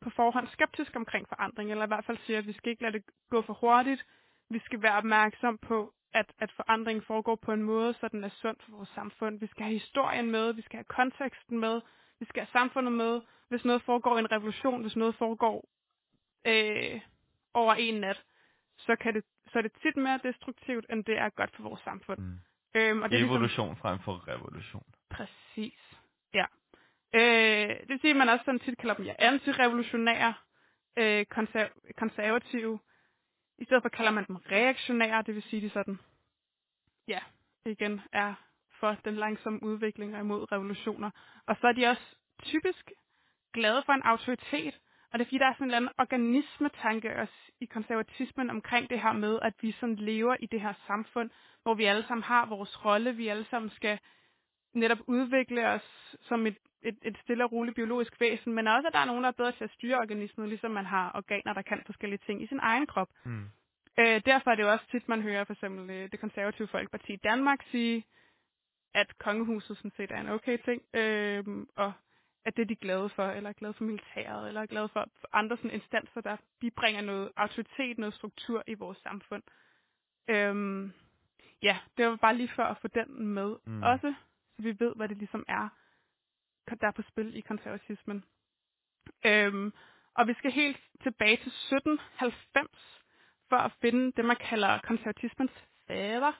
på 0.00 0.10
forhånd 0.10 0.48
skeptisk 0.48 0.96
omkring 0.96 1.28
forandring, 1.28 1.70
eller 1.70 1.84
i 1.84 1.88
hvert 1.88 2.04
fald 2.04 2.18
siger, 2.18 2.38
at 2.38 2.46
vi 2.46 2.52
skal 2.52 2.70
ikke 2.70 2.82
lade 2.82 2.92
det 2.92 3.04
gå 3.30 3.42
for 3.42 3.52
hurtigt. 3.52 4.06
Vi 4.50 4.58
skal 4.58 4.82
være 4.82 4.96
opmærksom 4.96 5.58
på, 5.58 5.94
at, 6.12 6.32
at 6.38 6.52
forandring 6.52 7.04
foregår 7.04 7.36
på 7.36 7.52
en 7.52 7.62
måde, 7.62 7.94
så 7.94 8.08
den 8.08 8.24
er 8.24 8.28
sund 8.28 8.56
for 8.60 8.72
vores 8.76 8.88
samfund. 8.88 9.38
Vi 9.40 9.46
skal 9.46 9.64
have 9.64 9.78
historien 9.78 10.30
med, 10.30 10.52
vi 10.52 10.62
skal 10.62 10.76
have 10.76 10.84
konteksten 10.84 11.58
med, 11.60 11.80
vi 12.22 12.26
skal 12.26 12.40
have 12.42 12.52
samfundet 12.60 12.92
med. 12.92 13.20
Hvis 13.48 13.64
noget 13.64 13.82
foregår 13.82 14.16
i 14.16 14.20
en 14.20 14.32
revolution, 14.32 14.82
hvis 14.82 14.96
noget 14.96 15.14
foregår 15.14 15.58
øh, 16.46 17.00
over 17.54 17.74
en 17.74 18.00
nat, 18.00 18.22
så, 18.78 18.96
kan 18.96 19.14
det, 19.14 19.24
så 19.52 19.58
er 19.58 19.62
det 19.62 19.72
tit 19.82 19.96
mere 19.96 20.20
destruktivt, 20.22 20.86
end 20.90 21.04
det 21.04 21.18
er 21.18 21.28
godt 21.28 21.56
for 21.56 21.62
vores 21.62 21.80
samfund. 21.80 22.18
Mm. 22.18 22.38
Øhm, 22.74 23.02
og 23.02 23.10
det 23.10 23.18
ligesom- 23.18 23.30
Evolution 23.30 23.68
ligesom, 23.68 23.82
frem 23.82 23.98
for 23.98 24.28
revolution. 24.28 24.86
Præcis, 25.10 25.80
ja. 26.34 26.46
Øh, 27.14 27.68
det 27.80 27.88
vil 27.88 28.00
sige, 28.00 28.10
at 28.10 28.16
man 28.16 28.28
også 28.28 28.44
sådan 28.44 28.60
tit 28.60 28.78
kalder 28.78 28.94
dem 28.94 29.04
ja, 29.04 29.14
antirevolutionære, 29.18 30.34
øh, 30.96 31.26
konser- 31.26 31.92
konservative. 31.96 32.78
I 33.58 33.64
stedet 33.64 33.82
for 33.82 33.88
kalder 33.88 34.10
man 34.10 34.24
dem 34.28 34.36
reaktionære, 34.36 35.22
det 35.22 35.34
vil 35.34 35.42
sige, 35.42 35.62
de 35.62 35.70
sådan, 35.70 35.98
ja, 37.08 37.20
igen 37.66 38.00
er 38.12 38.34
for 38.82 38.96
den 39.04 39.16
langsomme 39.24 39.62
udvikling 39.62 40.14
og 40.14 40.20
imod 40.20 40.52
revolutioner. 40.52 41.10
Og 41.46 41.56
så 41.60 41.66
er 41.66 41.72
de 41.72 41.86
også 41.86 42.06
typisk 42.42 42.84
glade 43.54 43.82
for 43.86 43.92
en 43.92 44.02
autoritet, 44.02 44.74
og 45.10 45.18
det 45.18 45.24
er 45.24 45.28
fordi, 45.28 45.38
der 45.38 45.46
er 45.46 45.54
sådan 45.54 45.64
en 45.64 45.70
eller 45.70 45.76
anden 45.76 45.94
organismetanke 45.98 47.16
også 47.22 47.38
i 47.60 47.64
konservatismen 47.64 48.50
omkring 48.50 48.90
det 48.90 49.00
her 49.00 49.12
med, 49.12 49.38
at 49.42 49.54
vi 49.60 49.72
sådan 49.80 49.96
lever 49.96 50.36
i 50.40 50.46
det 50.46 50.60
her 50.60 50.74
samfund, 50.86 51.30
hvor 51.62 51.74
vi 51.74 51.84
alle 51.84 52.04
sammen 52.08 52.22
har 52.22 52.46
vores 52.46 52.84
rolle, 52.84 53.16
vi 53.16 53.28
alle 53.28 53.46
sammen 53.50 53.70
skal 53.70 53.98
netop 54.74 54.98
udvikle 55.06 55.68
os 55.68 56.16
som 56.20 56.46
et, 56.46 56.56
et, 56.82 56.98
et 57.02 57.16
stille 57.22 57.44
og 57.44 57.52
roligt 57.52 57.74
biologisk 57.74 58.20
væsen, 58.20 58.52
men 58.52 58.66
også, 58.66 58.86
at 58.86 58.92
der 58.92 58.98
er 58.98 59.04
nogen, 59.04 59.22
der 59.22 59.28
er 59.28 59.40
bedre 59.40 59.52
til 59.52 59.64
at 59.64 59.70
styre 59.70 59.98
organismen, 59.98 60.48
ligesom 60.48 60.70
man 60.70 60.86
har 60.86 61.12
organer, 61.14 61.52
der 61.52 61.62
kan 61.62 61.82
forskellige 61.86 62.22
ting 62.26 62.42
i 62.42 62.46
sin 62.46 62.60
egen 62.62 62.86
krop. 62.86 63.08
Mm. 63.24 63.44
Øh, 63.98 64.20
derfor 64.26 64.50
er 64.50 64.54
det 64.54 64.62
jo 64.62 64.72
også 64.72 64.86
tit, 64.90 65.08
man 65.08 65.22
hører 65.22 65.44
for 65.44 65.52
eksempel 65.52 65.90
øh, 65.90 66.10
det 66.12 66.20
konservative 66.20 66.68
folkeparti 66.68 67.12
i 67.12 67.24
Danmark 67.24 67.58
sige, 67.70 68.04
at 68.94 69.18
kongehuset 69.18 69.76
sådan 69.76 69.92
set 69.96 70.10
er 70.10 70.20
en 70.20 70.28
okay 70.28 70.58
ting, 70.64 70.82
øh, 70.94 71.66
og 71.76 71.92
at 72.44 72.56
det 72.56 72.62
er 72.62 72.66
de 72.66 72.76
glade 72.76 73.08
for, 73.08 73.26
eller 73.26 73.50
er 73.50 73.54
glade 73.54 73.74
for 73.74 73.84
militæret, 73.84 74.48
eller 74.48 74.60
er 74.60 74.66
glade 74.66 74.88
for, 74.88 75.06
for 75.20 75.28
andre 75.32 75.56
sådan 75.56 75.70
instanser, 75.70 76.20
der 76.20 76.36
bibringer 76.60 77.00
noget 77.02 77.32
autoritet, 77.36 77.98
noget 77.98 78.14
struktur 78.14 78.62
i 78.66 78.74
vores 78.74 78.98
samfund. 78.98 79.42
Øhm, 80.28 80.92
ja, 81.62 81.78
det 81.96 82.06
var 82.06 82.16
bare 82.16 82.36
lige 82.36 82.50
for 82.56 82.62
at 82.62 82.78
få 82.78 82.88
den 82.88 83.26
med 83.26 83.56
mm. 83.66 83.82
også, 83.82 84.14
så 84.56 84.62
vi 84.62 84.76
ved, 84.78 84.92
hvad 84.96 85.08
det 85.08 85.16
ligesom 85.16 85.44
er, 85.48 85.68
der 86.80 86.86
er 86.86 86.90
på 86.90 87.02
spil 87.02 87.36
i 87.36 87.40
konservatismen. 87.40 88.24
Øhm, 89.26 89.72
og 90.14 90.28
vi 90.28 90.34
skal 90.34 90.50
helt 90.52 90.80
tilbage 91.02 91.36
til 91.36 91.52
1790 91.72 93.02
for 93.48 93.56
at 93.56 93.72
finde 93.80 94.12
det, 94.12 94.24
man 94.24 94.36
kalder 94.36 94.80
konservatismens 94.80 95.52
fader, 95.86 96.32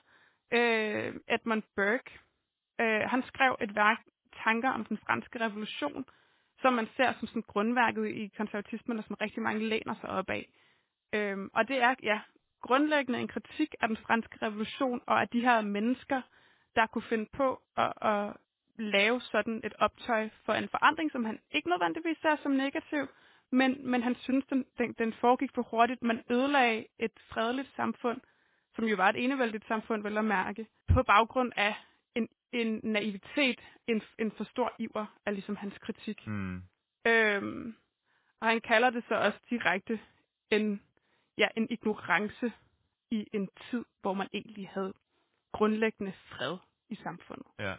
øh, 0.53 1.15
Edmund 1.29 1.63
Burke. 1.77 2.19
Øh, 2.83 3.11
han 3.11 3.23
skrev 3.23 3.57
et 3.61 3.75
værk, 3.75 4.01
tanker 4.45 4.71
om 4.71 4.85
den 4.85 4.99
franske 5.07 5.41
revolution, 5.41 6.05
som 6.61 6.73
man 6.73 6.89
ser 6.97 7.13
som 7.13 7.29
sådan 7.29 7.43
grundværket 7.43 8.09
i 8.09 8.31
konservatismen, 8.37 8.99
og 8.99 9.05
som 9.05 9.17
rigtig 9.21 9.43
mange 9.43 9.69
læner 9.69 9.95
sig 9.95 10.11
op 10.11 10.31
af. 10.31 10.49
Øhm, 11.15 11.51
og 11.55 11.69
det 11.69 11.83
er 11.83 11.95
ja, 12.03 12.21
grundlæggende 12.61 13.21
en 13.21 13.29
kritik 13.29 13.75
af 13.81 13.89
den 13.89 13.97
franske 13.97 14.39
revolution, 14.43 15.01
og 15.07 15.21
af 15.21 15.29
de 15.29 15.41
her 15.41 15.61
mennesker, 15.61 16.21
der 16.77 16.87
kunne 16.87 17.03
finde 17.03 17.29
på 17.33 17.63
at, 17.77 17.93
at 18.03 18.33
lave 18.79 19.21
sådan 19.21 19.61
et 19.65 19.75
optøj 19.79 20.29
for 20.45 20.53
en 20.53 20.69
forandring, 20.69 21.13
som 21.13 21.25
han 21.25 21.39
ikke 21.51 21.69
nødvendigvis 21.69 22.19
ser 22.19 22.37
som 22.37 22.53
negativ, 22.53 23.07
men, 23.51 23.91
men 23.91 24.03
han 24.03 24.15
synes, 24.15 24.45
den, 24.47 24.65
den, 24.79 24.93
den 24.93 25.13
foregik 25.13 25.51
for 25.55 25.63
hurtigt. 25.63 26.03
Man 26.03 26.23
ødelagde 26.31 26.87
et 26.99 27.13
fredeligt 27.29 27.77
samfund, 27.77 28.21
som 28.75 28.85
jo 28.85 28.97
var 28.97 29.09
et 29.09 29.25
enevældigt 29.25 29.67
samfund, 29.67 30.03
vel 30.03 30.19
at 30.19 30.25
mærke, 30.25 30.67
på 30.95 31.03
baggrund 31.03 31.53
af 31.57 31.75
en, 32.53 32.81
naivitet, 32.83 33.61
en, 33.87 34.03
en 34.19 34.33
for 34.33 34.45
stor 34.45 34.73
iver, 34.79 35.07
er 35.27 35.31
ligesom 35.31 35.57
hans 35.57 35.79
kritik. 35.79 36.27
Mm. 36.27 36.63
Øhm, 37.07 37.77
og 38.41 38.49
han 38.49 38.61
kalder 38.61 38.91
det 38.91 39.05
så 39.09 39.15
også 39.15 39.39
direkte 39.51 40.01
en, 40.51 40.83
ja, 41.39 41.49
en 41.57 41.67
ignorance 41.71 42.53
i 43.11 43.27
en 43.33 43.49
tid, 43.71 43.85
hvor 44.01 44.15
man 44.15 44.29
egentlig 44.33 44.69
havde 44.69 44.95
grundlæggende 45.53 46.13
fred 46.13 46.57
i 46.89 46.95
samfundet. 46.95 47.47
Ja. 47.59 47.75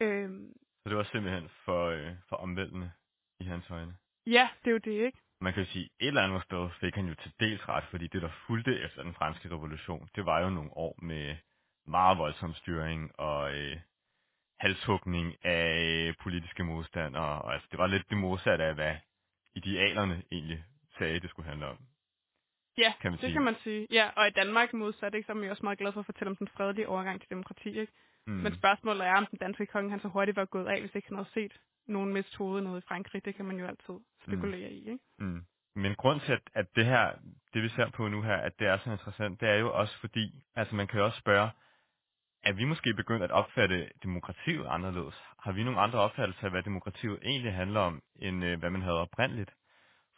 Øhm, 0.00 0.52
så 0.82 0.88
det 0.88 0.96
var 0.96 1.08
simpelthen 1.12 1.48
for, 1.64 1.86
øh, 1.86 2.12
for 2.28 2.36
omvæltende 2.36 2.90
i 3.40 3.44
hans 3.44 3.70
øjne? 3.70 3.96
Ja, 4.26 4.48
det 4.64 4.70
er 4.70 4.72
jo 4.72 4.78
det, 4.78 5.06
ikke? 5.06 5.18
Man 5.40 5.52
kan 5.52 5.66
sige, 5.66 5.84
et 6.00 6.08
eller 6.08 6.22
andet 6.22 6.42
sted 6.42 6.70
fik 6.80 6.94
han 6.94 7.06
jo 7.06 7.14
til 7.14 7.32
dels 7.40 7.68
ret, 7.68 7.84
fordi 7.90 8.06
det, 8.06 8.22
der 8.22 8.30
fulgte 8.46 8.80
efter 8.80 9.02
den 9.02 9.14
franske 9.14 9.48
revolution, 9.48 10.08
det 10.14 10.26
var 10.26 10.40
jo 10.40 10.50
nogle 10.50 10.76
år 10.76 10.98
med 11.02 11.36
meget 11.86 12.18
voldsom 12.18 12.54
styring 12.54 13.20
og 13.20 13.54
øh, 13.54 13.76
halshugning 14.62 15.44
af 15.44 16.14
politiske 16.22 16.64
modstandere. 16.64 17.42
Og 17.42 17.52
altså, 17.54 17.68
det 17.70 17.78
var 17.78 17.86
lidt 17.86 18.10
det 18.10 18.18
modsatte 18.18 18.64
af, 18.64 18.74
hvad 18.74 18.94
idealerne 19.54 20.22
egentlig 20.32 20.64
sagde, 20.98 21.20
det 21.20 21.30
skulle 21.30 21.48
handle 21.48 21.66
om. 21.66 21.78
Ja, 22.78 22.92
kan 23.00 23.10
man 23.10 23.18
det 23.18 23.20
sige. 23.20 23.32
kan 23.32 23.42
man 23.42 23.56
sige. 23.64 23.86
Ja, 23.90 24.10
og 24.16 24.26
i 24.26 24.30
Danmark 24.30 24.72
modsat, 24.72 25.14
ikke, 25.14 25.26
så 25.26 25.32
er 25.32 25.36
man 25.36 25.44
jo 25.44 25.50
også 25.50 25.62
meget 25.62 25.78
glad 25.78 25.92
for 25.92 26.00
at 26.00 26.06
fortælle 26.06 26.30
om 26.30 26.36
den 26.36 26.48
fredelige 26.48 26.88
overgang 26.88 27.20
til 27.20 27.30
demokrati. 27.30 27.80
Ikke? 27.80 27.92
Mm. 28.26 28.32
Men 28.32 28.54
spørgsmålet 28.54 29.06
er, 29.06 29.14
om 29.14 29.26
den 29.26 29.38
danske 29.38 29.66
konge 29.66 29.90
han 29.90 30.00
så 30.00 30.08
hurtigt 30.08 30.36
var 30.36 30.44
gået 30.44 30.66
af, 30.66 30.80
hvis 30.80 30.94
ikke 30.94 31.08
han 31.08 31.16
havde 31.16 31.28
set 31.34 31.52
nogen 31.86 32.12
miste 32.12 32.38
hovedet 32.38 32.64
noget 32.64 32.82
i 32.82 32.86
Frankrig. 32.88 33.24
Det 33.24 33.34
kan 33.34 33.44
man 33.44 33.58
jo 33.58 33.66
altid 33.66 33.94
spekulere 34.22 34.68
mm. 34.68 34.76
i. 34.76 34.78
Ikke? 34.78 34.98
Mm. 35.18 35.42
Men 35.76 35.94
grund 35.94 36.20
til, 36.20 36.32
at, 36.32 36.42
at 36.54 36.66
det 36.76 36.86
her 36.86 37.12
det 37.54 37.62
vi 37.62 37.68
ser 37.68 37.90
på 37.90 38.08
nu 38.08 38.22
her, 38.22 38.36
at 38.36 38.58
det 38.58 38.66
er 38.66 38.78
så 38.78 38.90
interessant, 38.90 39.40
det 39.40 39.48
er 39.48 39.54
jo 39.54 39.74
også 39.74 39.98
fordi, 39.98 40.34
altså 40.54 40.74
man 40.74 40.86
kan 40.86 40.98
jo 40.98 41.04
også 41.04 41.18
spørge, 41.18 41.50
er 42.44 42.52
vi 42.52 42.64
måske 42.64 42.94
begyndt 42.94 43.22
at 43.22 43.30
opfatte 43.30 43.88
demokratiet 44.02 44.66
anderledes? 44.68 45.14
Har 45.38 45.52
vi 45.52 45.64
nogle 45.64 45.80
andre 45.80 45.98
opfattelser 45.98 46.44
af, 46.44 46.50
hvad 46.50 46.62
demokratiet 46.62 47.18
egentlig 47.22 47.54
handler 47.54 47.80
om, 47.80 48.02
end 48.16 48.44
øh, 48.44 48.58
hvad 48.58 48.70
man 48.70 48.82
havde 48.82 49.00
oprindeligt? 49.00 49.50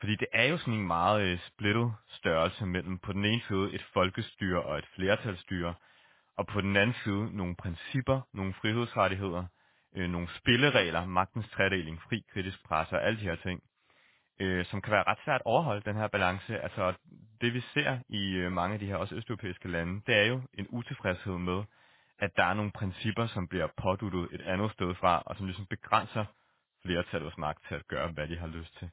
Fordi 0.01 0.17
det 0.17 0.27
er 0.33 0.45
jo 0.45 0.59
sådan 0.59 0.75
en 0.75 0.87
meget 0.87 1.23
øh, 1.23 1.39
splittet 1.39 1.95
størrelse 2.09 2.67
mellem 2.67 2.99
på 2.99 3.13
den 3.13 3.25
ene 3.25 3.43
side 3.49 3.75
et 3.75 3.83
folkestyre 3.95 4.63
og 4.63 4.79
et 4.79 4.87
flertalsstyre, 4.95 5.75
og 6.37 6.47
på 6.47 6.61
den 6.61 6.77
anden 6.77 6.97
side 7.05 7.37
nogle 7.37 7.57
principper, 7.57 8.21
nogle 8.33 8.55
frihedsrettigheder, 8.55 9.45
øh, 9.97 10.11
nogle 10.11 10.29
spilleregler, 10.29 11.07
magtens 11.07 11.49
tredeling, 11.49 12.03
fri 12.03 12.25
kritisk 12.33 12.65
presse 12.65 12.97
og 12.97 13.07
alle 13.07 13.21
de 13.21 13.25
her 13.25 13.37
ting, 13.37 13.63
øh, 14.41 14.65
som 14.65 14.83
kan 14.83 14.93
være 14.93 15.05
ret 15.07 15.19
svært 15.25 15.41
at 15.41 15.47
overholde 15.47 15.83
den 15.85 15.97
her 15.97 16.09
balance. 16.09 16.61
Altså 16.61 16.95
det 17.41 17.55
vi 17.55 17.61
ser 17.61 17.99
i 18.09 18.33
øh, 18.33 18.53
mange 18.53 18.75
af 18.75 18.81
de 18.81 18.87
her 18.87 18.97
også 18.97 19.15
østeuropæiske 19.15 19.69
lande, 19.69 20.03
det 20.07 20.15
er 20.17 20.27
jo 20.27 20.41
en 20.55 20.67
utilfredshed 20.71 21.39
med, 21.39 21.63
at 22.19 22.31
der 22.37 22.45
er 22.45 22.55
nogle 22.55 22.73
principper, 22.73 23.27
som 23.27 23.49
bliver 23.49 23.69
påduttet 23.77 24.29
et 24.33 24.41
andet 24.41 24.73
sted 24.73 24.95
fra, 24.95 25.23
og 25.27 25.37
som 25.37 25.47
ligesom 25.47 25.67
begrænser 25.67 26.25
flertallets 26.85 27.39
magt 27.39 27.67
til 27.69 27.75
at 27.75 27.87
gøre, 27.89 28.09
hvad 28.13 28.29
de 28.29 28.39
har 28.39 28.47
lyst 28.47 28.79
til. 28.79 28.91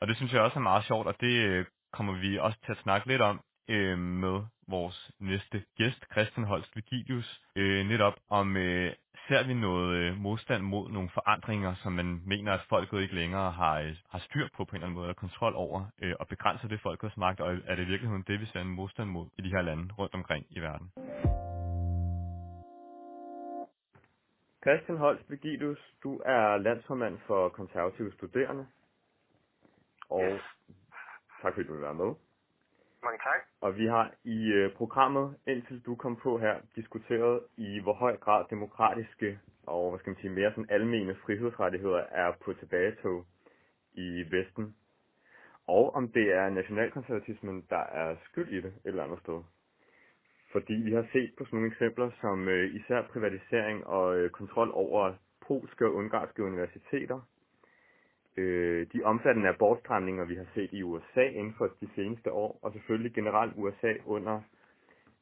Og 0.00 0.08
det 0.08 0.16
synes 0.16 0.32
jeg 0.32 0.40
også 0.40 0.58
er 0.58 0.62
meget 0.62 0.84
sjovt, 0.84 1.06
og 1.06 1.14
det 1.20 1.34
øh, 1.48 1.66
kommer 1.92 2.12
vi 2.12 2.38
også 2.38 2.58
til 2.64 2.72
at 2.72 2.82
snakke 2.82 3.08
lidt 3.08 3.22
om 3.22 3.40
øh, 3.68 3.98
med 3.98 4.42
vores 4.68 5.10
næste 5.20 5.64
gæst, 5.78 6.04
Christian 6.12 6.46
Holst 6.46 6.76
Vigilius, 6.76 7.40
øh, 7.56 7.86
netop 7.86 8.14
om 8.30 8.56
øh, 8.56 8.92
ser 9.28 9.46
vi 9.46 9.54
noget 9.54 9.96
øh, 9.96 10.16
modstand 10.16 10.62
mod 10.62 10.90
nogle 10.90 11.10
forandringer, 11.14 11.74
som 11.74 11.92
man 11.92 12.22
mener, 12.26 12.52
at 12.52 12.66
folket 12.68 13.02
ikke 13.02 13.14
længere 13.14 13.52
har, 13.52 13.80
øh, 13.80 13.96
har 14.10 14.18
styr 14.18 14.48
på 14.56 14.64
på 14.64 14.70
en 14.70 14.76
eller 14.76 14.86
anden 14.86 14.94
måde, 14.94 15.06
eller 15.06 15.14
kontrol 15.14 15.54
over, 15.54 15.84
øh, 16.02 16.14
og 16.20 16.28
begrænser 16.28 16.68
det 16.68 16.80
folkets 16.80 17.16
magt, 17.16 17.40
og 17.40 17.54
er 17.66 17.74
det 17.74 17.82
i 17.82 17.86
virkeligheden 17.86 18.24
det, 18.26 18.40
vi 18.40 18.46
ser 18.46 18.60
en 18.60 18.68
modstand 18.68 19.10
mod 19.10 19.26
i 19.38 19.42
de 19.42 19.48
her 19.48 19.62
lande 19.62 19.94
rundt 19.98 20.14
omkring 20.14 20.46
i 20.50 20.60
verden? 20.60 20.90
Christian 24.62 24.98
Holst 24.98 25.30
Vigilius, 25.30 25.94
du 26.02 26.20
er 26.24 26.56
landsformand 26.56 27.18
for 27.26 27.48
konservative 27.48 28.12
studerende, 28.12 28.66
og 30.10 30.22
yes. 30.22 30.42
tak 31.42 31.54
fordi 31.54 31.66
du 31.66 31.72
vil 31.72 31.82
være 31.82 31.94
med. 31.94 32.14
Mange 33.02 33.18
tak. 33.18 33.40
Og 33.60 33.76
vi 33.76 33.86
har 33.86 34.10
i 34.24 34.46
øh, 34.46 34.74
programmet, 34.74 35.36
indtil 35.46 35.80
du 35.86 35.94
kom 35.94 36.16
på 36.16 36.38
her, 36.38 36.60
diskuteret 36.76 37.40
i 37.56 37.80
hvor 37.80 37.92
høj 37.92 38.16
grad 38.16 38.44
demokratiske 38.50 39.38
og 39.66 39.90
hvad 39.90 39.98
skal 40.00 40.10
man 40.10 40.20
sige, 40.20 40.30
mere 40.30 40.50
sådan 40.50 40.70
almene 40.70 41.14
frihedsrettigheder 41.14 42.02
er 42.10 42.32
på 42.44 42.52
tilbagetog 42.52 43.26
i 43.92 44.24
Vesten. 44.30 44.76
Og 45.66 45.94
om 45.94 46.08
det 46.08 46.32
er 46.32 46.50
nationalkonservatismen, 46.50 47.66
der 47.70 47.84
er 48.02 48.16
skyld 48.24 48.48
i 48.52 48.56
det 48.56 48.64
et 48.64 48.74
eller 48.84 49.04
andet 49.04 49.20
sted. 49.20 49.42
Fordi 50.52 50.72
vi 50.72 50.92
har 50.92 51.06
set 51.12 51.30
på 51.38 51.44
sådan 51.44 51.56
nogle 51.56 51.72
eksempler 51.72 52.10
som 52.20 52.48
øh, 52.48 52.74
især 52.74 53.02
privatisering 53.02 53.86
og 53.86 54.16
øh, 54.18 54.30
kontrol 54.30 54.70
over 54.74 55.14
polske 55.46 55.86
og 55.86 55.94
ungarske 55.94 56.44
universiteter, 56.44 57.20
øh, 58.36 58.86
de 58.92 59.02
omfattende 59.04 59.48
abortstramninger, 59.48 60.24
vi 60.24 60.34
har 60.34 60.46
set 60.54 60.72
i 60.72 60.82
USA 60.82 61.22
inden 61.22 61.54
for 61.58 61.66
de 61.80 61.88
seneste 61.94 62.32
år, 62.32 62.58
og 62.62 62.72
selvfølgelig 62.72 63.14
generelt 63.14 63.52
USA 63.56 63.94
under 64.06 64.40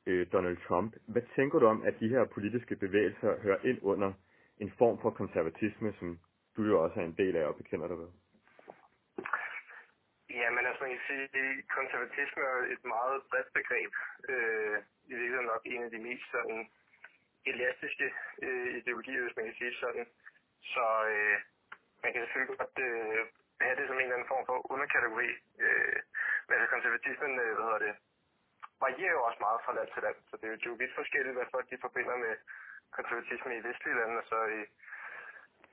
øh, 0.07 0.27
Donald 0.33 0.57
Trump. 0.69 0.97
Hvad 1.07 1.23
tænker 1.37 1.59
du 1.59 1.67
om, 1.67 1.83
at 1.83 1.95
de 2.01 2.09
her 2.09 2.25
politiske 2.25 2.77
bevægelser 2.77 3.41
hører 3.43 3.59
ind 3.65 3.79
under 3.83 4.13
en 4.59 4.73
form 4.79 4.99
for 5.03 5.11
konservatisme, 5.11 5.93
som 5.99 6.19
du 6.57 6.63
jo 6.65 6.83
også 6.85 7.01
er 7.01 7.05
en 7.05 7.15
del 7.19 7.37
af 7.37 7.45
og 7.45 7.57
bekender 7.57 7.89
dig 7.89 7.99
ved? 7.99 8.09
Ja, 10.39 10.51
men 10.51 10.67
altså 10.67 10.83
man 10.85 10.93
kan 10.93 11.07
sige, 11.07 11.23
at 11.23 11.69
konservatisme 11.79 12.43
er 12.43 12.57
et 12.75 12.85
meget 12.85 13.23
bredt 13.31 13.53
begreb. 13.53 13.93
Øh, 14.29 14.79
I 15.11 15.15
virkeligheden 15.15 15.47
nok 15.47 15.63
en 15.65 15.83
af 15.83 15.91
de 15.91 15.99
mest 15.99 16.27
sådan 16.31 16.71
elastiske 17.47 18.15
øh, 18.43 18.69
ideologier, 18.79 19.23
hvis 19.23 19.37
man 19.37 19.45
kan 19.45 19.55
sige 19.59 19.75
sådan. 19.75 20.07
Så 20.63 20.85
øh, 21.15 21.37
man 22.03 22.13
kan 22.13 22.23
selvfølgelig 22.23 22.59
godt 22.59 22.79
øh, 22.89 23.21
have 23.61 23.77
det 23.77 23.87
som 23.87 23.97
en 23.97 24.03
eller 24.03 24.17
anden 24.17 24.33
form 24.33 24.47
for 24.47 24.73
underkategori. 24.73 25.31
Øh, 25.65 25.99
men 26.47 26.55
altså 26.57 26.71
konservatismen, 26.75 27.33
øh, 27.41 27.55
hvad 27.55 27.65
hedder 27.67 27.85
det, 27.87 27.95
varierer 28.81 29.17
jo 29.17 29.23
også 29.29 29.41
meget 29.47 29.61
fra 29.65 29.75
land 29.75 29.89
til 29.93 30.03
land. 30.03 30.19
Så 30.31 30.35
det 30.37 30.47
er 30.47 30.71
jo 30.71 30.81
vidt 30.83 30.99
forskelligt, 31.01 31.37
hvad 31.37 31.53
folk 31.55 31.71
de 31.71 31.85
forbinder 31.85 32.17
med 32.17 32.35
konservatisme 32.97 33.57
i 33.57 33.65
vestlige 33.69 33.99
lande, 34.01 34.17
og 34.21 34.25
så 34.31 34.39
i 34.59 34.61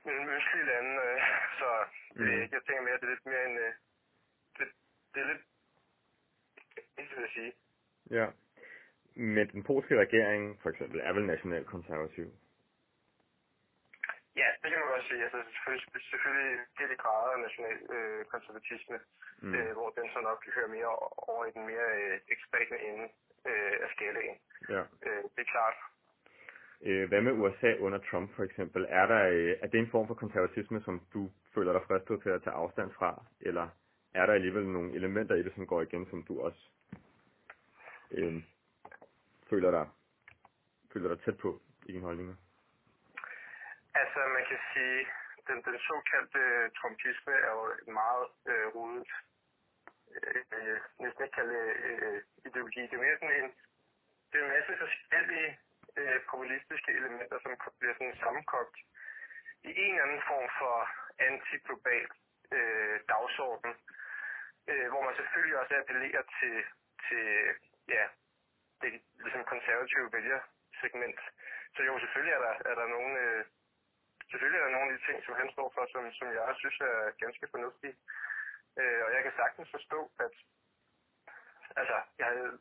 mellem 0.04 0.28
østlige 0.28 0.66
lande. 0.72 0.92
Øh, 1.06 1.20
så 1.60 1.68
mm. 2.16 2.22
øh, 2.22 2.42
jeg 2.54 2.60
tænker 2.62 2.82
mere, 2.82 2.94
at 2.94 3.00
det 3.00 3.06
er 3.06 3.14
lidt 3.14 3.26
mere 3.26 3.44
en... 3.50 3.58
Øh, 3.66 3.72
det, 3.72 3.87
det 5.18 5.24
er 5.26 5.32
lidt... 5.32 5.44
Det 6.96 7.04
vil 7.16 7.26
jeg 7.26 7.32
sige. 7.38 7.52
Ja. 8.10 8.26
Men 9.14 9.44
den 9.54 9.62
polske 9.62 9.94
regering, 10.04 10.60
for 10.62 10.70
eksempel, 10.70 11.00
er 11.00 11.12
vel 11.12 11.26
nationalkonservativ? 11.26 12.26
Ja, 14.40 14.48
det 14.60 14.68
kan 14.70 14.80
man 14.80 14.90
godt 14.94 15.06
sige. 15.08 15.22
Altså, 15.26 15.38
selvfølgelig, 15.54 15.86
selvfølgelig 16.10 16.58
det 16.78 16.90
de 16.90 16.96
grader 17.04 17.30
af 17.36 17.40
national 17.46 17.78
øh, 17.94 18.24
konservatisme, 18.24 18.98
mm. 19.42 19.54
øh, 19.54 19.72
hvor 19.76 19.90
den 19.98 20.06
så 20.14 20.20
nok 20.20 20.40
hører 20.54 20.70
mere 20.76 20.90
over 21.30 21.44
i 21.44 21.52
den 21.56 21.66
mere 21.70 21.88
øh, 22.00 22.20
ekstreme 22.34 22.76
ende 22.88 23.06
øh, 23.48 23.74
af 23.84 23.88
skalaen. 23.94 24.36
Ja. 24.74 24.82
Øh, 25.06 25.22
det 25.34 25.42
er 25.44 25.52
klart. 25.54 25.76
Øh, 26.86 27.08
hvad 27.08 27.20
med 27.20 27.32
USA 27.32 27.70
under 27.84 27.98
Trump 28.10 28.28
for 28.36 28.44
eksempel? 28.44 28.86
Er, 28.88 29.06
der, 29.06 29.22
øh, 29.36 29.56
er 29.62 29.66
det 29.66 29.78
en 29.80 29.90
form 29.90 30.06
for 30.06 30.14
konservatisme, 30.14 30.80
som 30.82 31.00
du 31.14 31.30
føler 31.54 31.72
dig 31.72 31.82
fristet 31.88 32.22
til 32.22 32.30
at 32.30 32.42
tage 32.42 32.60
afstand 32.62 32.90
fra? 32.98 33.22
Eller 33.40 33.68
er 34.18 34.26
der 34.26 34.34
alligevel 34.34 34.66
nogle 34.66 34.94
elementer 34.98 35.34
i 35.34 35.42
det, 35.42 35.54
som 35.54 35.66
går 35.66 35.80
igen, 35.82 36.10
som 36.10 36.22
du 36.22 36.40
også 36.40 36.62
øh, 38.10 38.34
føler, 39.50 39.70
dig, 39.70 39.86
føler 40.92 41.08
dig 41.14 41.24
tæt 41.24 41.38
på 41.38 41.60
i 41.86 41.92
dine 41.92 42.04
holdninger? 42.08 42.36
Altså, 43.94 44.18
man 44.36 44.44
kan 44.50 44.60
sige, 44.72 44.98
den, 45.48 45.58
den 45.68 45.78
såkaldte 45.88 46.38
øh, 46.38 46.70
trumpisme 46.78 47.34
er 47.46 47.52
jo 47.58 47.64
et 47.82 47.88
meget 48.02 48.26
øh, 48.50 48.66
rodet, 48.74 49.10
øh, 50.56 50.78
næsten 51.02 51.24
ikke 51.24 51.36
kalde 51.40 51.58
øh, 51.86 52.22
ideologi. 52.46 52.82
Det 52.88 52.94
er 52.96 53.04
mere 53.06 53.18
sådan 53.20 53.38
en, 53.40 53.50
det 54.28 54.36
er 54.38 54.44
en 54.44 54.54
masse 54.56 54.72
forskellige 54.84 55.50
øh, 55.98 56.18
populistiske 56.30 56.90
elementer, 56.98 57.38
som 57.42 57.52
bliver 57.78 57.94
sådan 57.94 58.20
sammenkogt 58.22 58.76
i 59.68 59.70
en 59.84 59.92
eller 59.92 60.04
anden 60.06 60.22
form 60.30 60.48
for 60.60 60.74
antiglobal 61.28 62.08
øh, 62.56 62.96
dagsorden, 63.12 63.72
øh, 64.70 64.86
hvor 64.92 65.02
man 65.06 65.14
selvfølgelig 65.16 65.56
også 65.58 65.74
appellerer 65.80 66.24
til, 66.38 66.56
til 67.06 67.24
ja, 67.88 68.04
det 68.80 68.90
ligesom 69.24 69.44
konservative 69.44 70.12
vælgersegment. 70.12 71.20
Så 71.74 71.82
jo, 71.82 71.98
selvfølgelig 71.98 72.34
er 72.34 72.42
der, 72.46 72.54
er 72.70 72.74
der 72.80 72.86
nogle 72.86 73.18
øh, 73.24 73.44
selvfølgelig 74.30 74.58
er 74.60 74.64
der 74.64 74.76
nogle 74.76 74.90
af 74.90 74.98
de 74.98 75.06
ting, 75.06 75.18
som 75.24 75.34
han 75.34 75.50
står 75.54 75.68
for, 75.74 75.84
som, 75.92 76.12
som 76.18 76.28
jeg 76.38 76.54
synes 76.62 76.78
er 76.80 77.10
ganske 77.24 77.46
fornuftige. 77.50 77.96
Øh, 78.80 79.00
og 79.04 79.10
jeg 79.14 79.22
kan 79.22 79.32
sagtens 79.36 79.70
forstå, 79.70 80.00
at 80.24 80.34
altså, 81.80 81.96
jeg 82.18 82.26
havde 82.26 82.58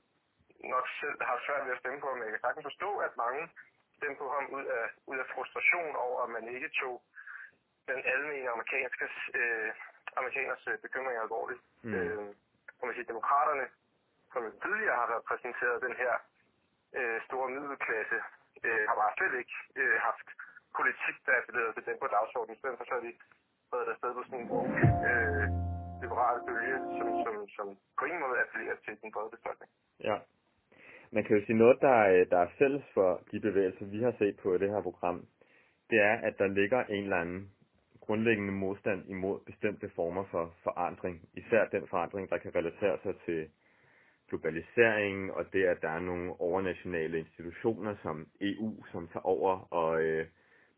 nok 0.76 0.86
selv 1.00 1.18
har 1.30 1.44
svært 1.46 1.66
ved 1.66 1.74
at 1.74 1.80
stemme 1.80 2.00
på 2.02 2.08
ham, 2.08 2.18
men 2.18 2.26
jeg 2.26 2.34
kan 2.34 2.46
sagtens 2.46 2.68
forstå, 2.70 2.90
at 2.98 3.18
mange 3.18 3.44
stemte 3.98 4.20
på 4.22 4.28
ham 4.36 4.46
ud 4.58 4.66
af, 4.66 4.86
ud 5.12 5.18
af 5.18 5.28
frustration 5.34 5.96
over, 5.96 6.20
at 6.24 6.30
man 6.30 6.48
ikke 6.56 6.70
tog 6.82 6.96
den 7.88 8.02
almindelige 8.06 8.50
amerikanske, 8.50 9.06
øh, 9.40 9.72
amerikaners 10.20 10.64
øh, 10.72 10.78
bekymringer 10.86 11.22
alvorligt. 11.22 11.62
Mm. 11.84 11.94
Øh, 11.94 12.28
man 12.88 12.96
sige, 12.96 13.12
demokraterne, 13.14 13.66
som 14.34 14.42
tidligere 14.64 15.00
har 15.02 15.08
repræsenteret 15.18 15.86
den 15.88 15.96
her 16.02 16.14
øh, 16.98 17.18
store 17.28 17.48
middelklasse, 17.56 18.18
øh, 18.66 18.84
har 18.90 18.96
bare 19.02 19.16
slet 19.18 19.36
ikke 19.42 19.56
øh, 19.82 19.98
haft 20.08 20.28
politik, 20.78 21.16
der 21.26 21.34
appellerede 21.40 21.74
til 21.76 21.86
den 21.90 21.98
på 22.04 22.08
dagsordenen. 22.16 22.56
I 22.56 22.60
stedet 22.60 22.78
for 22.78 22.86
så 22.90 22.96
er 23.00 23.06
de 23.08 23.14
været 23.72 23.92
afsted 23.94 24.12
på 24.14 24.24
sådan 24.24 24.40
en 24.44 24.50
øh, 25.10 25.46
liberal 26.04 26.38
bølge, 26.48 26.78
som, 26.98 27.08
som, 27.26 27.36
som 27.58 27.68
på 27.98 28.04
ingen 28.06 28.22
måde 28.26 28.42
appellerer 28.44 28.78
til 28.86 28.94
den 29.02 29.10
brede 29.16 29.32
befolkning. 29.36 29.72
Ja. 30.10 30.18
Man 31.16 31.24
kan 31.24 31.38
jo 31.38 31.46
sige 31.46 31.62
noget, 31.64 31.78
der, 31.82 31.98
er, 32.10 32.24
der 32.34 32.40
er 32.46 32.56
fælles 32.60 32.86
for 32.94 33.10
de 33.32 33.40
bevægelser, 33.40 33.86
vi 33.86 34.00
har 34.04 34.14
set 34.20 34.36
på 34.44 34.58
det 34.58 34.70
her 34.74 34.82
program, 34.82 35.18
det 35.90 36.00
er, 36.10 36.16
at 36.28 36.36
der 36.40 36.48
ligger 36.48 36.82
en 36.84 37.04
eller 37.04 37.22
anden 37.24 37.52
grundlæggende 38.08 38.54
modstand 38.54 39.10
imod 39.10 39.40
bestemte 39.46 39.90
former 39.96 40.26
for 40.32 40.56
forandring. 40.64 41.30
Især 41.34 41.66
den 41.66 41.88
forandring, 41.88 42.30
der 42.30 42.38
kan 42.38 42.56
relatere 42.56 42.98
sig 43.04 43.16
til 43.26 43.50
globaliseringen 44.30 45.30
og 45.32 45.54
det, 45.54 45.64
at 45.66 45.82
der 45.82 45.90
er 45.90 46.00
nogle 46.00 46.40
overnationale 46.40 47.20
institutioner 47.20 47.96
som 48.04 48.28
EU, 48.42 48.86
som 48.92 49.08
tager 49.08 49.26
over 49.26 49.74
og 49.74 50.02
øh, 50.02 50.28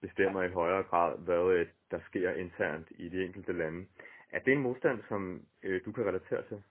bestemmer 0.02 0.44
i 0.44 0.52
højere 0.52 0.84
grad, 0.84 1.18
hvad 1.18 1.54
øh, 1.56 1.68
der 1.92 2.00
sker 2.10 2.32
internt 2.32 2.88
i 2.90 3.10
de 3.10 3.26
enkelte 3.26 3.54
lande. 3.54 3.88
Er 4.32 4.40
det 4.40 4.54
en 4.54 4.62
modstand, 4.68 5.04
som 5.08 5.42
øh, 5.64 5.82
du 5.86 5.92
kan 5.92 6.06
relatere 6.06 6.44
til? 6.50 6.64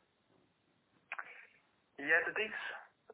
Ja, 1.98 2.18
det 2.26 2.36
dels. 2.36 2.60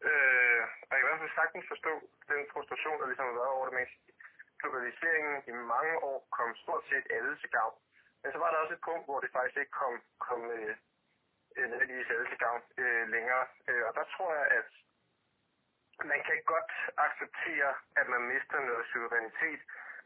Øh, 0.09 0.61
og 0.87 0.93
jeg 0.93 0.99
kan 0.99 1.07
i 1.07 1.11
hvert 1.11 1.23
fald 1.25 1.39
sagtens 1.41 1.67
forstå 1.73 1.93
den 2.33 2.43
frustration, 2.53 3.01
der 3.01 3.07
ligesom 3.07 3.27
har 3.31 3.39
været 3.41 3.55
over 3.57 3.67
det 3.69 3.75
med 3.79 3.87
globaliseringen 4.61 5.37
i 5.51 5.53
mange 5.75 5.95
år 6.11 6.19
kom 6.37 6.57
stort 6.57 6.85
set 6.91 7.07
alle 7.17 7.39
til 7.39 7.51
gavn. 7.51 7.77
Men 8.23 8.33
så 8.33 8.39
var 8.39 8.51
der 8.51 8.59
også 8.59 8.75
et 8.75 8.87
punkt, 8.89 9.05
hvor 9.07 9.21
det 9.21 9.31
faktisk 9.37 9.59
ikke 9.63 9.79
kom, 9.83 9.95
kom 10.27 10.41
øh, 10.51 10.77
øh, 11.57 11.67
nødvendigvis 11.71 12.11
alle 12.15 12.29
til 12.29 12.39
gavn 12.39 12.63
øh, 12.83 13.09
længere. 13.15 13.47
Øh, 13.69 13.83
og 13.89 13.93
der 13.99 14.05
tror 14.15 14.35
jeg, 14.35 14.47
at 14.59 14.69
man 16.11 16.21
kan 16.29 16.39
godt 16.55 16.73
acceptere, 17.07 17.75
at 17.97 18.07
man 18.09 18.23
mister 18.33 18.59
noget 18.61 18.87
suverænitet. 18.93 19.61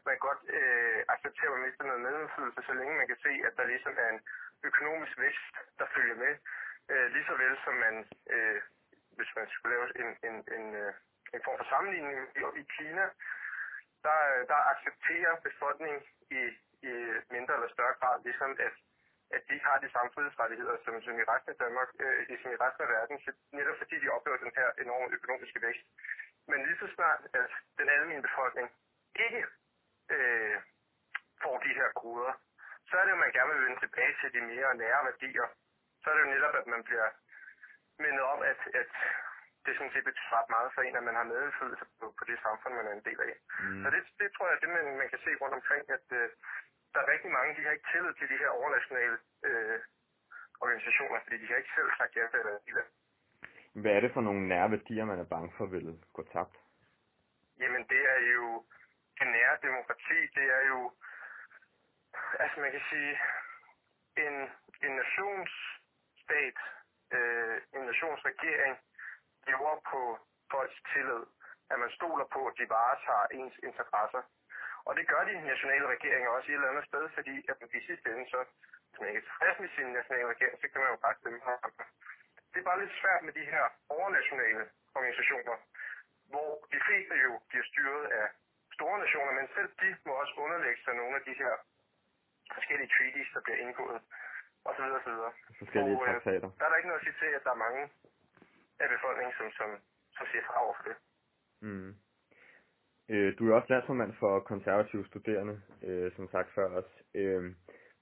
Man 0.05 0.13
kan 0.15 0.27
godt 0.29 0.41
øh, 0.57 0.99
acceptere, 1.13 1.49
at 1.51 1.55
man 1.57 1.67
mister 1.67 1.83
noget 1.83 2.01
medindflydelse, 2.01 2.61
så 2.67 2.73
længe 2.73 2.97
man 2.97 3.07
kan 3.07 3.19
se, 3.25 3.31
at 3.47 3.53
der 3.57 3.65
ligesom 3.73 3.93
er 3.97 4.09
en 4.09 4.21
økonomisk 4.63 5.19
vækst, 5.19 5.55
der 5.79 5.85
følger 5.95 6.15
med. 6.15 6.33
Øh, 6.91 7.07
lige 7.13 7.25
så 7.25 7.35
vel 7.43 7.57
som 7.65 7.73
man, 7.85 7.95
øh, 8.33 8.61
hvis 9.17 9.31
man 9.35 9.47
skulle 9.49 9.75
lave 9.75 9.87
en, 10.01 10.09
en, 10.27 10.35
en, 10.57 10.75
øh, 10.75 10.93
en 11.33 11.41
form 11.45 11.57
for 11.57 11.67
sammenligning 11.73 12.17
i, 12.39 12.41
i 12.61 12.63
Kina, 12.77 13.05
der, 14.07 14.19
øh, 14.31 14.41
der 14.51 14.59
accepterer 14.71 15.33
befolkningen 15.47 16.01
i, 16.39 16.41
i 16.91 16.93
mindre 17.35 17.53
eller 17.53 17.69
større 17.75 17.95
grad, 17.99 18.15
ligesom 18.27 18.51
at, 18.67 18.75
at 19.35 19.41
de 19.49 19.57
har 19.65 19.77
de 19.79 19.89
samme 19.91 20.11
frihedsrettigheder 20.13 20.77
som, 20.85 21.01
som 21.05 21.19
i 21.19 21.29
resten 21.31 21.51
af 21.53 21.59
Danmark, 21.63 21.89
øh, 22.03 22.41
som 22.41 22.51
i 22.51 22.61
resten 22.63 22.83
af 22.85 22.89
verden, 22.95 23.15
netop 23.57 23.77
fordi 23.77 23.95
de 24.03 24.09
oplever 24.15 24.37
den 24.37 24.53
her 24.59 24.69
enorme 24.83 25.07
økonomiske 25.17 25.61
vækst. 25.61 25.85
Men 26.47 26.65
lige 26.65 26.79
så 26.79 26.87
snart, 26.95 27.21
at 27.33 27.51
den 27.77 27.89
almindelige 27.89 28.27
befolkning 28.29 28.67
ikke 29.25 29.41
øh, 30.15 30.57
får 31.43 31.57
de 31.65 31.73
her 31.79 31.89
koder, 32.01 32.33
så 32.89 32.97
er 32.97 33.03
det 33.03 33.11
jo, 33.11 33.15
man 33.15 33.31
gerne 33.31 33.53
vil 33.53 33.65
vende 33.65 33.79
tilbage 33.79 34.13
til 34.21 34.33
de 34.33 34.41
mere 34.41 34.75
nære 34.75 35.05
værdier. 35.05 35.47
Så 36.01 36.09
er 36.09 36.13
det 36.13 36.23
jo 36.25 36.33
netop, 36.35 36.55
at 36.55 36.67
man 36.67 36.83
bliver 36.83 37.09
mindet 38.03 38.23
om, 38.33 38.39
at, 38.51 38.61
at 38.81 38.91
det 39.69 39.77
sådan 39.77 39.93
set 39.93 40.09
betyder 40.09 40.37
ret 40.39 40.49
meget 40.55 40.69
for 40.73 40.81
en, 40.81 40.99
at 40.99 41.07
man 41.09 41.17
har 41.19 41.31
medindflydelse 41.31 41.85
på, 41.99 42.05
på 42.19 42.23
det 42.29 42.37
samfund, 42.45 42.73
man 42.73 42.89
er 42.89 42.95
en 42.95 43.07
del 43.09 43.19
af. 43.29 43.33
Mm. 43.63 43.81
Så 43.83 43.87
det, 43.95 44.01
det 44.21 44.29
tror 44.31 44.47
jeg, 44.49 44.57
det 44.61 44.69
man, 44.77 44.85
man 45.01 45.09
kan 45.11 45.21
se 45.25 45.31
rundt 45.41 45.55
omkring, 45.59 45.83
at 45.97 46.07
øh, 46.19 46.25
der 46.93 46.99
er 47.01 47.11
rigtig 47.13 47.31
mange, 47.37 47.55
de 47.55 47.63
har 47.65 47.71
ikke 47.75 47.89
tillid 47.91 48.13
til 48.15 48.27
de 48.31 48.41
her 48.41 48.51
overnationale 48.59 49.17
øh, 49.47 49.79
organisationer, 50.63 51.19
fordi 51.23 51.37
de 51.41 51.47
har 51.49 51.57
ikke 51.61 51.75
selv 51.77 51.89
sagt 51.97 52.15
ja 52.15 52.25
til 52.31 52.75
det. 52.79 52.87
Hvad 53.81 53.91
er 53.91 53.99
det 53.99 54.13
for 54.13 54.21
nogle 54.21 54.47
nære 54.47 54.71
værdier, 54.71 55.05
man 55.05 55.19
er 55.19 55.31
bange 55.33 55.49
for 55.57 55.65
vil 55.65 55.99
gå 56.13 56.21
tabt? 56.33 56.55
Jamen, 57.61 57.83
det 57.91 58.01
er 58.15 58.19
jo 58.35 58.65
det 59.19 59.27
nære 59.27 59.57
demokrati, 59.67 60.19
det 60.37 60.45
er 60.57 60.63
jo, 60.71 60.79
altså 62.39 62.59
man 62.59 62.71
kan 62.71 62.83
sige, 62.89 63.11
en, 64.25 64.35
en 64.85 64.93
nationsstat, 65.01 66.57
øh, 67.15 67.57
en 67.75 67.81
nationsregering, 67.91 68.77
lever 69.47 69.73
på 69.91 70.01
folks 70.51 70.79
tillid, 70.91 71.23
at 71.71 71.77
man 71.83 71.91
stoler 71.97 72.27
på, 72.35 72.41
at 72.49 72.55
de 72.59 72.65
varetager 72.77 73.27
ens 73.39 73.57
interesser. 73.69 74.23
Og 74.87 74.91
det 74.97 75.05
gør 75.11 75.23
de 75.29 75.33
nationale 75.53 75.87
regeringer 75.93 76.29
også 76.29 76.47
i 76.47 76.51
et 76.51 76.55
eller 76.55 76.71
andet 76.73 76.85
sted, 76.91 77.03
fordi 77.17 77.35
at 77.49 77.55
i 77.79 77.81
sidste 77.89 78.07
ende, 78.13 78.25
så 78.33 78.39
hvis 78.89 78.99
man 78.99 79.09
ikke 79.09 79.21
er 79.21 79.27
tilfreds 79.29 79.59
med 79.63 79.69
sin 79.75 79.89
nationale 79.99 80.27
regering, 80.33 80.55
så 80.61 80.67
kan 80.71 80.81
man 80.81 80.91
jo 80.93 80.99
bare 81.05 81.19
stemme 81.21 81.39
ham. 81.45 81.71
Det 82.51 82.59
er 82.59 82.69
bare 82.69 82.81
lidt 82.83 82.99
svært 83.01 83.21
med 83.27 83.33
de 83.39 83.45
her 83.53 83.65
overnationale 83.89 84.63
organisationer, 84.97 85.55
hvor 86.33 86.51
de 86.73 86.79
fleste 86.87 87.15
jo 87.25 87.31
bliver 87.49 87.65
styret 87.71 88.05
af 88.19 88.27
store 88.77 88.97
nationer, 89.03 89.33
men 89.39 89.47
selv 89.55 89.69
de 89.81 89.89
må 90.05 90.13
også 90.21 90.33
underlægge 90.43 90.81
sig 90.85 90.93
nogle 91.01 91.15
af 91.19 91.23
de 91.29 91.33
her 91.41 91.53
forskellige 92.55 92.91
treaties, 92.95 93.29
der 93.35 93.41
bliver 93.45 93.59
indgået, 93.65 93.99
osv. 94.69 94.85
osv. 94.99 95.15
Forskellige 95.63 95.97
og, 95.97 96.07
øh, 96.07 96.13
traktater. 96.13 96.49
Der 96.59 96.65
er 96.65 96.69
der 96.69 96.77
ikke 96.77 96.89
noget 96.91 97.01
at 97.01 97.05
sige 97.07 97.19
til, 97.21 97.31
at 97.37 97.43
der 97.43 97.51
er 97.51 97.63
mange 97.67 97.81
af 98.79 98.89
befolkningen, 98.95 99.33
som, 99.37 99.47
som, 99.59 99.69
som 100.17 100.25
siger 100.31 100.43
fra 100.47 100.63
over 100.65 100.75
for 100.77 100.85
det. 100.89 100.97
Mm. 101.61 101.91
Øh, 103.09 103.29
du 103.37 103.41
er 103.49 103.55
også 103.55 103.73
landsformand 103.73 104.13
for 104.19 104.39
konservative 104.39 105.05
studerende, 105.05 105.61
øh, 105.83 106.11
som 106.15 106.29
sagt 106.31 106.49
før 106.55 106.67
os. 106.79 106.89
Øh, 107.15 107.43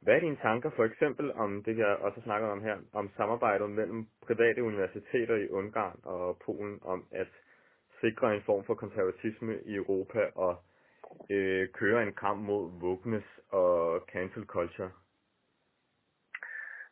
hvad 0.01 0.15
er 0.15 0.19
dine 0.19 0.37
tanker 0.37 0.69
for 0.69 0.85
eksempel 0.85 1.33
om 1.33 1.63
det, 1.63 1.77
jeg 1.77 1.87
også 1.87 2.21
snakker 2.21 2.47
om 2.47 2.61
her, 2.61 2.77
om 2.93 3.11
samarbejdet 3.17 3.69
mellem 3.69 4.07
private 4.21 4.63
universiteter 4.63 5.35
i 5.35 5.49
Ungarn 5.49 5.99
og 6.03 6.39
Polen 6.45 6.79
om 6.81 7.07
at 7.11 7.27
sikre 8.01 8.35
en 8.35 8.43
form 8.43 8.65
for 8.65 8.75
konservatisme 8.75 9.61
i 9.63 9.75
Europa 9.75 10.19
og 10.35 10.63
øh, 11.29 11.69
køre 11.69 12.03
en 12.03 12.13
kamp 12.13 12.41
mod 12.41 12.71
wokeness 12.81 13.27
og 13.49 14.05
cancel 14.11 14.45
culture? 14.45 14.91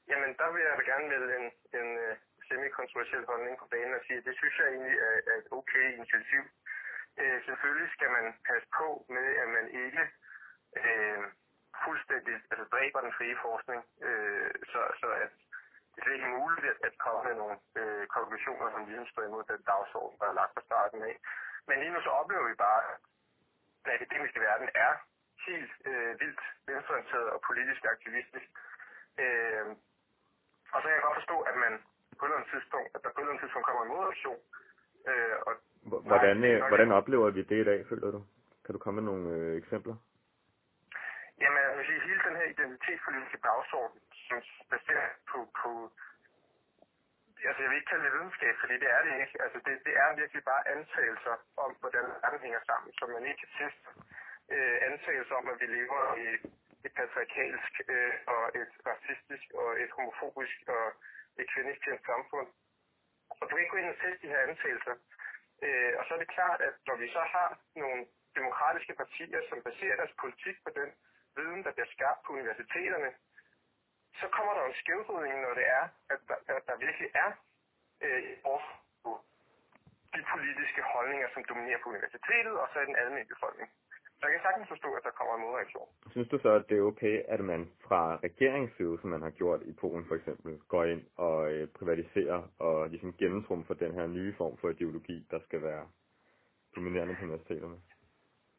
Jamen, 0.09 0.35
der 0.39 0.53
vil 0.53 0.61
jeg 0.61 0.85
gerne 0.85 1.07
melde 1.09 1.29
en, 1.39 1.45
en, 1.79 1.97
øh, 1.97 2.15
semi-kontroversiel 2.47 3.25
holdning 3.31 3.55
på 3.59 3.67
banen 3.73 3.93
og 3.97 4.03
sige, 4.07 4.17
at 4.19 4.25
det 4.27 4.35
synes 4.37 4.55
jeg 4.59 4.67
egentlig 4.67 4.97
er, 5.09 5.15
er 5.31 5.35
et 5.41 5.47
okay 5.59 5.85
initiativ. 5.97 6.43
Øh, 7.21 7.39
selvfølgelig 7.47 7.89
skal 7.95 8.09
man 8.17 8.25
passe 8.49 8.67
på 8.79 8.87
med, 9.15 9.27
at 9.43 9.49
man 9.57 9.65
ikke 9.83 10.03
øh, 10.81 11.23
fuldstændig 11.83 12.35
altså 12.51 12.65
dræber 12.73 13.01
den 13.01 13.13
frie 13.17 13.37
forskning, 13.45 13.81
øh, 14.07 14.51
så, 14.71 14.81
så 15.01 15.07
at 15.23 15.33
det 15.95 16.07
er 16.07 16.17
ikke 16.19 16.37
muligt 16.39 16.65
at, 16.71 16.77
at 16.87 16.93
komme 17.05 17.21
med 17.27 17.35
nogle 17.41 17.57
øh, 17.81 18.07
konklusioner, 18.07 18.71
som 18.71 18.85
ligesom 18.85 19.07
står 19.07 19.23
imod 19.23 19.43
den 19.43 19.61
dagsorden, 19.71 20.19
der 20.19 20.27
er 20.27 20.39
lagt 20.39 20.53
fra 20.53 20.67
starten 20.69 21.01
af. 21.09 21.15
Men 21.67 21.79
lige 21.79 21.93
nu 21.93 22.01
så 22.01 22.09
oplever 22.09 22.47
vi 22.47 22.55
bare, 22.67 22.81
at 22.91 22.97
den 23.83 23.91
akademiske 23.97 24.39
verden 24.39 24.69
er 24.85 24.93
helt 25.47 25.71
øh, 25.89 26.19
vildt 26.21 26.41
venstreorienteret 26.67 27.29
og 27.29 27.41
politisk 27.49 27.81
aktivistisk. 27.93 28.49
Øh, 29.23 29.65
og 30.73 30.77
så 30.81 30.85
kan 30.87 30.97
jeg 30.97 31.07
godt 31.07 31.19
forstå, 31.21 31.37
at 31.39 31.55
man 31.65 31.73
på 32.17 32.21
et 32.25 32.29
eller 32.29 32.39
andet 32.39 32.51
tidspunkt, 32.55 32.89
at 32.95 32.99
der 33.03 33.09
på 33.09 33.17
et 33.19 33.23
eller 33.23 33.33
andet 33.33 33.43
tidspunkt 33.43 33.65
kommer 33.67 33.83
en 33.83 33.91
modreaktion. 33.93 34.41
Øh, 35.09 35.35
og 35.47 35.53
hvordan, 36.11 36.37
nej, 36.37 36.49
øh, 36.49 36.67
hvordan 36.71 36.91
oplever 36.99 37.29
vi 37.37 37.41
det 37.51 37.59
i 37.61 37.67
dag, 37.71 37.79
føler 37.89 38.11
du? 38.15 38.21
Kan 38.65 38.73
du 38.73 38.79
komme 38.79 39.01
med 39.01 39.07
nogle 39.11 39.25
øh, 39.37 39.57
eksempler? 39.61 39.95
Jamen, 41.41 41.59
jeg 41.69 41.77
vil 41.77 41.85
sige, 41.89 42.07
hele 42.09 42.21
den 42.27 42.35
her 42.39 42.47
identitetspolitiske 42.55 43.39
dagsorden, 43.47 43.99
som 44.27 44.37
baserer 44.71 45.09
på, 45.31 45.39
på 45.61 45.69
altså 47.49 47.61
jeg 47.61 47.69
vil 47.69 47.79
ikke 47.79 47.91
kalde 47.91 48.05
det 48.05 48.15
videnskab, 48.17 48.53
fordi 48.61 48.75
det 48.83 48.89
er 48.95 49.01
det 49.05 49.13
ikke. 49.21 49.35
Altså 49.45 49.57
det, 49.65 49.73
det 49.87 49.93
er 50.03 50.19
virkelig 50.21 50.43
bare 50.51 50.67
antagelser 50.75 51.35
om, 51.63 51.71
hvordan 51.81 52.05
verden 52.21 52.39
hænger 52.45 52.61
sammen, 52.69 52.89
som 52.99 53.07
man 53.15 53.25
ikke 53.29 53.41
kan 53.43 53.53
teste. 53.59 53.87
Øh, 54.53 54.75
antagelser 54.89 55.35
om, 55.41 55.47
at 55.51 55.57
vi 55.61 55.67
lever 55.77 56.01
i 56.25 56.27
et 56.85 56.93
patriarkalsk 56.97 57.73
øh, 57.93 58.13
og 58.33 58.43
et 58.61 58.73
racistisk 58.89 59.47
og 59.61 59.69
et 59.83 59.91
homofobisk 59.97 60.57
og 60.77 60.85
et 61.39 61.47
kvindestjent 61.53 62.01
samfund. 62.05 62.47
Og 63.29 63.43
du 63.45 63.51
kan 63.51 63.63
ikke 63.63 63.73
gå 63.75 63.81
ind 63.81 63.93
og 63.93 63.99
sætte 64.01 64.17
de 64.21 64.31
her 64.33 64.41
antagelser. 64.47 64.95
Øh, 65.65 65.93
og 65.99 66.03
så 66.05 66.13
er 66.13 66.19
det 66.19 66.35
klart, 66.37 66.59
at 66.61 66.75
når 66.87 66.95
vi 66.95 67.07
så 67.17 67.23
har 67.35 67.49
nogle 67.75 68.05
demokratiske 68.35 68.93
partier, 69.01 69.41
som 69.49 69.63
baserer 69.67 69.95
deres 69.95 70.15
politik 70.21 70.55
på 70.65 70.69
den 70.79 70.89
viden, 71.35 71.63
der 71.63 71.71
bliver 71.71 71.89
skabt 71.95 72.19
på 72.25 72.33
universiteterne, 72.33 73.11
så 74.19 74.27
kommer 74.35 74.53
der 74.53 74.63
en 74.65 74.79
skævvridning, 74.81 75.41
når 75.41 75.53
det 75.59 75.67
er, 75.79 75.85
at 76.13 76.19
der, 76.27 76.37
at 76.57 76.63
der 76.67 76.83
virkelig 76.85 77.09
er 77.23 77.31
øh, 78.05 78.37
de 80.17 80.23
politiske 80.33 80.81
holdninger, 80.81 81.27
som 81.33 81.43
dominerer 81.43 81.79
på 81.83 81.89
universitetet, 81.89 82.53
og 82.61 82.67
så 82.71 82.79
er 82.79 82.85
den 82.85 82.95
almindelige 82.95 83.33
befolkning. 83.35 83.69
Jeg 84.25 84.33
kan 84.33 84.45
sagtens 84.47 84.69
forstå, 84.73 84.89
at 84.97 85.03
der 85.07 85.17
kommer 85.19 85.33
en 85.35 85.41
modreaktion. 85.45 85.87
Synes 86.13 86.29
du 86.29 86.37
så, 86.45 86.49
at 86.59 86.65
det 86.69 86.77
er 86.77 86.89
okay, 86.91 87.15
at 87.35 87.39
man 87.51 87.61
fra 87.87 88.01
regeringsside, 88.27 88.97
som 89.01 89.09
man 89.15 89.21
har 89.21 89.33
gjort 89.41 89.61
i 89.71 89.73
Polen 89.81 90.05
for 90.09 90.15
eksempel, 90.15 90.51
går 90.73 90.83
ind 90.93 91.03
og 91.27 91.37
øh, 91.53 91.67
privatiserer 91.79 92.39
og 92.59 92.89
ligesom 92.89 93.13
gennemtrumfer 93.21 93.73
den 93.73 93.91
her 93.97 94.07
nye 94.07 94.33
form 94.37 94.57
for 94.57 94.69
ideologi, 94.69 95.17
der 95.31 95.39
skal 95.47 95.61
være 95.69 95.85
dominerende 96.75 97.15
på 97.15 97.23
universiteterne? 97.27 97.77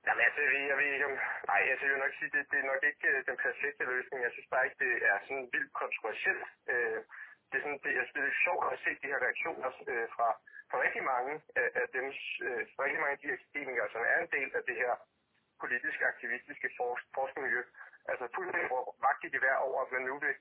Jamen 0.07 0.23
altså, 0.29 0.41
jeg 0.71 0.77
ved 0.81 0.89
ikke 0.95 1.09
om... 1.11 1.17
Nej, 1.51 1.63
altså, 1.73 1.85
jeg 1.87 1.93
vil 1.95 2.05
nok 2.05 2.15
sige, 2.19 2.31
det, 2.35 2.43
det 2.51 2.59
er 2.61 2.71
nok 2.73 2.83
ikke 2.91 3.07
øh, 3.13 3.19
den 3.29 3.37
perfekte 3.47 3.85
løsning. 3.93 4.19
Jeg 4.27 4.33
synes 4.35 4.49
bare 4.53 4.65
ikke, 4.67 4.81
det 4.85 4.95
er 5.11 5.19
sådan 5.27 5.49
vildt 5.55 5.73
kontroversielt. 5.83 6.47
Øh, 6.73 7.01
det 7.49 7.57
er 7.59 7.63
sådan, 7.65 7.81
det, 7.85 7.91
jeg 7.99 8.05
synes, 8.05 8.17
det 8.17 8.33
er 8.33 8.45
sjovt 8.47 8.65
at 8.73 8.79
se 8.85 8.91
de 9.03 9.11
her 9.13 9.21
reaktioner 9.27 9.71
øh, 9.93 10.07
fra, 10.15 10.29
fra 10.71 10.77
rigtig 10.85 11.03
mange 11.15 11.33
af, 11.61 11.69
af 11.81 11.87
dem, 11.97 12.07
øh, 12.47 12.63
fra 12.73 12.81
rigtig 12.85 13.01
mange 13.03 13.17
af 13.17 13.23
de 13.23 13.35
akademikere, 13.37 13.89
som 13.95 14.03
er 14.13 14.19
en 14.21 14.31
del 14.37 14.51
af 14.59 14.63
det 14.69 14.77
her 14.83 14.95
politiske, 15.63 16.03
aktivistiske 16.13 16.69
forskningsmiljø. 17.17 17.63
Altså 18.11 18.25
fuldstændig 18.35 18.71
vagt 19.07 19.23
i 19.25 19.39
hver 19.43 19.57
over, 19.69 19.79
at 19.85 19.93
man 19.97 20.03
nu 20.11 20.15
vil 20.25 20.35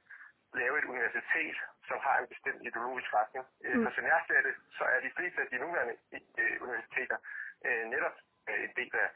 lave 0.61 0.75
et 0.79 0.85
universitet, 0.93 1.57
som 1.87 1.97
har 2.05 2.15
en 2.21 2.27
bestemt 2.33 2.61
ideologisk 2.69 3.09
retning. 3.19 3.45
Øh, 3.65 3.75
mm. 3.75 3.83
For 3.83 3.91
som 3.95 4.05
jeg 4.13 4.19
ser 4.27 4.41
det, 4.47 4.53
så 4.77 4.83
er 4.93 4.99
de 5.05 5.11
fleste 5.17 5.39
af 5.41 5.47
de 5.51 5.57
nuværende 5.63 5.95
øh, 6.41 6.55
universiteter 6.65 7.17
øh, 7.65 7.83
netop 7.93 8.15
øh, 8.49 8.59
en 8.67 8.73
del 8.79 8.91
af, 9.03 9.09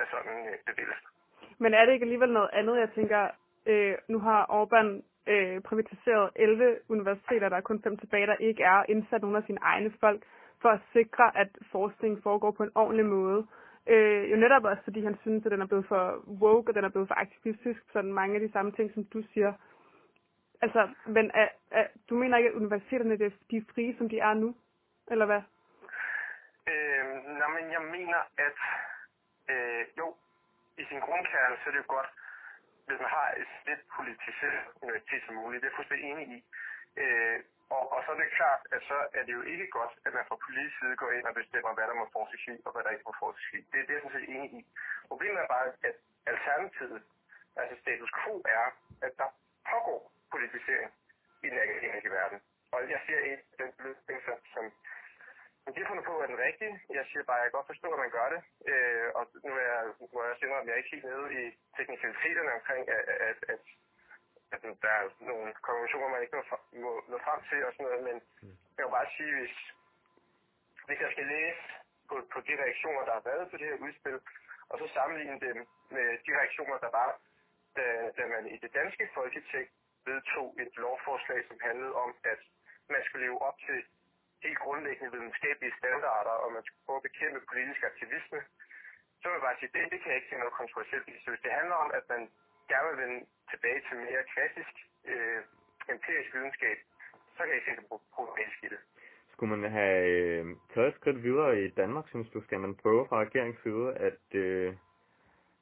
af 0.00 0.06
sådan 0.12 0.32
en 0.38 0.46
øh, 0.52 0.58
bevægelse. 0.68 1.06
Men 1.62 1.74
er 1.74 1.84
det 1.84 1.92
ikke 1.92 2.08
alligevel 2.08 2.32
noget 2.32 2.50
andet? 2.52 2.80
Jeg 2.84 2.90
tænker, 2.98 3.22
øh, 3.66 3.94
nu 4.08 4.18
har 4.18 4.40
Orbán 4.58 4.88
øh, 5.32 5.60
privatiseret 5.68 6.30
11 6.36 6.78
universiteter, 6.88 7.48
der 7.48 7.56
er 7.56 7.68
kun 7.70 7.82
fem 7.82 7.96
tilbage, 7.98 8.26
der 8.26 8.34
ikke 8.48 8.62
er 8.62 8.84
indsat 8.88 9.22
nogle 9.22 9.38
af 9.38 9.44
sine 9.46 9.62
egne 9.62 9.92
folk, 10.00 10.22
for 10.62 10.68
at 10.68 10.80
sikre, 10.92 11.36
at 11.36 11.48
forskning 11.72 12.22
foregår 12.22 12.50
på 12.50 12.62
en 12.62 12.72
ordentlig 12.74 13.06
måde. 13.06 13.46
Øh, 13.86 14.30
jo 14.30 14.36
netop 14.36 14.64
også, 14.64 14.82
fordi 14.84 15.04
han 15.04 15.18
synes, 15.20 15.46
at 15.46 15.52
den 15.52 15.62
er 15.62 15.66
blevet 15.66 15.86
for 15.86 16.24
woke, 16.26 16.70
og 16.70 16.74
den 16.74 16.84
er 16.84 16.88
blevet 16.88 17.08
for 17.08 17.14
aktivistisk, 17.14 17.80
sådan 17.92 18.12
mange 18.12 18.34
af 18.34 18.40
de 18.40 18.52
samme 18.52 18.72
ting, 18.72 18.94
som 18.94 19.04
du 19.04 19.22
siger. 19.32 19.52
Altså, 20.60 20.88
men 21.06 21.30
er, 21.34 21.48
er, 21.70 21.86
du 22.08 22.14
mener 22.14 22.36
ikke, 22.36 22.50
at 22.50 22.54
universiteterne 22.54 23.18
det 23.18 23.26
er, 23.26 23.36
de 23.50 23.56
er 23.56 23.70
frie, 23.74 23.96
som 23.98 24.08
de 24.08 24.18
er 24.18 24.34
nu? 24.34 24.54
Eller 25.10 25.26
hvad? 25.26 25.42
Øh, 26.70 27.04
nej, 27.38 27.48
men 27.56 27.72
jeg 27.72 27.82
mener, 27.96 28.20
at 28.46 28.58
øh, 29.52 29.84
jo, 29.98 30.14
i 30.78 30.84
sin 30.84 31.00
grundkerne, 31.00 31.56
så 31.56 31.64
er 31.66 31.70
det 31.70 31.78
jo 31.84 31.94
godt, 31.96 32.10
hvis 32.86 33.00
man 33.00 33.10
har 33.18 33.28
et 33.40 33.52
lidt 33.68 33.82
politiseret 33.96 34.64
universitet 34.82 35.22
som 35.26 35.34
muligt. 35.34 35.60
Det 35.60 35.66
er 35.66 35.70
jeg 35.70 35.76
fuldstændig 35.76 36.10
enig 36.10 36.26
i. 36.36 36.44
Øh, 36.96 37.40
Og, 37.76 37.84
og 37.94 38.00
så 38.04 38.08
er 38.12 38.18
det 38.20 38.36
klart, 38.40 38.62
at 38.74 38.80
så 38.90 38.98
er 39.18 39.22
det 39.26 39.32
jo 39.38 39.42
ikke 39.52 39.66
godt, 39.76 39.92
at 40.06 40.12
man 40.16 40.24
fra 40.28 40.36
politisk 40.46 40.78
side 40.78 40.96
går 41.02 41.10
ind 41.16 41.26
og 41.30 41.34
bestemmer, 41.40 41.70
hvad 41.74 41.86
der 41.90 41.96
må 42.00 42.06
forskes 42.16 42.44
i, 42.52 42.54
og 42.66 42.70
hvad 42.72 42.82
der 42.84 42.90
ikke 42.94 43.08
må 43.10 43.14
forskes 43.24 43.46
i. 43.56 43.58
Det, 43.70 43.78
det 43.86 43.90
er 43.90 43.96
jeg 43.96 44.02
sådan 44.02 44.16
set 44.16 44.34
enig 44.36 44.50
i. 44.58 44.62
Problemet 45.10 45.38
er 45.40 45.48
bare, 45.54 45.66
at 45.88 45.96
alternativet, 46.32 47.02
altså 47.60 47.74
status 47.84 48.12
quo, 48.20 48.34
er, 48.58 48.66
at 49.06 49.12
der 49.20 49.28
pågår 49.70 50.00
politisering 50.34 50.90
i 51.44 51.46
den 51.52 51.58
akademiske 51.66 52.10
verden. 52.18 52.38
Og 52.72 52.78
jeg 52.94 53.00
ser 53.06 53.20
ikke 53.30 53.44
den 53.62 53.70
løsning, 53.86 54.18
som, 54.26 54.36
som 54.54 54.64
men 55.64 55.74
de 55.74 55.80
har 55.80 55.88
fundet 55.90 56.06
på, 56.10 56.14
at 56.18 56.28
den 56.28 56.38
rigtige. 56.48 56.74
Jeg 56.98 57.04
siger 57.10 57.24
bare, 57.24 57.38
at 57.38 57.42
jeg 57.42 57.50
kan 57.50 57.58
godt 57.58 57.72
forstå, 57.72 57.88
at 57.92 58.02
man 58.04 58.14
gør 58.18 58.28
det. 58.34 58.40
Øh, 58.70 59.08
og 59.18 59.22
nu 59.46 59.50
er 59.62 59.66
jeg, 59.72 59.82
må 60.14 60.18
jeg 60.24 60.36
sige, 60.38 60.56
at 60.56 60.66
jeg 60.66 60.72
er 60.74 60.80
ikke 60.82 60.94
helt 60.94 61.08
nede 61.10 61.26
i 61.40 61.44
teknikaliteterne 61.76 62.52
omkring, 62.58 62.82
at, 62.96 63.02
at, 63.28 63.38
at, 63.54 63.62
at 64.52 64.62
der 64.84 64.92
er 65.00 65.04
nogle 65.30 65.48
konventioner, 65.68 66.08
man 66.08 66.22
ikke 66.22 66.36
må 66.84 66.90
nå 67.08 67.18
frem 67.26 67.40
til 67.48 67.64
og 67.66 67.72
sådan 67.72 67.86
noget. 67.86 68.02
Men 68.08 68.16
jeg 68.76 68.84
vil 68.84 68.96
bare 68.98 69.14
sige, 69.16 69.32
hvis, 69.38 69.56
hvis 70.86 71.00
jeg 71.04 71.10
skal 71.12 71.26
læse 71.36 71.62
på, 72.08 72.14
på 72.32 72.38
de 72.46 72.54
reaktioner, 72.64 73.02
der 73.04 73.14
har 73.18 73.24
været 73.30 73.50
på 73.50 73.56
det 73.56 73.66
her 73.70 73.84
udspil, 73.86 74.18
og 74.70 74.78
så 74.78 74.86
sammenligne 74.94 75.40
dem 75.46 75.58
med 75.96 76.06
de 76.26 76.32
reaktioner, 76.40 76.78
der 76.84 76.90
var, 77.00 77.10
da, 77.76 77.86
da 78.18 78.22
man 78.34 78.46
i 78.54 78.56
det 78.64 78.74
danske 78.74 79.04
folketing 79.14 79.66
vedtog 80.06 80.48
et 80.62 80.76
lovforslag, 80.76 81.40
som 81.48 81.58
handlede 81.68 81.94
om, 81.94 82.10
at 82.24 82.40
man 82.94 83.02
skulle 83.04 83.26
leve 83.26 83.42
op 83.42 83.58
til 83.66 83.78
helt 84.42 84.58
grundlæggende 84.58 85.12
videnskabelige 85.12 85.78
standarder, 85.78 86.34
og 86.42 86.52
man 86.52 86.62
skulle 86.64 86.84
prøve 86.86 87.00
at 87.00 87.08
bekæmpe 87.08 87.40
politisk 87.50 87.82
aktivisme, 87.82 88.40
så 89.20 89.24
vil 89.28 89.36
jeg 89.38 89.46
bare 89.48 89.58
sige, 89.58 89.72
det, 89.74 89.92
det 89.92 89.98
kan 90.00 90.10
jeg 90.10 90.18
ikke 90.18 90.30
se 90.30 90.42
noget 90.42 90.60
kontroversielt 90.60 91.08
i. 91.08 91.16
Så 91.24 91.30
hvis 91.30 91.44
det 91.46 91.52
handler 91.58 91.76
om, 91.84 91.90
at 91.98 92.04
man 92.12 92.22
gerne 92.70 92.88
vil 92.90 92.98
vende 93.04 93.18
tilbage 93.50 93.80
til 93.88 93.96
mere 93.96 94.22
klassisk 94.34 94.74
øh, 95.10 95.40
empirisk 95.94 96.34
videnskab, 96.34 96.78
så 97.36 97.40
kan 97.44 97.54
jeg 97.54 97.62
se 97.66 97.76
det 97.78 97.86
problematisk 98.14 98.64
i 98.64 98.68
det. 98.74 98.80
Skulle 99.32 99.56
man 99.56 99.70
have 99.70 100.06
øh, 100.08 100.46
taget 100.74 100.88
et 100.88 100.94
skridt 101.00 101.22
videre 101.22 101.60
i 101.64 101.68
Danmark, 101.68 102.08
synes 102.08 102.30
du? 102.30 102.40
Skal 102.42 102.60
man 102.60 102.74
prøve 102.74 103.06
fra 103.08 103.20
regeringens 103.24 103.62
side 103.62 103.86
at 104.08 104.24
øh, 104.34 104.74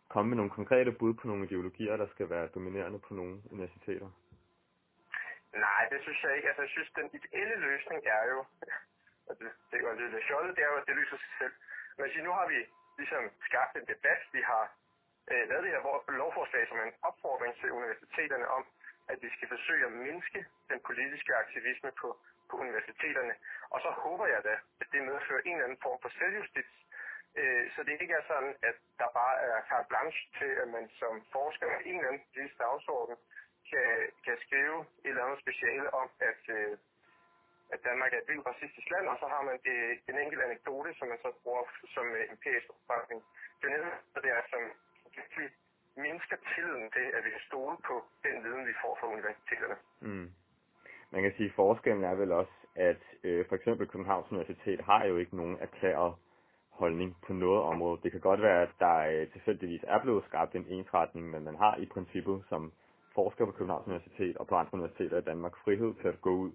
komme 0.09 0.29
med 0.29 0.37
nogle 0.37 0.57
konkrete 0.59 0.93
bud 0.93 1.15
på 1.15 1.27
nogle 1.27 1.47
ideologier, 1.47 1.97
der 1.97 2.09
skal 2.15 2.31
være 2.31 2.53
dominerende 2.55 2.99
på 3.07 3.15
nogle 3.15 3.35
universiteter? 3.51 4.09
Nej, 5.67 5.83
det 5.93 5.99
synes 6.03 6.23
jeg 6.25 6.37
ikke. 6.37 6.49
Altså, 6.49 6.63
jeg 6.63 6.71
synes, 6.71 6.91
den 7.01 7.09
ideelle 7.19 7.57
løsning 7.67 8.01
er 8.17 8.25
jo, 8.33 8.39
og 9.29 9.33
det, 9.39 9.51
det 9.71 9.77
er 9.77 9.83
jo 9.89 10.11
lidt 10.13 10.27
fjollet, 10.29 10.57
det 10.57 10.63
er 10.65 10.71
jo, 10.73 10.77
at 10.83 10.87
det 10.89 10.97
løser 10.97 11.17
sig 11.17 11.33
selv. 11.39 11.55
Men 11.99 12.25
nu 12.25 12.33
har 12.39 12.47
vi 12.53 12.59
ligesom 12.99 13.23
skabt 13.49 13.75
en 13.77 13.87
debat. 13.93 14.21
Vi 14.33 14.43
har 14.51 14.65
øh, 15.33 15.49
lavet 15.49 15.65
det 15.65 15.73
her 15.75 16.13
lovforslag 16.23 16.69
som 16.69 16.81
en 16.81 16.93
opfordring 17.03 17.53
til 17.61 17.73
universiteterne 17.73 18.49
om, 18.49 18.65
at 19.13 19.19
vi 19.23 19.29
skal 19.37 19.49
forsøge 19.49 19.87
at 19.87 19.93
mindske 19.93 20.41
den 20.71 20.81
politiske 20.89 21.33
aktivisme 21.43 21.91
på, 22.01 22.09
på 22.51 22.55
universiteterne. 22.65 23.35
Og 23.75 23.79
så 23.85 23.91
håber 24.05 24.27
jeg 24.27 24.45
da, 24.45 24.55
at 24.81 24.87
det 24.93 25.03
medfører 25.03 25.43
en 25.43 25.53
eller 25.53 25.65
anden 25.65 25.83
form 25.87 25.99
for 26.03 26.11
selvjustits, 26.19 26.75
øh, 27.41 27.65
så 27.75 27.83
det 27.83 27.95
ikke 28.01 28.15
er 28.15 28.25
sådan, 28.33 28.55
at 28.63 28.77
der 29.01 29.09
bare 29.21 29.35
er 29.47 29.67
carte 29.69 29.89
blanche 29.89 30.23
til, 30.39 30.53
at 30.63 30.69
man 30.77 30.91
som 31.01 31.15
forsker 31.33 31.67
med 31.67 31.81
en 31.85 31.97
eller 31.97 32.09
anden 32.09 32.25
politisk 32.29 32.59
dagsorden 32.59 33.17
kan, 33.71 33.91
kan 34.25 34.37
skrive 34.45 34.79
et 35.05 35.11
eller 35.11 35.25
andet 35.25 35.41
speciale 35.45 35.95
om, 36.01 36.09
at, 36.31 36.43
øh, 36.57 36.79
at 37.75 37.81
Danmark 37.89 38.13
er 38.13 38.21
et 38.21 38.29
vildt 38.29 38.47
racistisk 38.47 38.89
land, 38.91 39.07
og 39.13 39.17
så 39.23 39.27
har 39.35 39.43
man 39.43 39.59
det, 39.69 39.79
en 40.11 40.19
enkelt 40.19 40.43
anekdote, 40.43 40.95
som 40.99 41.09
man 41.09 41.21
så 41.25 41.31
bruger 41.43 41.65
som 41.95 42.07
øh, 42.19 42.25
empirisk 42.35 42.69
opbakning. 42.75 43.21
Det 43.59 43.65
er 43.67 43.73
netop 43.77 44.23
det 44.25 44.31
er, 44.37 44.43
som 44.53 44.63
virkelig 45.17 45.49
mindsker 46.07 46.37
tilliden 46.55 46.89
til, 46.97 47.07
at 47.17 47.25
vi 47.25 47.31
kan 47.31 47.45
stole 47.51 47.77
på 47.89 47.95
den 48.25 48.37
viden, 48.45 48.67
vi 48.71 48.75
får 48.83 48.93
fra 49.01 49.07
universiteterne. 49.17 49.77
Mm. 50.01 50.29
Man 51.11 51.23
kan 51.23 51.33
sige, 51.37 51.49
at 51.49 51.59
forskellen 51.63 52.05
er 52.05 52.15
vel 52.15 52.33
også, 52.33 52.57
at 52.75 53.03
øh, 53.25 53.47
for 53.49 53.55
eksempel 53.57 53.87
Københavns 53.89 54.33
Universitet 54.33 54.81
har 54.81 55.05
jo 55.05 55.17
ikke 55.17 55.37
nogen 55.37 55.59
erklæret 55.61 56.15
holdning 56.71 57.17
på 57.27 57.33
noget 57.33 57.63
område. 57.63 58.01
Det 58.03 58.11
kan 58.13 58.21
godt 58.21 58.43
være, 58.43 58.63
at 58.63 58.75
der 58.79 58.97
øh, 58.97 59.33
tilfældigvis 59.33 59.85
er 59.95 59.99
blevet 60.03 60.25
skabt 60.25 60.55
en 60.55 60.67
ensretning, 60.69 61.31
men 61.31 61.45
man 61.45 61.57
har 61.57 61.77
i 61.77 61.87
princippet 61.87 62.45
som 62.49 62.73
forsker 63.15 63.45
på 63.47 63.53
Københavns 63.53 63.87
Universitet 63.87 64.37
og 64.37 64.47
på 64.47 64.55
andre 64.55 64.75
universiteter 64.75 65.19
i 65.19 65.29
Danmark 65.31 65.57
frihed 65.65 65.95
til 65.95 66.09
at 66.09 66.21
gå 66.21 66.31
ud 66.31 66.53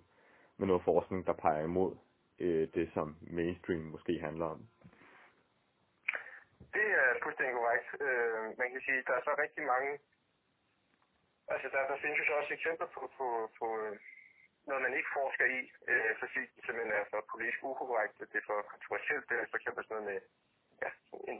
med 0.57 0.67
noget 0.67 0.83
forskning, 0.83 1.25
der 1.25 1.33
peger 1.33 1.63
imod 1.63 1.95
øh, 2.39 2.67
det, 2.73 2.89
som 2.93 3.15
mainstream 3.21 3.81
måske 3.81 4.19
handler 4.19 4.45
om. 4.45 4.59
Det 6.75 6.87
er 7.01 7.19
fuldstændig 7.23 7.55
korrekt. 7.55 7.87
Øh, 8.05 8.43
man 8.61 8.69
kan 8.71 8.81
sige, 8.85 8.99
at 9.01 9.07
der 9.07 9.15
er 9.17 9.23
så 9.27 9.33
rigtig 9.43 9.63
mange... 9.73 9.91
Altså, 11.53 11.67
der, 11.73 11.81
der 11.91 11.97
findes 12.01 12.19
jo 12.19 12.25
så 12.25 12.33
også 12.41 12.53
eksempler 12.53 12.87
på, 12.95 13.01
på, 13.17 13.27
på 13.59 13.65
øh, 13.83 13.95
noget, 14.67 14.81
man 14.85 14.97
ikke 14.97 15.15
forsker 15.19 15.45
i, 15.57 15.59
øh, 15.91 16.11
fordi 16.21 16.41
det 16.53 16.61
simpelthen 16.65 16.93
er 16.99 17.05
for 17.11 17.19
politisk 17.31 17.59
ukorrekt, 17.69 18.19
det 18.19 18.39
er 18.41 18.47
for 18.51 18.59
kontroversielt, 18.73 19.29
det 19.29 19.35
er 19.37 19.51
for 19.51 19.57
eksempel 19.59 19.83
sådan 19.83 19.95
noget 19.95 20.09
med 20.11 20.19
ja, 20.83 20.89
en 21.31 21.39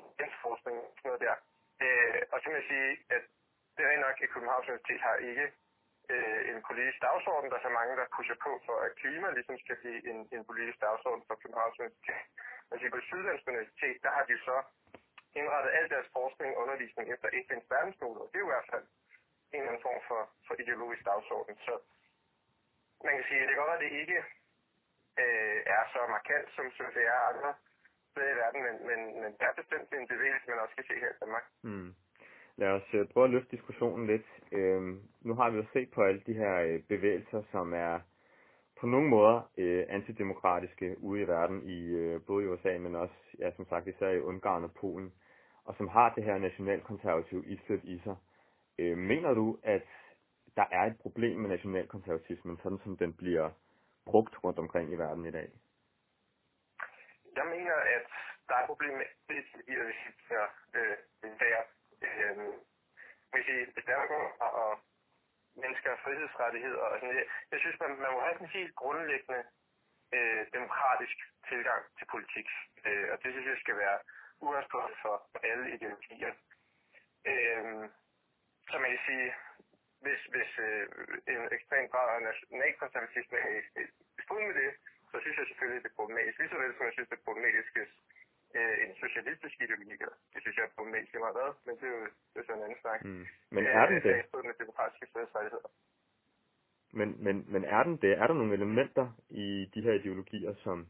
og 0.51 0.57
sådan 0.61 0.83
noget 1.05 1.21
der. 1.25 1.35
Øh, 1.83 2.21
og 2.33 2.37
så 2.39 2.45
vil 2.47 2.59
jeg 2.59 2.69
sige, 2.73 2.89
at 3.15 3.23
det 3.75 3.83
er 3.85 4.05
nok, 4.07 4.21
at 4.23 4.33
Københavns 4.33 4.69
Universitet 4.69 5.01
har 5.07 5.15
ikke 5.29 5.45
øh, 6.13 6.41
en 6.51 6.59
politisk 6.69 6.99
dagsorden. 7.07 7.49
Der 7.49 7.57
er 7.57 7.67
så 7.67 7.73
mange, 7.79 7.93
der 7.99 8.13
pusher 8.15 8.37
på 8.45 8.51
for, 8.65 8.77
at 8.85 8.95
klima 9.01 9.27
ligesom 9.31 9.57
skal 9.63 9.77
blive 9.81 9.99
en, 10.11 10.19
en 10.35 10.43
politisk 10.49 10.79
dagsorden 10.85 11.23
for 11.27 11.35
Københavns 11.41 11.79
Universitet. 11.79 12.23
Men 12.69 12.91
på 12.91 12.99
Sydlands 13.09 13.47
Universitet, 13.47 13.97
der 14.05 14.11
har 14.17 14.23
de 14.29 14.37
så 14.47 14.57
indrettet 15.39 15.71
al 15.77 15.87
deres 15.93 16.09
forskning 16.17 16.49
og 16.55 16.61
undervisning 16.63 17.05
efter 17.13 17.27
FN's 17.45 17.67
verdensmål, 17.75 18.17
og 18.21 18.27
det 18.29 18.37
er 18.37 18.45
jo 18.45 18.49
i 18.49 18.55
hvert 18.55 18.71
fald 18.73 18.85
en 19.53 19.59
eller 19.59 19.71
anden 19.71 19.85
form 19.87 20.01
for, 20.09 20.21
for 20.47 20.53
ideologisk 20.63 21.03
dagsorden. 21.11 21.55
Så 21.65 21.73
man 23.05 23.13
kan 23.15 23.25
sige, 23.27 23.41
at 23.41 23.47
det 23.49 23.61
godt 23.61 23.75
at 23.75 23.83
det 23.85 23.91
ikke 24.01 24.19
øh, 25.23 25.59
er 25.77 25.83
så 25.93 25.99
markant, 26.15 26.47
som, 26.55 26.65
som 26.77 26.87
det 26.97 27.03
er 27.13 27.19
andre 27.31 27.51
steder 28.11 28.31
i 28.33 28.39
verden, 28.43 28.61
men, 28.67 28.75
men, 28.89 28.99
men 29.21 29.31
der 29.39 29.45
er 29.49 29.61
bestemt 29.61 29.89
en 29.93 30.07
bevægelse, 30.13 30.49
man 30.49 30.63
også 30.63 30.75
kan 30.75 30.87
se 30.89 30.95
her 31.03 31.11
i 31.13 31.19
Danmark. 31.21 31.45
Mm. 31.69 31.91
Lad 32.57 32.69
os 32.77 32.87
øh, 32.93 33.07
prøve 33.07 33.25
at 33.25 33.33
løfte 33.35 33.55
diskussionen 33.55 34.07
lidt. 34.07 34.27
Øhm, 34.51 35.01
nu 35.21 35.33
har 35.35 35.49
vi 35.49 35.57
jo 35.57 35.65
set 35.73 35.89
på 35.91 36.03
alle 36.03 36.21
de 36.27 36.33
her 36.33 36.55
øh, 36.67 36.79
bevægelser, 36.81 37.41
som 37.51 37.73
er 37.73 37.99
på 38.79 38.85
nogle 38.85 39.09
måder 39.09 39.51
øh, 39.57 39.85
antidemokratiske 39.89 40.95
ude 40.99 41.21
i 41.21 41.27
verden, 41.27 41.69
i 41.69 41.79
øh, 41.85 42.21
både 42.27 42.45
i 42.45 42.47
USA, 42.47 42.77
men 42.77 42.95
også, 42.95 43.15
ja, 43.39 43.51
som 43.55 43.65
sagt, 43.65 43.87
især 43.87 44.09
i 44.09 44.19
Ungarn 44.19 44.63
og 44.63 44.73
Polen, 44.73 45.13
og 45.65 45.75
som 45.75 45.87
har 45.87 46.13
det 46.15 46.23
her 46.23 46.37
nationalkonservative 46.37 47.45
islet 47.45 47.83
i 47.83 47.99
sig. 47.99 48.15
Øh, 48.79 48.97
mener 48.97 49.33
du, 49.33 49.59
at 49.63 49.83
der 50.57 50.65
er 50.71 50.83
et 50.83 50.97
problem 51.01 51.39
med 51.39 51.49
nationalkonservatismen, 51.49 52.57
sådan 52.57 52.79
som 52.83 52.97
den 52.97 53.13
bliver 53.13 53.49
brugt 54.05 54.43
rundt 54.43 54.59
omkring 54.59 54.91
i 54.91 54.95
verden 54.95 55.25
i 55.25 55.31
dag? 55.31 55.49
Jeg 57.35 57.45
mener, 57.45 57.75
at 57.95 58.07
der 58.47 58.55
er 58.55 58.61
et 58.61 58.67
problem 58.67 58.93
med 58.93 59.05
det, 59.29 59.35
at 59.35 59.87
vi 59.87 59.93
siger, 60.27 60.47
øh, 60.75 60.97
der 61.39 61.57
øh, 62.01 62.37
hvis, 63.31 63.47
I, 63.47 63.57
hvis 63.73 63.85
og, 64.39 64.79
mennesker 65.63 65.91
og 65.91 65.99
frihedsrettigheder 66.03 66.83
og 66.91 66.95
sådan 66.99 67.09
noget. 67.09 67.27
Jeg 67.51 67.59
synes, 67.59 67.77
man, 67.79 67.91
man 68.03 68.11
må 68.13 68.19
have 68.25 68.41
en 68.41 68.55
helt 68.59 68.75
grundlæggende 68.81 69.41
øh, 70.17 70.41
demokratisk 70.57 71.17
tilgang 71.49 71.81
til 71.97 72.05
politik. 72.13 72.47
Øh, 72.87 73.07
og 73.11 73.17
det 73.21 73.29
synes 73.31 73.47
jeg 73.47 73.57
skal 73.63 73.77
være 73.77 73.99
udgangspunkt 74.45 74.95
for 75.01 75.15
alle 75.49 75.65
ideologier. 75.75 76.33
Øh, 77.31 77.89
så 78.69 78.75
man 78.83 78.89
kan 78.93 79.03
sige, 79.09 79.27
hvis, 80.03 80.21
hvis 80.33 80.51
øh, 80.67 80.83
en 81.33 81.43
ekstrem 81.57 81.85
grad 81.93 82.07
af 82.15 82.21
nationalkonservatisme 82.29 83.37
er 83.37 83.51
i 83.81 84.21
strid 84.25 84.43
med 84.47 84.55
det, 84.61 84.71
så 85.11 85.15
synes 85.21 85.37
jeg 85.37 85.47
selvfølgelig, 85.47 85.83
det 85.83 85.91
er 85.91 85.99
problematisk. 85.99 86.37
Ligeså 86.39 86.57
vel 86.57 86.73
som 86.77 86.85
jeg 86.85 86.95
synes, 86.95 87.09
det 87.09 87.17
er 87.19 87.27
problematisk, 87.27 87.69
hvis 87.77 87.93
øh, 88.57 88.75
en 88.83 88.91
socialistisk 89.03 89.55
ideologi. 89.63 89.95
Det 90.33 90.39
synes 90.41 90.57
jeg 90.57 90.65
er 90.65 90.77
problematisk 90.77 91.13
meget 91.25 91.37
hvad, 91.37 91.51
men 91.65 91.73
det 91.79 91.85
er 91.89 91.95
jo 91.97 92.03
det 92.31 92.37
er 92.39 92.45
sådan 92.45 92.59
en 92.59 92.65
anden 92.65 92.81
snak. 92.83 92.99
Mm. 93.05 93.25
Men 93.55 93.63
er 93.79 93.85
den 93.89 93.95
det? 94.05 94.15
Det 94.33 94.45
med 94.49 94.55
demokratiske 94.63 95.07
frihedsrettigheder. 95.13 95.69
Men, 96.99 97.23
men, 97.25 97.45
men 97.53 97.63
er 97.63 97.83
den 97.83 97.97
det? 97.97 98.11
Er 98.11 98.27
der 98.27 98.33
nogle 98.33 98.53
elementer 98.53 99.07
i 99.29 99.71
de 99.73 99.81
her 99.81 99.93
ideologier, 99.93 100.53
som 100.63 100.87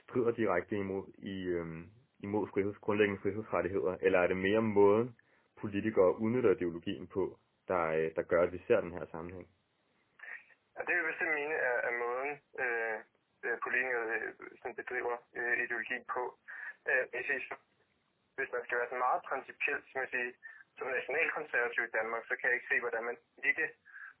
strider 0.00 0.30
direkte 0.30 0.76
imod, 0.76 1.04
i, 1.18 1.44
øhm, 1.44 1.90
imod 2.26 2.48
friheds, 2.48 2.78
grundlæggende 2.78 3.22
frihedsrettigheder, 3.22 3.96
eller 4.00 4.18
er 4.20 4.26
det 4.26 4.36
mere 4.36 4.62
måden, 4.62 5.16
politikere 5.60 6.18
udnytter 6.22 6.50
ideologien 6.50 7.06
på, 7.06 7.38
der, 7.68 7.82
øh, 7.98 8.10
der 8.16 8.22
gør, 8.22 8.42
at 8.42 8.52
vi 8.52 8.60
ser 8.66 8.80
den 8.80 8.92
her 8.92 9.06
sammenhæng? 9.12 9.46
Ja, 10.74 10.80
det 10.86 10.92
vil 10.94 11.02
jeg 11.02 11.10
bestemt 11.12 11.34
mene 11.40 11.54
er, 11.70 11.78
er 11.88 11.94
måden, 12.04 12.32
øh, 12.62 12.98
øh 13.44 13.56
politikere 13.64 14.04
øh, 14.66 14.74
bedriver 14.80 15.16
øh, 15.38 15.54
ideologi 15.64 15.98
på. 16.14 16.22
Øh, 16.88 17.04
hvis, 17.12 17.28
I, 17.36 17.38
hvis 18.36 18.50
man 18.54 18.62
skal 18.64 18.78
være 18.78 18.90
sådan 18.90 19.06
meget 19.08 19.22
principielt, 19.30 19.84
som 19.90 20.00
jeg 20.02 20.10
siger, 20.12 20.30
som 20.78 20.86
nationalkonservativ 20.98 21.82
i 21.84 21.96
Danmark, 21.98 22.22
så 22.26 22.34
kan 22.36 22.46
jeg 22.48 22.56
ikke 22.56 22.70
se, 22.72 22.80
hvordan 22.84 23.04
man 23.10 23.16
ikke 23.50 23.66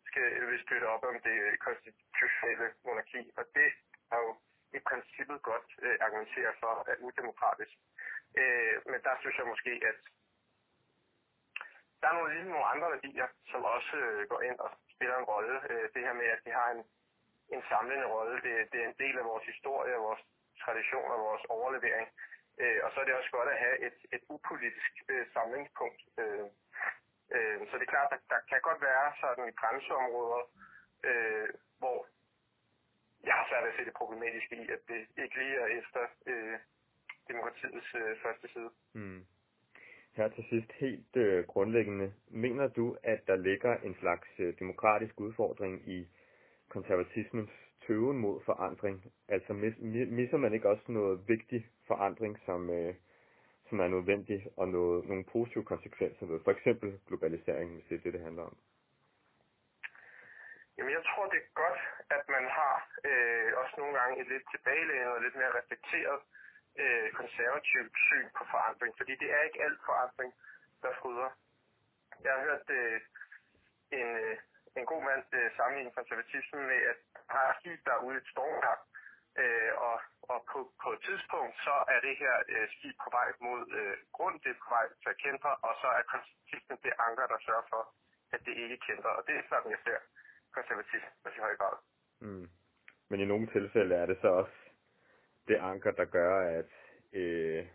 skal 0.08 0.26
øh, 0.38 0.50
vil 0.50 0.64
støtte 0.66 0.86
op 0.94 1.04
om 1.10 1.16
det 1.26 1.36
konstitutionelle 1.66 2.68
monarki. 2.84 3.22
Og 3.38 3.44
det 3.56 3.68
er 4.14 4.18
jo 4.26 4.30
i 4.76 4.78
princippet 4.88 5.42
godt 5.42 5.68
øh, 5.82 5.96
argumentere 6.00 6.52
for 6.60 6.72
er 6.90 6.96
udemokratisk. 7.06 7.74
Øh, 8.40 8.76
men 8.90 9.00
der 9.06 9.14
synes 9.20 9.38
jeg 9.38 9.46
måske, 9.46 9.72
at 9.90 9.98
der 12.00 12.08
er 12.08 12.12
nogle, 12.12 12.34
lige 12.34 12.52
nogle 12.54 12.70
andre 12.72 12.90
værdier, 12.94 13.28
som 13.50 13.64
også 13.64 13.96
øh, 13.96 14.28
går 14.28 14.40
ind 14.48 14.58
og 14.58 14.70
spiller 14.94 15.16
en 15.18 15.30
rolle. 15.32 15.54
Øh, 15.70 15.88
det 15.94 16.02
her 16.06 16.12
med, 16.12 16.26
at 16.26 16.44
de 16.44 16.50
har 16.50 16.70
en 16.70 16.84
en 17.54 17.62
samlende 17.68 18.06
rolle. 18.06 18.34
Det, 18.44 18.72
det 18.72 18.78
er 18.82 18.88
en 18.88 19.00
del 19.04 19.18
af 19.18 19.24
vores 19.24 19.44
historie, 19.44 19.94
vores 20.08 20.22
tradition 20.64 21.10
og 21.10 21.20
vores 21.28 21.44
overlevering. 21.48 22.08
Øh, 22.60 22.80
og 22.84 22.90
så 22.92 23.00
er 23.00 23.04
det 23.04 23.14
også 23.14 23.30
godt 23.30 23.48
at 23.48 23.58
have 23.58 23.76
et, 23.86 23.98
et 24.12 24.22
upolitisk 24.28 24.92
øh, 25.08 25.26
samlingspunkt. 25.32 26.00
Øh, 26.20 26.46
øh, 27.34 27.58
så 27.68 27.72
det 27.78 27.84
er 27.86 27.94
klart, 27.96 28.12
at 28.12 28.20
der, 28.30 28.40
der 28.50 28.56
kan 28.56 28.68
godt 28.68 28.80
være 28.90 29.12
sådan 29.20 29.52
grænseområder, 29.60 30.42
øh, 31.08 31.48
hvor 31.78 32.06
jeg 33.26 33.34
har 33.34 33.46
svært 33.50 33.68
at 33.68 33.74
se 33.76 33.84
det 33.84 33.96
problematiske 34.00 34.54
i, 34.62 34.64
at 34.76 34.82
det 34.88 35.22
ikke 35.22 35.38
lige 35.38 35.56
er 35.64 35.66
efter 35.80 36.02
øh, 36.26 36.58
demokratiets 37.28 37.94
øh, 37.94 38.16
første 38.22 38.48
side. 38.48 38.70
Mm. 38.92 39.24
Her 40.16 40.28
til 40.28 40.44
sidst 40.50 40.72
helt 40.72 41.16
øh, 41.16 41.46
grundlæggende. 41.46 42.12
Mener 42.28 42.68
du, 42.68 42.96
at 43.02 43.20
der 43.26 43.36
ligger 43.36 43.76
en 43.76 43.96
slags 44.00 44.28
øh, 44.38 44.54
demokratisk 44.58 45.20
udfordring 45.20 45.88
i 45.88 46.08
konservatismens 46.68 47.50
tøven 47.86 48.18
mod 48.18 48.40
forandring? 48.44 49.12
Altså 49.28 49.52
mis, 49.52 49.74
misser 50.08 50.36
man 50.36 50.54
ikke 50.54 50.68
også 50.68 50.84
noget 50.88 51.28
vigtig 51.28 51.66
forandring, 51.86 52.38
som, 52.46 52.70
øh, 52.70 52.94
som 53.68 53.80
er 53.80 53.88
nødvendig, 53.88 54.46
og 54.56 54.68
noget, 54.68 55.08
nogle 55.08 55.24
positive 55.24 55.64
konsekvenser 55.64 56.26
ved 56.26 56.40
for 56.44 56.50
eksempel 56.50 57.00
globaliseringen, 57.06 57.74
hvis 57.76 57.86
det 57.88 57.94
er 57.98 58.02
det, 58.02 58.12
det 58.12 58.20
handler 58.20 58.42
om? 58.42 58.56
Jamen, 60.78 60.92
jeg 60.98 61.04
tror, 61.04 61.26
det 61.26 61.38
er 61.42 61.54
godt, 61.62 61.80
at 62.16 62.28
man 62.28 62.44
har 62.58 62.76
øh, 63.04 63.50
også 63.60 63.74
nogle 63.78 63.94
gange 63.98 64.20
et 64.20 64.28
lidt 64.28 64.46
tilbagelænet 64.50 65.12
og 65.14 65.20
lidt 65.22 65.36
mere 65.36 65.56
reflekteret 65.58 66.20
øh, 66.82 67.12
konservativt 67.12 67.94
syn 68.08 68.28
på 68.38 68.44
forandring, 68.52 68.94
fordi 68.96 69.14
det 69.22 69.28
er 69.36 69.42
ikke 69.42 69.62
alt 69.62 69.80
forandring, 69.86 70.34
der 70.82 70.92
fryder. 71.00 71.30
Jeg 72.24 72.32
har 72.34 72.40
hørt 72.48 72.70
øh, 72.70 73.00
en, 74.00 74.08
øh, 74.16 74.36
en 74.76 74.86
god 74.86 75.02
mand 75.02 75.24
øh, 75.32 75.56
sammenligne 75.56 75.96
konservatismen 75.98 76.66
med, 76.66 76.80
at 76.92 76.98
har 77.28 77.50
et 77.50 77.56
skib, 77.60 77.80
der 77.86 77.92
er 77.94 78.04
ude 78.06 78.14
i 78.14 78.20
et 78.22 78.30
stormkamp, 78.32 78.82
øh, 79.42 79.72
og, 79.88 80.00
og 80.32 80.38
på, 80.50 80.58
på 80.82 80.88
et 80.92 81.00
tidspunkt, 81.08 81.54
så 81.66 81.74
er 81.94 82.00
det 82.06 82.14
her 82.22 82.34
øh, 82.48 82.68
skib 82.74 82.96
på 83.04 83.08
vej 83.18 83.28
mod 83.40 83.62
øh, 83.80 83.96
grund, 84.16 84.40
det 84.40 84.50
er 84.50 84.62
på 84.64 84.68
vej 84.76 84.86
til 85.02 85.10
at 85.14 85.20
kæmpe, 85.24 85.48
og 85.66 85.74
så 85.80 85.88
er 85.98 86.02
konservatismen 86.12 86.78
det 86.84 86.92
anker, 87.06 87.26
der 87.32 87.38
sørger 87.46 87.66
for, 87.72 87.82
at 88.34 88.40
det 88.46 88.54
ikke 88.64 88.78
kæmper. 88.86 89.08
Og 89.18 89.22
det 89.26 89.34
er 89.36 89.42
sådan, 89.48 89.70
jeg 89.70 89.82
ser 89.86 89.98
konservatisme 90.54 91.30
i 91.36 91.40
høj 91.40 91.56
grad. 91.56 91.76
Mm. 92.20 92.48
Men 93.08 93.20
i 93.20 93.24
nogle 93.24 93.46
tilfælde 93.46 93.94
er 93.94 94.06
det 94.06 94.18
så 94.20 94.28
også 94.28 94.52
det 95.48 95.56
anker, 95.56 95.90
der 95.90 96.04
gør, 96.04 96.58
at 96.58 96.72
øh, 97.12 97.66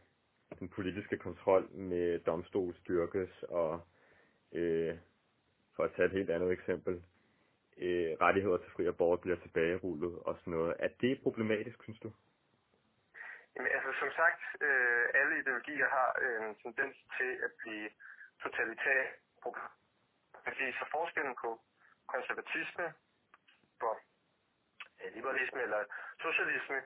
den 0.59 0.69
politiske 0.69 1.17
kontrol 1.17 1.71
med 1.71 2.19
domstol 2.19 2.75
styrkes, 2.75 3.43
og 3.43 3.87
øh, 4.51 4.97
for 5.75 5.83
at 5.83 5.91
tage 5.95 6.05
et 6.05 6.11
helt 6.11 6.29
andet 6.29 6.51
eksempel, 6.51 7.03
øh, 7.77 8.11
rettigheder 8.21 8.57
til 8.57 8.71
fri 8.71 8.85
abort 8.87 9.21
bliver 9.21 9.37
tilbagerullet 9.37 10.19
og 10.19 10.35
sådan 10.39 10.53
noget. 10.53 10.75
Er 10.79 10.89
det 11.01 11.21
problematisk, 11.23 11.83
synes 11.83 11.99
du? 11.99 12.11
Jamen, 13.55 13.71
altså 13.75 13.91
som 13.99 14.09
sagt, 14.21 14.41
øh, 14.67 15.05
alle 15.13 15.33
ideologier 15.41 15.87
har 15.97 16.09
en 16.27 16.55
tendens 16.63 16.95
til 17.17 17.31
at 17.45 17.51
blive 17.61 17.89
totalitære. 18.43 19.07
Så 20.79 20.85
forskellen 20.91 21.35
på 21.43 21.49
konservatisme, 22.07 22.93
for 23.79 23.99
liberalisme 25.17 25.61
eller 25.61 25.81
socialisme, 26.21 26.77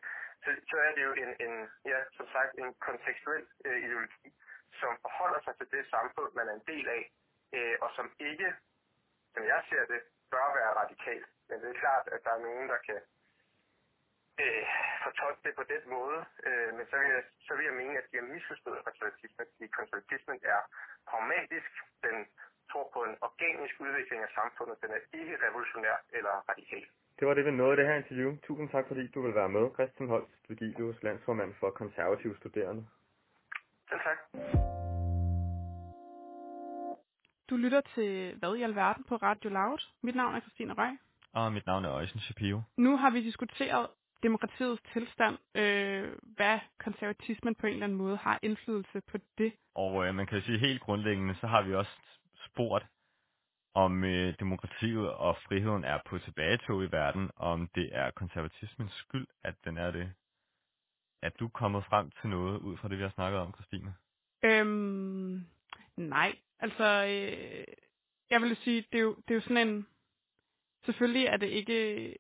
så, 0.44 0.50
så 0.70 0.78
er 0.78 0.92
det 0.96 1.04
jo 1.04 1.14
en, 1.14 1.32
en 1.46 1.56
ja, 1.86 2.00
som 2.18 2.28
sagt, 2.34 2.52
en 2.58 2.74
kontekstuel 2.74 3.46
øh, 3.66 3.78
ideologi, 3.86 4.30
som 4.80 4.98
forholder 5.02 5.40
sig 5.44 5.54
til 5.58 5.72
det 5.72 5.90
samfund, 5.90 6.34
man 6.34 6.48
er 6.50 6.54
en 6.54 6.68
del 6.68 6.88
af, 6.90 7.12
øh, 7.54 7.76
og 7.82 7.90
som 7.96 8.12
ikke, 8.20 8.54
som 9.34 9.44
jeg 9.44 9.64
ser 9.70 9.86
det, 9.86 10.02
bør 10.32 10.48
være 10.60 10.78
radikal. 10.82 11.24
Men 11.50 11.62
det 11.62 11.70
er 11.70 11.80
klart, 11.80 12.08
at 12.08 12.24
der 12.24 12.32
er 12.32 12.46
nogen, 12.48 12.70
der 12.70 12.78
kan 12.88 13.00
øh, 14.42 14.66
fortolke 15.04 15.42
det 15.44 15.56
på 15.56 15.64
den 15.64 15.84
måde. 15.90 16.26
Øh, 16.44 16.74
men 16.78 16.88
så 16.90 16.98
vil, 16.98 17.10
jeg, 17.16 17.24
så 17.48 17.56
vil 17.56 17.66
jeg 17.66 17.74
mene, 17.74 17.98
at 17.98 18.08
de 18.12 18.18
har 18.18 18.28
misforstået 18.34 18.86
konservatismen, 18.86 19.48
fordi 19.54 19.68
konservatismen 19.68 20.40
er 20.44 20.62
pragmatisk. 21.10 21.72
Den 22.04 22.18
tror 22.72 22.86
på 22.96 23.00
en 23.10 23.16
organisk 23.28 23.76
udvikling 23.86 24.20
af 24.28 24.32
samfundet. 24.40 24.76
Den 24.84 24.90
er 24.98 25.02
ikke 25.20 25.36
revolutionær 25.46 25.98
eller 26.18 26.34
radikal. 26.52 26.86
Det 27.20 27.28
var 27.28 27.34
det, 27.34 27.46
vi 27.46 27.52
nåede 27.52 27.78
det 27.78 27.88
her 27.90 28.02
interview. 28.02 28.32
Tusind 28.48 28.70
tak, 28.70 28.86
fordi 28.88 29.04
du 29.16 29.20
vil 29.26 29.36
være 29.36 29.50
med, 29.50 29.66
Christian 29.78 30.10
Holst, 30.10 30.42
Vigilius, 30.50 31.04
landsformand 31.04 31.52
for 31.60 31.70
konservative 31.82 32.36
studerende. 32.42 32.84
Selv 33.90 34.02
tak. 34.08 34.20
Du 37.50 37.56
lytter 37.56 37.82
til 37.96 38.36
Hvad 38.40 38.56
i 38.56 38.64
alverden 38.64 39.04
på 39.04 39.16
Radio 39.16 39.50
Loud. 39.50 39.82
Mit 40.04 40.16
navn 40.16 40.36
er 40.36 40.40
Christine 40.40 40.74
Røg. 40.74 40.98
Og 41.34 41.54
mit 41.54 41.66
navn 41.66 41.86
er 41.86 41.92
Øjsen 41.92 42.20
Shapiro. 42.20 42.62
Nu 42.78 42.98
har 42.98 43.10
vi 43.10 43.24
diskuteret 43.24 43.88
demokratiets 44.24 44.82
tilstand, 44.94 45.38
øh, 45.56 46.04
hvad 46.36 46.60
konservatismen 46.80 47.56
på 47.56 47.68
en 47.68 47.74
eller 47.74 47.86
anden 47.86 47.98
måde 47.98 48.18
har 48.18 48.40
indflydelse 48.42 49.02
på 49.12 49.18
det. 49.38 49.52
Og 49.76 50.08
øh, 50.08 50.16
man 50.16 50.26
kan 50.28 50.42
sige 50.42 50.60
helt 50.60 50.82
grundlæggende, 50.82 51.36
så 51.36 51.48
har 51.48 51.62
vi 51.62 51.76
også 51.76 51.92
spurgt, 52.58 52.86
om 53.74 54.04
øh, 54.04 54.34
demokratiet 54.40 55.10
og 55.10 55.38
friheden 55.48 55.84
er 55.84 56.00
på 56.06 56.18
tilbagetog 56.20 56.84
i 56.84 56.92
verden, 56.92 57.32
om 57.36 57.70
det 57.76 57.90
er 57.96 58.12
konservatismens 58.12 58.94
skyld, 58.94 59.28
at 59.44 59.56
den 59.66 59.78
er 59.78 59.92
det. 59.92 60.14
Er 61.22 61.30
du 61.30 61.48
kommet 61.48 61.86
frem 61.86 62.12
til 62.22 62.30
noget 62.30 62.60
ud 62.60 62.78
fra 62.78 62.88
det, 62.88 62.98
vi 62.98 63.04
har 63.04 63.10
snakket 63.10 63.40
om, 63.40 63.54
Christine? 63.54 63.94
Øhm, 64.44 65.42
nej, 65.98 66.36
altså, 66.60 67.06
øh, 67.06 67.66
jeg 68.30 68.42
vil 68.42 68.56
sige, 68.56 68.86
det 68.92 68.98
er, 68.98 69.04
jo, 69.04 69.16
det 69.16 69.32
er 69.32 69.36
jo 69.36 69.42
sådan 69.42 69.68
en, 69.68 69.88
selvfølgelig 70.86 71.26
er 71.26 71.38
det 71.38 71.48
ikke, 71.48 72.18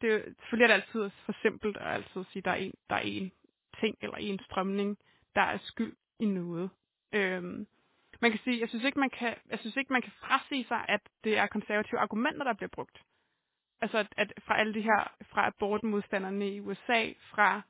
det 0.00 0.12
er, 0.12 0.22
selvfølgelig 0.38 0.64
er 0.64 0.66
det 0.66 0.82
altid 0.82 1.10
for 1.24 1.34
simpelt 1.42 1.76
at 1.76 1.86
altid 1.86 2.24
sige, 2.32 2.42
der 2.42 2.50
er 2.50 2.54
en, 2.54 2.74
der 2.90 2.96
er 2.96 3.00
en 3.04 3.32
ting 3.80 3.96
eller 4.00 4.16
en 4.16 4.38
strømning, 4.38 4.98
der 5.34 5.42
er 5.42 5.58
skyld 5.58 5.96
i 6.18 6.24
noget. 6.24 6.70
Øhm, 7.12 7.66
man 8.20 8.30
kan 8.30 8.40
sige, 8.44 8.60
jeg 8.60 8.68
synes 8.68 8.84
ikke, 8.84 9.00
man 9.00 9.10
kan, 9.10 9.34
jeg 9.50 9.58
synes 9.58 9.76
ikke, 9.76 9.92
man 9.92 10.02
kan 10.02 10.12
frasige 10.20 10.64
sig, 10.64 10.84
at 10.88 11.00
det 11.24 11.38
er 11.38 11.46
konservative 11.46 12.00
argumenter, 12.00 12.44
der 12.44 12.52
bliver 12.54 12.68
brugt. 12.68 13.02
Altså, 13.80 13.98
at, 13.98 14.14
at 14.16 14.32
fra 14.46 14.58
alle 14.60 14.74
de 14.74 14.80
her, 14.80 15.14
fra 15.22 15.46
abortmodstanderne 15.46 16.48
i 16.48 16.60
USA, 16.60 17.12
fra 17.32 17.62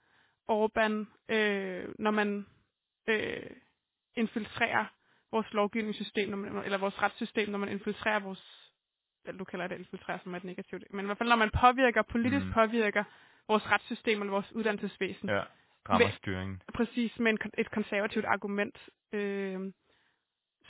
Orbán, 0.53 0.95
øh, 1.35 1.89
når 1.99 2.11
man 2.11 2.47
øh, 3.09 3.51
infiltrerer 4.17 4.85
vores 5.33 5.53
lovgivningssystem, 5.53 6.29
når 6.29 6.37
man, 6.37 6.65
eller 6.65 6.79
vores 6.79 7.03
retssystem, 7.03 7.49
når 7.49 7.59
man 7.59 7.69
infiltrerer 7.69 8.19
vores, 8.19 8.73
eller 9.25 9.39
du 9.39 9.45
kalder 9.45 9.67
det 9.67 9.79
infiltrerer 9.79 10.19
som 10.19 10.35
et 10.35 10.45
negativt, 10.45 10.85
men 10.95 11.05
i 11.05 11.07
hvert 11.07 11.19
fald 11.19 11.29
når 11.29 11.37
man 11.37 11.51
påvirker, 11.61 12.03
politisk 12.03 12.47
mm. 12.47 12.53
påvirker 12.53 13.05
vores 13.49 13.71
retssystem 13.71 14.21
eller 14.21 14.33
vores 14.33 14.53
uddannelsesvæsen. 14.53 15.29
Ja, 15.29 15.43
strammerstyringen. 15.81 16.63
Præcis, 16.75 17.19
med 17.19 17.33
en, 17.33 17.39
et 17.59 17.71
konservativt 17.71 18.25
argument. 18.25 18.89
Øh, 19.13 19.61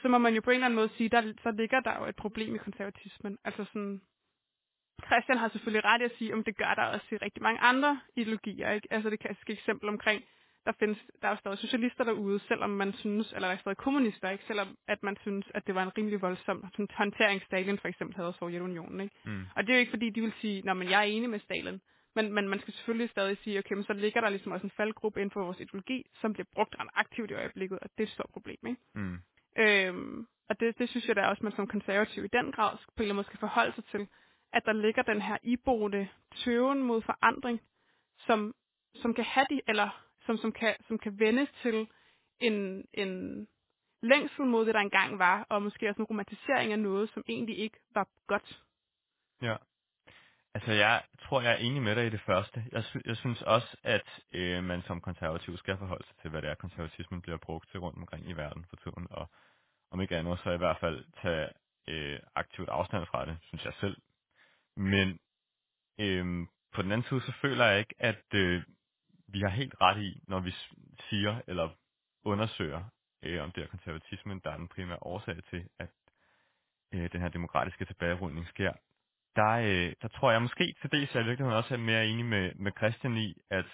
så 0.03 0.09
må 0.09 0.19
man 0.19 0.35
jo 0.35 0.41
på 0.41 0.51
en 0.51 0.55
eller 0.55 0.67
anden 0.67 0.77
måde 0.77 0.91
sige, 0.97 1.09
der, 1.09 1.33
så 1.43 1.51
ligger 1.51 1.81
der 1.81 1.99
jo 1.99 2.05
et 2.07 2.17
problem 2.17 2.55
i 2.55 2.59
konservatismen. 2.59 3.39
Altså 3.45 3.65
sådan, 3.65 4.01
Christian 5.07 5.39
har 5.39 5.49
selvfølgelig 5.49 5.85
ret 5.85 6.01
i 6.01 6.05
at 6.05 6.17
sige, 6.19 6.35
om 6.35 6.45
det 6.45 6.57
gør 6.57 6.75
der 6.75 6.83
også 6.83 7.07
i 7.13 7.17
rigtig 7.17 7.43
mange 7.43 7.61
andre 7.61 8.01
ideologier. 8.17 8.71
Ikke? 8.71 8.89
Altså 8.91 9.11
det 9.11 9.21
klassiske 9.21 9.53
eksempel 9.53 9.89
omkring, 9.89 10.25
der 10.67 10.73
findes, 10.79 10.99
der 11.23 11.29
er 11.29 11.33
jo 11.33 11.37
stadig 11.37 11.59
socialister 11.59 12.05
derude, 12.05 12.39
selvom 12.49 12.71
man 12.71 12.93
synes, 12.93 13.33
eller 13.33 13.49
der 13.49 13.55
er 13.55 13.59
stadig 13.59 13.77
kommunister, 13.77 14.31
ikke? 14.31 14.45
selvom 14.47 14.77
at 14.89 15.03
man 15.03 15.17
synes, 15.21 15.47
at 15.55 15.67
det 15.67 15.75
var 15.75 15.83
en 15.83 15.97
rimelig 15.99 16.23
voldsom 16.23 16.65
sådan, 16.73 16.89
håndtering, 16.95 17.43
Stalin 17.43 17.79
for 17.79 17.89
eksempel 17.89 18.17
havde 18.17 18.33
Sovjetunionen. 18.39 19.01
Ikke? 19.01 19.15
Mm. 19.25 19.45
Og 19.57 19.63
det 19.63 19.71
er 19.71 19.77
jo 19.77 19.81
ikke 19.81 19.91
fordi, 19.91 20.11
de 20.11 20.21
vil 20.21 20.33
sige, 20.41 20.71
at 20.71 20.91
jeg 20.91 21.01
er 21.01 21.13
enig 21.17 21.31
med 21.31 21.41
Stalin. 21.41 21.81
Men, 22.15 22.33
men 22.33 22.49
man 22.49 22.61
skal 22.61 22.75
selvfølgelig 22.75 23.11
stadig 23.11 23.37
sige, 23.39 23.59
okay, 23.59 23.75
men 23.75 23.85
så 23.85 23.93
ligger 23.93 24.21
der 24.21 24.29
ligesom 24.29 24.53
også 24.53 24.67
en 24.67 24.71
faldgruppe 24.77 25.21
inden 25.21 25.31
for 25.31 25.45
vores 25.45 25.61
ideologi, 25.61 26.07
som 26.21 26.33
bliver 26.33 26.47
brugt 26.53 26.77
ret 26.79 26.89
aktivt 26.95 27.31
i 27.31 27.35
øjeblikket, 27.35 27.79
og 27.79 27.91
det 27.91 28.03
er 28.03 28.07
et 28.07 28.13
stort 28.13 28.31
problem. 28.33 28.59
Ikke? 28.67 28.81
Mm. 28.95 29.19
Øhm, 29.61 30.27
og 30.49 30.61
det, 30.61 30.79
det 30.79 30.89
synes 30.89 31.09
jeg 31.09 31.17
da 31.17 31.27
også, 31.27 31.43
man 31.43 31.53
som 31.53 31.67
konservativ 31.67 32.25
i 32.25 32.29
den 32.39 32.53
grad 32.53 32.77
på 32.77 32.83
en 32.87 33.03
eller 33.03 33.05
anden 33.05 33.17
måde 33.17 33.27
skal 33.27 33.39
forholde 33.39 33.75
sig 33.75 33.85
til, 33.85 34.09
at 34.53 34.63
der 34.65 34.73
ligger 34.73 35.03
den 35.03 35.23
her 35.23 35.37
iboende 35.43 36.09
tøven 36.37 36.83
mod 36.83 37.03
forandring, 37.03 37.61
som, 38.27 38.55
som 38.95 39.15
kan 39.15 39.25
have 39.25 39.47
de, 39.51 39.61
eller 39.69 40.05
som, 40.27 40.37
som, 40.37 40.53
kan, 40.53 40.75
som 40.89 40.99
kan 40.99 41.21
vendes 41.21 41.49
til 41.63 41.89
en, 42.41 42.85
en 42.95 43.47
længsel 44.03 44.45
mod 44.45 44.67
det, 44.67 44.75
der 44.75 44.81
engang 44.81 45.19
var, 45.19 45.47
og 45.49 45.63
måske 45.63 45.89
også 45.89 46.03
en 46.03 46.07
romantisering 46.07 46.73
af 46.73 46.79
noget, 46.79 47.11
som 47.11 47.25
egentlig 47.29 47.59
ikke 47.59 47.79
var 47.95 48.09
godt. 48.27 48.63
Ja. 49.43 49.57
Altså, 50.55 50.73
jeg 50.73 51.03
tror, 51.23 51.41
jeg 51.41 51.53
er 51.53 51.57
enig 51.57 51.83
med 51.83 51.97
dig 51.97 52.07
i 52.07 52.11
det 52.11 52.21
første. 52.21 52.65
Jeg, 52.73 52.85
sy- 52.85 53.07
jeg 53.07 53.17
synes 53.17 53.43
også, 53.43 53.77
at 53.83 54.21
øh, 54.33 54.65
man 54.65 54.83
som 54.83 55.01
konservativ 55.01 55.57
skal 55.57 55.79
forholde 55.79 56.07
sig 56.07 56.17
til, 56.17 56.31
hvad 56.31 56.43
det 56.43 56.51
er, 56.51 56.55
konservatismen 56.55 57.23
bliver 57.23 57.39
brugt 57.39 57.71
til 57.71 57.81
rundt 57.81 57.99
omkring 57.99 58.29
i 58.29 58.33
verden 58.33 58.65
for 58.69 58.77
tiden, 58.77 59.07
og 59.11 59.31
om 59.91 60.01
ikke 60.01 60.17
andet, 60.17 60.39
så 60.39 60.51
i 60.51 60.57
hvert 60.57 60.79
fald 60.81 61.05
tage 61.23 61.49
øh, 61.89 62.21
aktivt 62.35 62.69
afstand 62.69 63.07
fra 63.07 63.27
det, 63.27 63.39
synes 63.43 63.65
jeg 63.65 63.75
selv. 63.81 63.97
Men 64.77 65.19
øh, 65.99 66.47
på 66.75 66.83
den 66.83 66.93
anden 66.93 67.09
side, 67.09 67.21
så 67.21 67.33
føler 67.33 67.65
jeg 67.67 67.79
ikke, 67.79 67.95
at 67.99 68.35
øh, 68.35 68.63
vi 69.29 69.41
har 69.41 69.49
helt 69.49 69.75
ret 69.81 70.03
i, 70.03 70.23
når 70.29 70.41
vi 70.41 70.55
siger 71.09 71.41
eller 71.47 71.69
undersøger, 72.25 72.85
øh, 73.23 73.43
om 73.43 73.51
det 73.51 73.63
er 73.63 73.69
konservatismen, 73.69 74.41
der 74.45 74.51
er 74.51 74.57
den 74.57 74.69
primære 74.69 74.99
årsag 75.03 75.37
til, 75.51 75.69
at 75.79 75.89
øh, 76.93 77.13
den 77.13 77.21
her 77.21 77.29
demokratiske 77.29 77.85
tilbagerundning 77.85 78.49
sker. 78.49 78.73
der, 79.37 79.51
øh, 79.51 79.93
der 80.03 80.09
tror 80.09 80.31
jeg 80.31 80.43
måske 80.43 80.75
til 80.81 80.93
dels, 80.93 81.11
at 81.11 81.15
jeg 81.15 81.25
i 81.25 81.27
virkeligheden 81.27 81.57
også 81.59 81.75
er 81.75 81.79
mere 81.79 82.07
enig 82.07 82.25
med, 82.25 82.55
med 82.55 82.73
Christian 82.79 83.17
i, 83.17 83.35
at, 83.51 83.67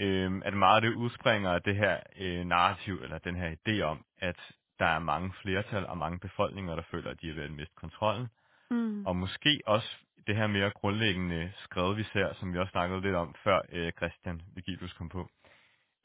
øh, 0.00 0.42
at 0.44 0.54
meget 0.54 0.76
af 0.76 0.82
det 0.82 0.94
udspringer 0.94 1.50
af 1.50 1.62
det 1.62 1.76
her 1.76 2.00
øh, 2.16 2.46
narrativ, 2.46 2.94
eller 3.02 3.18
den 3.18 3.36
her 3.36 3.56
idé 3.56 3.82
om, 3.82 4.04
at 4.18 4.52
der 4.78 4.86
er 4.86 4.98
mange 4.98 5.32
flertal 5.42 5.86
og 5.86 5.98
mange 5.98 6.18
befolkninger, 6.18 6.74
der 6.74 6.82
føler, 6.90 7.10
at 7.10 7.20
de 7.20 7.30
er 7.30 7.34
ved 7.34 7.42
at 7.42 7.50
miste 7.50 7.74
kontrollen. 7.74 8.28
Mm. 8.70 9.06
Og 9.06 9.16
måske 9.16 9.62
også 9.66 9.96
det 10.26 10.36
her 10.36 10.46
mere 10.46 10.70
grundlæggende 10.70 11.52
skrevet, 11.56 11.96
vi 11.96 12.04
ser, 12.04 12.34
som 12.34 12.52
vi 12.52 12.58
også 12.58 12.70
snakkede 12.70 13.00
lidt 13.00 13.14
om 13.14 13.34
før 13.44 13.60
øh, 13.72 13.92
Christian 13.92 14.42
Vigilus 14.54 14.92
kom 14.92 15.08
på. 15.08 15.30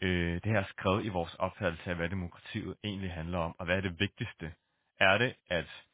Øh, 0.01 0.33
det 0.33 0.51
her 0.51 0.63
skrevet 0.63 1.05
i 1.05 1.09
vores 1.09 1.35
opfattelse 1.35 1.89
af, 1.89 1.95
hvad 1.95 2.09
demokratiet 2.09 2.75
egentlig 2.83 3.11
handler 3.11 3.37
om, 3.37 3.55
og 3.59 3.65
hvad 3.65 3.77
er 3.77 3.81
det 3.81 3.99
vigtigste? 3.99 4.53
Er 4.99 5.17
det, 5.17 5.35
at 5.49 5.85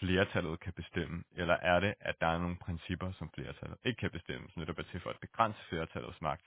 flertallet 0.00 0.60
kan 0.60 0.72
bestemme, 0.72 1.24
eller 1.32 1.54
er 1.54 1.80
det, 1.80 1.94
at 2.00 2.14
der 2.20 2.26
er 2.26 2.38
nogle 2.38 2.56
principper, 2.56 3.12
som 3.12 3.30
flertallet 3.34 3.78
ikke 3.84 3.98
kan 3.98 4.10
bestemme, 4.10 4.48
som 4.50 4.60
netop 4.60 4.78
er 4.78 4.82
til 4.82 5.00
for 5.00 5.10
at 5.10 5.20
begrænse 5.20 5.60
flertallets 5.68 6.20
magt, 6.20 6.46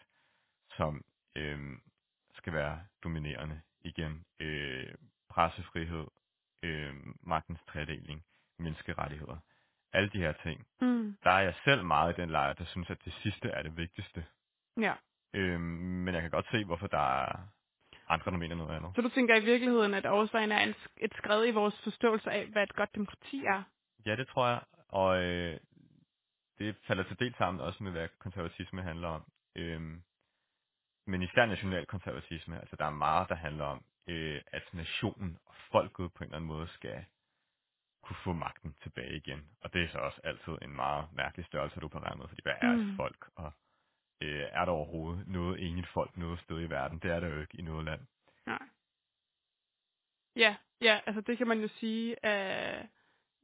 som 0.77 1.01
øh, 1.35 1.59
skal 2.33 2.53
være 2.53 2.79
dominerende 3.03 3.61
igen. 3.81 4.25
Øh, 4.39 4.93
pressefrihed, 5.33 6.07
øh, 6.63 6.93
magtens 7.21 7.59
tredeling, 7.71 8.23
menneskerettigheder. 8.59 9.37
Alle 9.93 10.09
de 10.09 10.17
her 10.17 10.33
ting. 10.43 10.67
Mm. 10.81 11.17
Der 11.23 11.31
er 11.31 11.41
jeg 11.41 11.55
selv 11.65 11.83
meget 11.85 12.17
i 12.17 12.21
den 12.21 12.29
lejr, 12.29 12.53
der 12.53 12.65
synes, 12.65 12.89
at 12.89 13.05
det 13.05 13.13
sidste 13.13 13.49
er 13.49 13.63
det 13.63 13.77
vigtigste. 13.77 14.25
Ja. 14.77 14.93
Øh, 15.33 15.59
men 15.59 16.13
jeg 16.13 16.21
kan 16.21 16.31
godt 16.31 16.47
se, 16.51 16.65
hvorfor 16.65 16.87
der 16.87 17.23
er 17.23 17.47
andre, 18.07 18.31
der 18.31 18.37
mener 18.37 18.55
noget 18.55 18.75
andet. 18.75 18.91
Så 18.95 19.01
du 19.01 19.09
tænker 19.09 19.35
i 19.35 19.45
virkeligheden, 19.45 19.93
at 19.93 20.05
årsagen 20.05 20.51
er 20.51 20.59
en, 20.59 20.75
et 20.97 21.13
skred 21.17 21.47
i 21.47 21.51
vores 21.51 21.81
forståelse 21.83 22.31
af, 22.31 22.47
hvad 22.47 22.63
et 22.63 22.73
godt 22.73 22.95
demokrati 22.95 23.45
er? 23.45 23.63
Ja, 24.05 24.15
det 24.15 24.27
tror 24.27 24.47
jeg. 24.47 24.61
Og 24.87 25.23
øh, 25.23 25.59
det 26.59 26.75
falder 26.87 27.03
til 27.03 27.19
del 27.19 27.35
sammen 27.37 27.61
også 27.61 27.83
med, 27.83 27.91
hvad 27.91 28.07
konservatisme 28.19 28.81
handler 28.81 29.07
om. 29.07 29.23
Øhm, 29.55 30.03
men 31.07 31.21
især 31.21 31.45
nationalkonservatisme, 31.45 32.59
altså 32.59 32.75
der 32.75 32.85
er 32.85 32.89
meget, 32.89 33.29
der 33.29 33.35
handler 33.35 33.65
om, 33.65 33.83
øh, 34.07 34.41
at 34.47 34.73
nationen 34.73 35.37
og 35.45 35.55
folket 35.71 36.13
på 36.13 36.23
en 36.23 36.27
eller 36.27 36.35
anden 36.35 36.47
måde 36.47 36.67
skal 36.67 37.05
kunne 38.03 38.17
få 38.23 38.33
magten 38.33 38.75
tilbage 38.83 39.15
igen. 39.17 39.49
Og 39.61 39.73
det 39.73 39.83
er 39.83 39.87
så 39.89 39.97
også 39.97 40.21
altid 40.23 40.53
en 40.61 40.75
meget 40.75 41.07
mærkelig 41.13 41.45
størrelse 41.45 41.77
at 41.77 41.83
operere 41.83 42.15
med, 42.15 42.27
fordi 42.27 42.41
hvad 42.43 42.53
er 42.61 42.71
et 42.71 42.85
Mm. 42.85 42.95
folk, 42.95 43.29
og 43.35 43.51
øh, 44.21 44.45
er 44.51 44.65
der 44.65 44.71
overhovedet 44.71 45.27
noget 45.27 45.67
enigt 45.67 45.87
folk 45.87 46.17
noget 46.17 46.39
sted 46.39 46.61
i 46.61 46.69
verden? 46.69 46.99
Det 46.99 47.11
er 47.11 47.19
der 47.19 47.27
jo 47.27 47.41
ikke 47.41 47.57
i 47.57 47.61
noget 47.61 47.85
land. 47.85 48.01
Nej. 48.45 48.59
Ja, 50.35 50.55
ja, 50.81 50.99
altså 51.05 51.21
det 51.21 51.37
kan 51.37 51.47
man 51.47 51.59
jo 51.61 51.67
sige 51.67 52.25
af, 52.25 52.87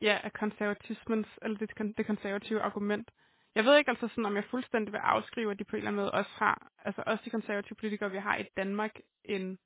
ja, 0.01 0.19
af 0.23 0.33
konservatismens, 0.33 1.27
eller 1.41 1.57
det, 1.57 1.71
kon- 1.81 1.93
det 1.97 2.05
konservative 2.05 2.61
argument. 2.61 3.11
Jeg 3.55 3.65
ved 3.65 3.77
ikke 3.77 3.89
altså 3.91 4.07
sådan, 4.07 4.25
om 4.25 4.35
jeg 4.35 4.43
fuldstændig 4.45 4.93
vil 4.93 4.99
afskrive, 4.99 5.51
at 5.51 5.59
de 5.59 5.63
på 5.63 5.75
en 5.75 5.77
eller 5.77 5.87
anden 5.91 6.01
måde 6.01 6.11
også 6.11 6.31
har, 6.33 6.71
altså 6.85 7.03
også 7.05 7.23
de 7.25 7.29
konservative 7.29 7.75
politikere, 7.75 8.11
vi 8.11 8.17
har 8.17 8.37
i 8.37 8.43
Danmark, 8.57 8.99
en, 9.25 9.59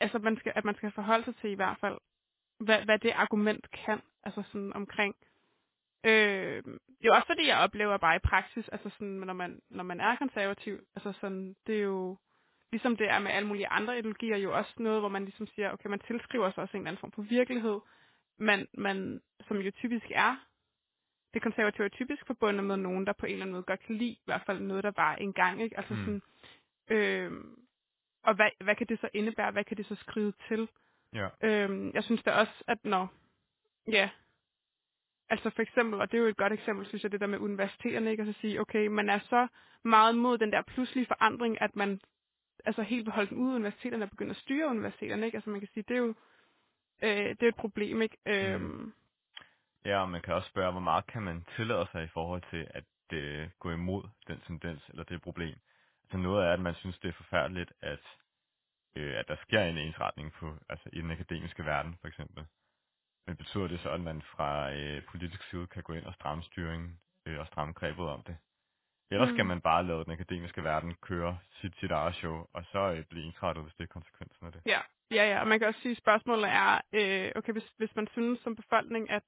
altså 0.00 0.18
man 0.18 0.36
skal, 0.36 0.52
at 0.54 0.64
man 0.64 0.74
skal 0.76 0.90
forholde 0.92 1.24
sig 1.24 1.36
til 1.36 1.50
i 1.50 1.54
hvert 1.54 1.78
fald, 1.80 1.98
hvad, 2.60 2.84
hvad 2.84 2.98
det 2.98 3.10
argument 3.10 3.70
kan, 3.70 4.00
altså 4.22 4.42
sådan 4.52 4.72
omkring. 4.72 5.14
Øh, 6.06 6.62
det 6.64 7.04
er 7.04 7.08
jo 7.10 7.14
også 7.14 7.26
fordi, 7.26 7.46
jeg 7.46 7.58
oplever 7.58 7.96
bare 7.96 8.16
i 8.16 8.26
praksis, 8.30 8.68
altså 8.68 8.90
sådan, 8.90 9.08
når 9.08 9.32
man, 9.34 9.60
når 9.70 9.84
man 9.84 10.00
er 10.00 10.16
konservativ, 10.16 10.80
altså 10.96 11.12
sådan, 11.20 11.56
det 11.66 11.76
er 11.76 11.82
jo, 11.82 12.18
ligesom 12.72 12.96
det 12.96 13.08
er 13.10 13.18
med 13.18 13.30
alle 13.30 13.48
mulige 13.48 13.68
andre 13.68 13.98
ideologier, 13.98 14.36
jo 14.36 14.56
også 14.56 14.74
noget, 14.78 15.00
hvor 15.00 15.08
man 15.08 15.24
ligesom 15.24 15.46
siger, 15.46 15.72
okay, 15.72 15.88
man 15.88 16.00
tilskriver 16.00 16.50
sig 16.50 16.62
også 16.62 16.76
en 16.76 16.80
eller 16.82 16.90
anden 16.90 17.00
form 17.00 17.12
for 17.12 17.22
virkelighed, 17.22 17.80
men 18.38 18.66
man, 18.74 19.20
som 19.48 19.56
jo 19.56 19.70
typisk 19.70 20.06
er, 20.10 20.36
det 21.34 21.42
konservative 21.42 21.84
er 21.84 21.88
typisk 21.88 22.26
forbundet 22.26 22.64
med 22.64 22.76
nogen, 22.76 23.06
der 23.06 23.12
på 23.12 23.26
en 23.26 23.32
eller 23.32 23.44
anden 23.44 23.52
måde 23.52 23.62
godt 23.62 23.80
kan 23.80 23.94
lide, 23.96 24.10
i 24.10 24.22
hvert 24.24 24.42
fald 24.46 24.60
noget, 24.60 24.84
der 24.84 24.92
var 24.96 25.14
engang, 25.14 25.62
ikke? 25.62 25.76
Altså 25.76 25.94
Mm. 25.94 26.00
sådan, 26.00 26.22
øh, 26.90 27.32
og 28.26 28.34
hvad, 28.34 28.50
hvad 28.60 28.74
kan 28.74 28.86
det 28.86 29.00
så 29.00 29.08
indebære? 29.14 29.50
Hvad 29.50 29.64
kan 29.64 29.76
det 29.76 29.86
så 29.86 29.94
skrive 29.94 30.32
til? 30.48 30.68
Ja. 31.14 31.28
Øhm, 31.42 31.90
jeg 31.94 32.04
synes 32.04 32.22
da 32.22 32.30
også, 32.30 32.64
at 32.66 32.84
når, 32.84 33.12
ja, 33.88 34.10
altså 35.28 35.50
for 35.50 35.62
eksempel, 35.62 36.00
og 36.00 36.10
det 36.12 36.18
er 36.18 36.22
jo 36.22 36.28
et 36.28 36.36
godt 36.36 36.52
eksempel, 36.52 36.86
synes 36.86 37.02
jeg, 37.02 37.12
det 37.12 37.20
der 37.20 37.26
med 37.26 37.38
universiteterne, 37.38 38.10
ikke? 38.10 38.20
Altså 38.20 38.38
at 38.38 38.40
sige, 38.40 38.60
okay, 38.60 38.86
man 38.86 39.08
er 39.08 39.18
så 39.18 39.46
meget 39.82 40.14
mod 40.14 40.38
den 40.38 40.52
der 40.52 40.62
pludselige 40.62 41.06
forandring, 41.06 41.62
at 41.62 41.76
man 41.76 42.00
altså 42.64 42.82
helt 42.82 43.06
vil 43.06 43.12
holde 43.12 43.30
den 43.30 43.38
ude 43.38 43.52
af 43.52 43.56
universiteterne 43.56 44.04
og 44.04 44.10
begynde 44.10 44.30
at 44.30 44.36
styre 44.36 44.68
universiteterne, 44.68 45.26
ikke? 45.26 45.36
Altså 45.36 45.50
man 45.50 45.60
kan 45.60 45.68
sige, 45.74 45.84
det 45.88 45.94
er 45.94 45.98
jo, 45.98 46.14
øh, 47.02 47.28
det 47.28 47.42
er 47.42 47.48
et 47.48 47.56
problem, 47.56 48.02
ikke? 48.02 48.16
Øhm, 48.26 48.92
Ja, 49.84 50.00
og 50.00 50.10
man 50.10 50.22
kan 50.22 50.34
også 50.34 50.48
spørge, 50.48 50.72
hvor 50.72 50.80
meget 50.80 51.06
kan 51.06 51.22
man 51.22 51.44
tillade 51.56 51.86
sig 51.92 52.04
i 52.04 52.08
forhold 52.08 52.42
til 52.50 52.66
at 52.70 52.84
øh, 53.12 53.48
gå 53.58 53.70
imod 53.70 54.02
den 54.28 54.40
tendens 54.46 54.82
eller 54.88 55.04
det 55.04 55.22
problem. 55.22 55.58
Altså 56.06 56.18
noget 56.18 56.46
er, 56.46 56.52
at 56.52 56.60
man 56.60 56.74
synes, 56.74 56.98
det 56.98 57.08
er 57.08 57.12
forfærdeligt, 57.12 57.72
at, 57.80 58.00
øh, 58.96 59.18
at 59.18 59.28
der 59.28 59.36
sker 59.42 59.60
en 59.62 59.78
ensretning 59.78 60.32
på, 60.32 60.54
altså 60.68 60.88
i 60.92 61.00
den 61.00 61.10
akademiske 61.10 61.64
verden 61.64 61.96
for 62.00 62.08
eksempel. 62.08 62.46
Men 63.26 63.36
betyder 63.36 63.66
det 63.68 63.80
så, 63.80 63.90
at 63.90 64.00
man 64.00 64.22
fra 64.22 64.72
øh, 64.72 65.02
politisk 65.04 65.42
side 65.50 65.66
kan 65.66 65.82
gå 65.82 65.92
ind 65.92 66.04
og 66.04 66.14
stramme 66.14 66.42
styringen 66.42 67.00
øh, 67.26 67.38
og 67.40 67.46
stramme 67.46 67.72
grebet 67.74 68.06
om 68.08 68.22
det? 68.22 68.36
Ellers 69.10 69.28
Mm. 69.30 69.34
skal 69.36 69.46
man 69.46 69.60
bare 69.60 69.86
lade 69.86 70.04
den 70.04 70.12
akademiske 70.12 70.64
verden 70.64 70.94
køre 70.94 71.38
sit, 71.60 71.74
sit 71.80 71.90
eget 71.90 72.14
show, 72.14 72.46
og 72.52 72.64
så 72.72 72.78
øh, 72.78 73.04
blive 73.04 73.24
ensrettet, 73.24 73.64
hvis 73.64 73.74
det 73.74 73.84
er 73.84 73.88
konsekvensen 73.88 74.46
af 74.46 74.52
det. 74.52 74.62
Ja, 74.66 74.80
ja, 75.10 75.24
ja. 75.32 75.40
Og 75.40 75.46
man 75.48 75.58
kan 75.58 75.68
også 75.68 75.80
sige, 75.80 75.92
at 75.92 75.98
spørgsmålet 75.98 76.48
er, 76.50 76.80
øh, 76.92 77.32
okay, 77.36 77.52
hvis, 77.52 77.68
hvis 77.76 77.96
man 77.96 78.08
synes 78.12 78.40
som 78.40 78.56
befolkning, 78.56 79.10
at 79.10 79.22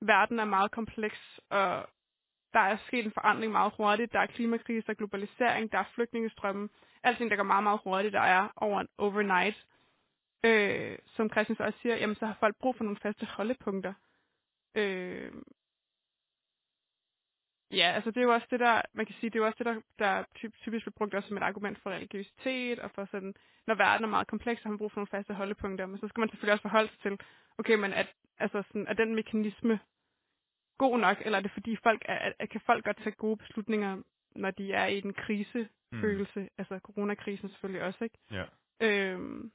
verden 0.00 0.38
er 0.38 0.44
meget 0.44 0.70
kompleks, 0.70 1.40
og 1.50 1.88
der 2.52 2.60
er 2.60 2.76
sket 2.86 3.04
en 3.04 3.12
forandring 3.12 3.52
meget 3.52 3.72
hurtigt, 3.76 4.12
der 4.12 4.18
er 4.20 4.26
klimakrise, 4.26 4.86
der 4.86 4.92
er 4.92 4.96
globalisering, 4.96 5.72
der 5.72 5.78
er 5.78 5.84
flygtningestrømme, 5.94 6.68
alting, 7.02 7.30
der 7.30 7.36
går 7.36 7.42
meget, 7.44 7.62
meget 7.62 7.80
hurtigt, 7.84 8.12
der 8.12 8.20
er 8.20 8.48
over 8.56 8.80
en 8.80 8.88
overnight. 8.98 9.66
Øh, 10.44 10.98
som 11.06 11.30
Christian 11.30 11.56
så 11.56 11.62
også 11.64 11.78
siger, 11.82 11.96
jamen 11.96 12.16
så 12.16 12.26
har 12.26 12.36
folk 12.40 12.56
brug 12.56 12.76
for 12.76 12.84
nogle 12.84 12.98
faste 13.02 13.26
holdepunkter. 13.26 13.92
Øh, 14.74 15.32
Ja, 17.72 17.92
altså 17.94 18.10
det 18.10 18.16
er 18.16 18.22
jo 18.22 18.34
også 18.34 18.46
det 18.50 18.60
der, 18.60 18.82
man 18.92 19.06
kan 19.06 19.14
sige, 19.20 19.30
det 19.30 19.36
er 19.36 19.40
jo 19.40 19.46
også 19.46 19.64
det, 19.64 19.66
der, 19.66 19.80
der 19.98 20.24
typisk 20.34 20.64
bliver 20.84 20.90
brugt 20.96 21.14
også 21.14 21.28
som 21.28 21.36
et 21.36 21.42
argument 21.42 21.78
for 21.82 21.90
religiøsitet, 21.90 22.78
og 22.78 22.90
for 22.90 23.04
sådan, 23.10 23.34
når 23.66 23.74
verden 23.74 24.04
er 24.04 24.08
meget 24.08 24.26
kompleks, 24.26 24.60
så 24.60 24.64
har 24.64 24.70
man 24.70 24.78
brug 24.78 24.92
for 24.92 25.00
nogle 25.00 25.06
faste 25.06 25.34
holdepunkter, 25.34 25.86
men 25.86 25.98
så 26.00 26.08
skal 26.08 26.20
man 26.20 26.28
selvfølgelig 26.28 26.52
også 26.52 26.62
forholde 26.62 26.88
sig 26.88 26.98
til, 26.98 27.18
okay, 27.58 27.74
men 27.74 27.92
at, 27.92 28.06
altså 28.38 28.62
sådan, 28.66 28.86
at 28.88 28.98
den 28.98 29.14
mekanisme 29.14 29.80
god 30.82 30.98
nok, 30.98 31.16
eller 31.24 31.38
er 31.38 31.42
det 31.42 31.50
fordi 31.58 31.76
folk 31.76 32.02
er, 32.04 32.32
er, 32.38 32.46
kan 32.46 32.60
folk 32.66 32.84
godt 32.84 32.96
tage 33.02 33.20
gode 33.24 33.36
beslutninger, 33.36 34.02
når 34.36 34.50
de 34.50 34.72
er 34.72 34.86
i 34.86 35.00
den 35.00 35.12
krisefølelse, 35.12 36.40
mm. 36.40 36.48
altså 36.58 36.78
coronakrisen 36.78 37.48
selvfølgelig 37.48 37.82
også, 37.82 38.04
ikke? 38.04 38.18
Ja. 38.30 38.44
Øhm, 38.80 39.50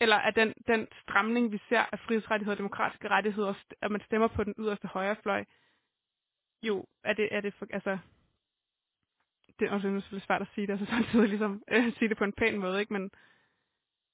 eller 0.00 0.16
er 0.16 0.30
den, 0.30 0.54
den 0.66 0.88
stramning, 1.02 1.52
vi 1.52 1.60
ser 1.68 1.84
af 1.92 1.98
frihedsrettigheder 1.98 2.54
og 2.54 2.58
demokratiske 2.58 3.08
rettigheder, 3.08 3.54
at 3.82 3.90
man 3.90 4.00
stemmer 4.00 4.28
på 4.28 4.44
den 4.44 4.54
yderste 4.58 4.88
højrefløj, 4.88 5.44
jo, 6.62 6.86
er 7.04 7.12
det, 7.12 7.28
er 7.30 7.40
det 7.40 7.54
for, 7.54 7.66
altså, 7.70 7.98
det 9.58 9.68
er 9.68 9.72
også 9.72 9.88
selvfølgelig 9.88 10.26
svært 10.26 10.42
at 10.42 10.48
sige 10.54 10.66
det, 10.66 10.72
og 10.72 10.78
så 10.78 10.86
samtidig 10.96 11.28
ligesom 11.28 11.62
øh, 11.70 11.92
sige 11.98 12.08
det 12.08 12.18
på 12.18 12.24
en 12.24 12.32
pæn 12.32 12.58
måde, 12.58 12.80
ikke? 12.80 12.92
Men 12.92 13.10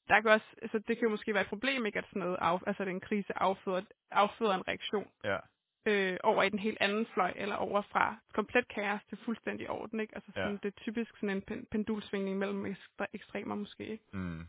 der 0.08 0.20
kan 0.20 0.30
også, 0.30 0.46
altså 0.62 0.78
det 0.78 0.96
kan 0.96 1.06
jo 1.06 1.10
måske 1.10 1.34
være 1.34 1.42
et 1.42 1.54
problem, 1.54 1.86
ikke? 1.86 1.98
At 1.98 2.04
sådan 2.08 2.20
noget, 2.20 2.36
af, 2.40 2.58
altså 2.66 2.82
at 2.82 2.88
en 2.88 3.00
krise 3.00 3.38
afføder, 3.38 3.82
afføder 4.10 4.54
en 4.54 4.68
reaktion 4.68 5.08
Ja. 5.24 5.38
Øh, 5.86 6.16
over 6.22 6.42
i 6.42 6.48
den 6.48 6.58
helt 6.58 6.78
anden 6.80 7.06
fløj, 7.14 7.32
eller 7.36 7.56
over 7.56 7.82
fra 7.82 8.16
komplet 8.32 8.68
kaos 8.68 9.00
til 9.08 9.18
fuldstændig 9.24 9.70
orden, 9.70 10.00
ikke? 10.00 10.14
Altså 10.14 10.32
sådan, 10.32 10.50
Ja. 10.50 10.58
det 10.62 10.64
er 10.76 10.80
typisk 10.80 11.16
sådan 11.16 11.30
en 11.36 11.42
pen, 11.42 11.66
pendulsvingning 11.70 12.38
mellem 12.38 12.66
ekstre, 12.66 13.06
ekstremer 13.12 13.54
måske, 13.54 13.86
ikke? 13.86 14.04
Mm. 14.12 14.46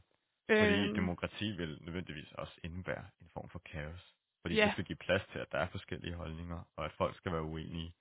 Fordi 0.50 0.84
Øhm, 0.88 0.96
demokrati 0.96 1.52
vil 1.52 1.78
nødvendigvis 1.82 2.32
også 2.32 2.60
indebære 2.64 3.06
en 3.22 3.30
form 3.34 3.50
for 3.50 3.60
kaos. 3.60 4.14
Fordi 4.42 4.56
Ja. 4.56 4.64
det 4.66 4.72
skal 4.72 4.86
give 4.86 4.96
plads 4.96 5.22
til, 5.32 5.40
at 5.40 5.52
der 5.52 5.58
er 5.58 5.68
forskellige 5.68 6.14
holdninger, 6.14 6.60
og 6.76 6.86
at 6.86 6.92
folk 6.92 7.16
skal 7.18 7.32
være 7.32 7.42
uenige, 7.44 7.94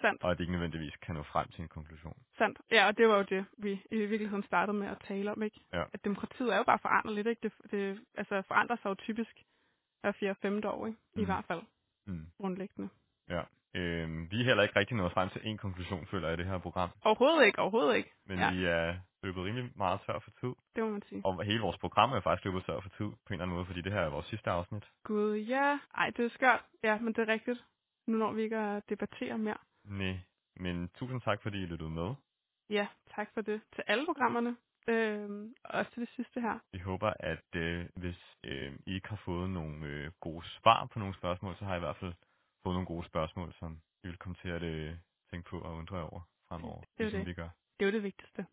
Sandt, 0.00 0.22
og 0.24 0.30
at 0.30 0.38
de 0.38 0.42
ikke 0.42 0.52
nødvendigvis 0.52 0.96
kan 0.96 1.14
nå 1.14 1.22
frem 1.22 1.48
til 1.48 1.62
en 1.62 1.68
konklusion. 1.68 2.18
sandt. 2.38 2.60
Ja, 2.70 2.86
og 2.86 2.98
det 2.98 3.08
var 3.08 3.16
jo 3.16 3.22
det, 3.22 3.46
vi 3.58 3.82
i 3.90 3.96
virkeligheden 3.96 4.42
startede 4.44 4.76
med 4.78 4.86
at 4.88 4.98
tale 5.08 5.30
om, 5.32 5.42
ikke? 5.42 5.60
Ja. 5.72 5.84
At 5.92 6.04
demokratiet 6.04 6.52
er 6.52 6.56
jo 6.56 6.62
bare 6.64 6.78
foranderligt, 6.82 7.26
ikke? 7.28 7.40
Det, 7.42 7.52
det 7.70 8.00
altså 8.14 8.42
forandrer 8.42 8.76
sig 8.76 8.84
jo 8.88 8.94
typisk 8.94 9.42
hver 10.00 10.12
fjerde 10.12 10.38
femte 10.42 10.68
år, 10.70 10.86
ikke? 10.86 10.98
I 11.14 11.18
Mm. 11.20 11.24
hvert 11.24 11.44
fald 11.44 11.62
Mm. 12.06 12.26
grundlæggende. 12.40 12.88
Ja. 13.28 13.42
Øhm, 13.74 14.30
vi 14.30 14.40
er 14.40 14.44
heller 14.44 14.62
ikke 14.62 14.78
rigtig 14.78 14.96
nået 14.96 15.12
frem 15.12 15.28
til 15.30 15.40
en 15.44 15.58
konklusion, 15.58 16.06
føler 16.06 16.28
jeg, 16.28 16.38
i 16.38 16.42
det 16.42 16.50
her 16.50 16.58
program. 16.58 16.90
Overhovedet 17.04 17.46
ikke, 17.46 17.58
overhovedet 17.58 17.96
ikke. 17.96 18.10
Men 18.26 18.38
ja, 18.38 18.50
vi 18.52 18.64
er 18.64 18.96
løbet 19.22 19.44
rimelig 19.44 19.70
meget 19.76 20.00
tør 20.06 20.18
for 20.18 20.30
tid. 20.40 20.52
det 20.76 20.84
må 20.84 20.90
man 20.90 21.02
sige. 21.08 21.20
Og 21.24 21.44
hele 21.44 21.60
vores 21.60 21.78
program 21.78 22.12
er 22.12 22.20
faktisk 22.20 22.44
løbet 22.44 22.64
tør 22.64 22.80
for 22.80 22.88
tid, 22.88 23.06
på 23.06 23.28
en 23.28 23.32
eller 23.32 23.42
anden 23.42 23.54
måde, 23.54 23.66
fordi 23.66 23.80
det 23.80 23.92
her 23.92 24.00
er 24.00 24.08
vores 24.10 24.26
sidste 24.26 24.50
afsnit. 24.50 24.84
Gud, 25.04 25.36
ja. 25.36 25.78
Ej, 25.94 26.10
det 26.16 26.24
er 26.24 26.28
skørt. 26.28 26.64
Ja, 26.82 26.98
men 26.98 27.12
det 27.12 27.28
er 27.28 27.32
rigtigt. 27.32 27.64
Nu 28.06 28.16
når 28.18 28.32
vi 28.32 28.42
ikke 28.42 28.56
at 28.56 28.88
debattere 28.88 29.38
mere. 29.38 29.56
Nej, 29.84 30.16
men 30.56 30.88
tusind 30.88 31.20
tak, 31.20 31.42
fordi 31.42 31.62
I 31.62 31.66
lyttede 31.66 31.90
med. 31.90 32.14
Ja, 32.70 32.86
tak 33.14 33.28
for 33.34 33.40
det. 33.40 33.60
Til 33.74 33.84
alle 33.86 34.04
programmerne. 34.06 34.56
Og 35.64 35.78
også 35.78 35.90
til 35.92 36.00
det 36.00 36.10
sidste 36.16 36.40
her. 36.40 36.58
Vi 36.72 36.78
håber, 36.78 37.12
at 37.20 37.44
øh, 37.56 37.86
hvis 37.96 38.20
øh, 38.44 38.72
I 38.86 38.94
ikke 38.94 39.08
har 39.08 39.20
fået 39.24 39.50
nogle 39.50 39.86
øh, 39.86 40.10
gode 40.20 40.44
svar 40.46 40.86
på 40.92 40.98
nogle 40.98 41.14
spørgsmål, 41.14 41.56
så 41.56 41.64
har 41.64 41.74
I 41.74 41.76
i 41.76 41.80
hvert 41.80 41.96
fald 41.96 42.12
fået 42.62 42.74
nogle 42.74 42.86
gode 42.86 43.06
spørgsmål, 43.06 43.54
som 43.58 43.78
vi 44.02 44.08
vil 44.08 44.18
komme 44.18 44.36
til 44.42 44.48
at 44.48 44.62
øh, 44.62 44.94
tænke 45.30 45.48
på 45.50 45.58
og 45.60 45.74
undre 45.76 46.02
over 46.02 46.20
fremover, 46.48 46.80
Det 46.80 46.88
er 46.98 47.02
ligesom 47.04 47.20
det. 47.20 47.26
vi 47.26 47.34
gør. 47.34 47.48
Det 47.80 47.86
er 47.86 47.90
jo 47.90 47.92
det 47.92 48.02
vigtigste. 48.02 48.46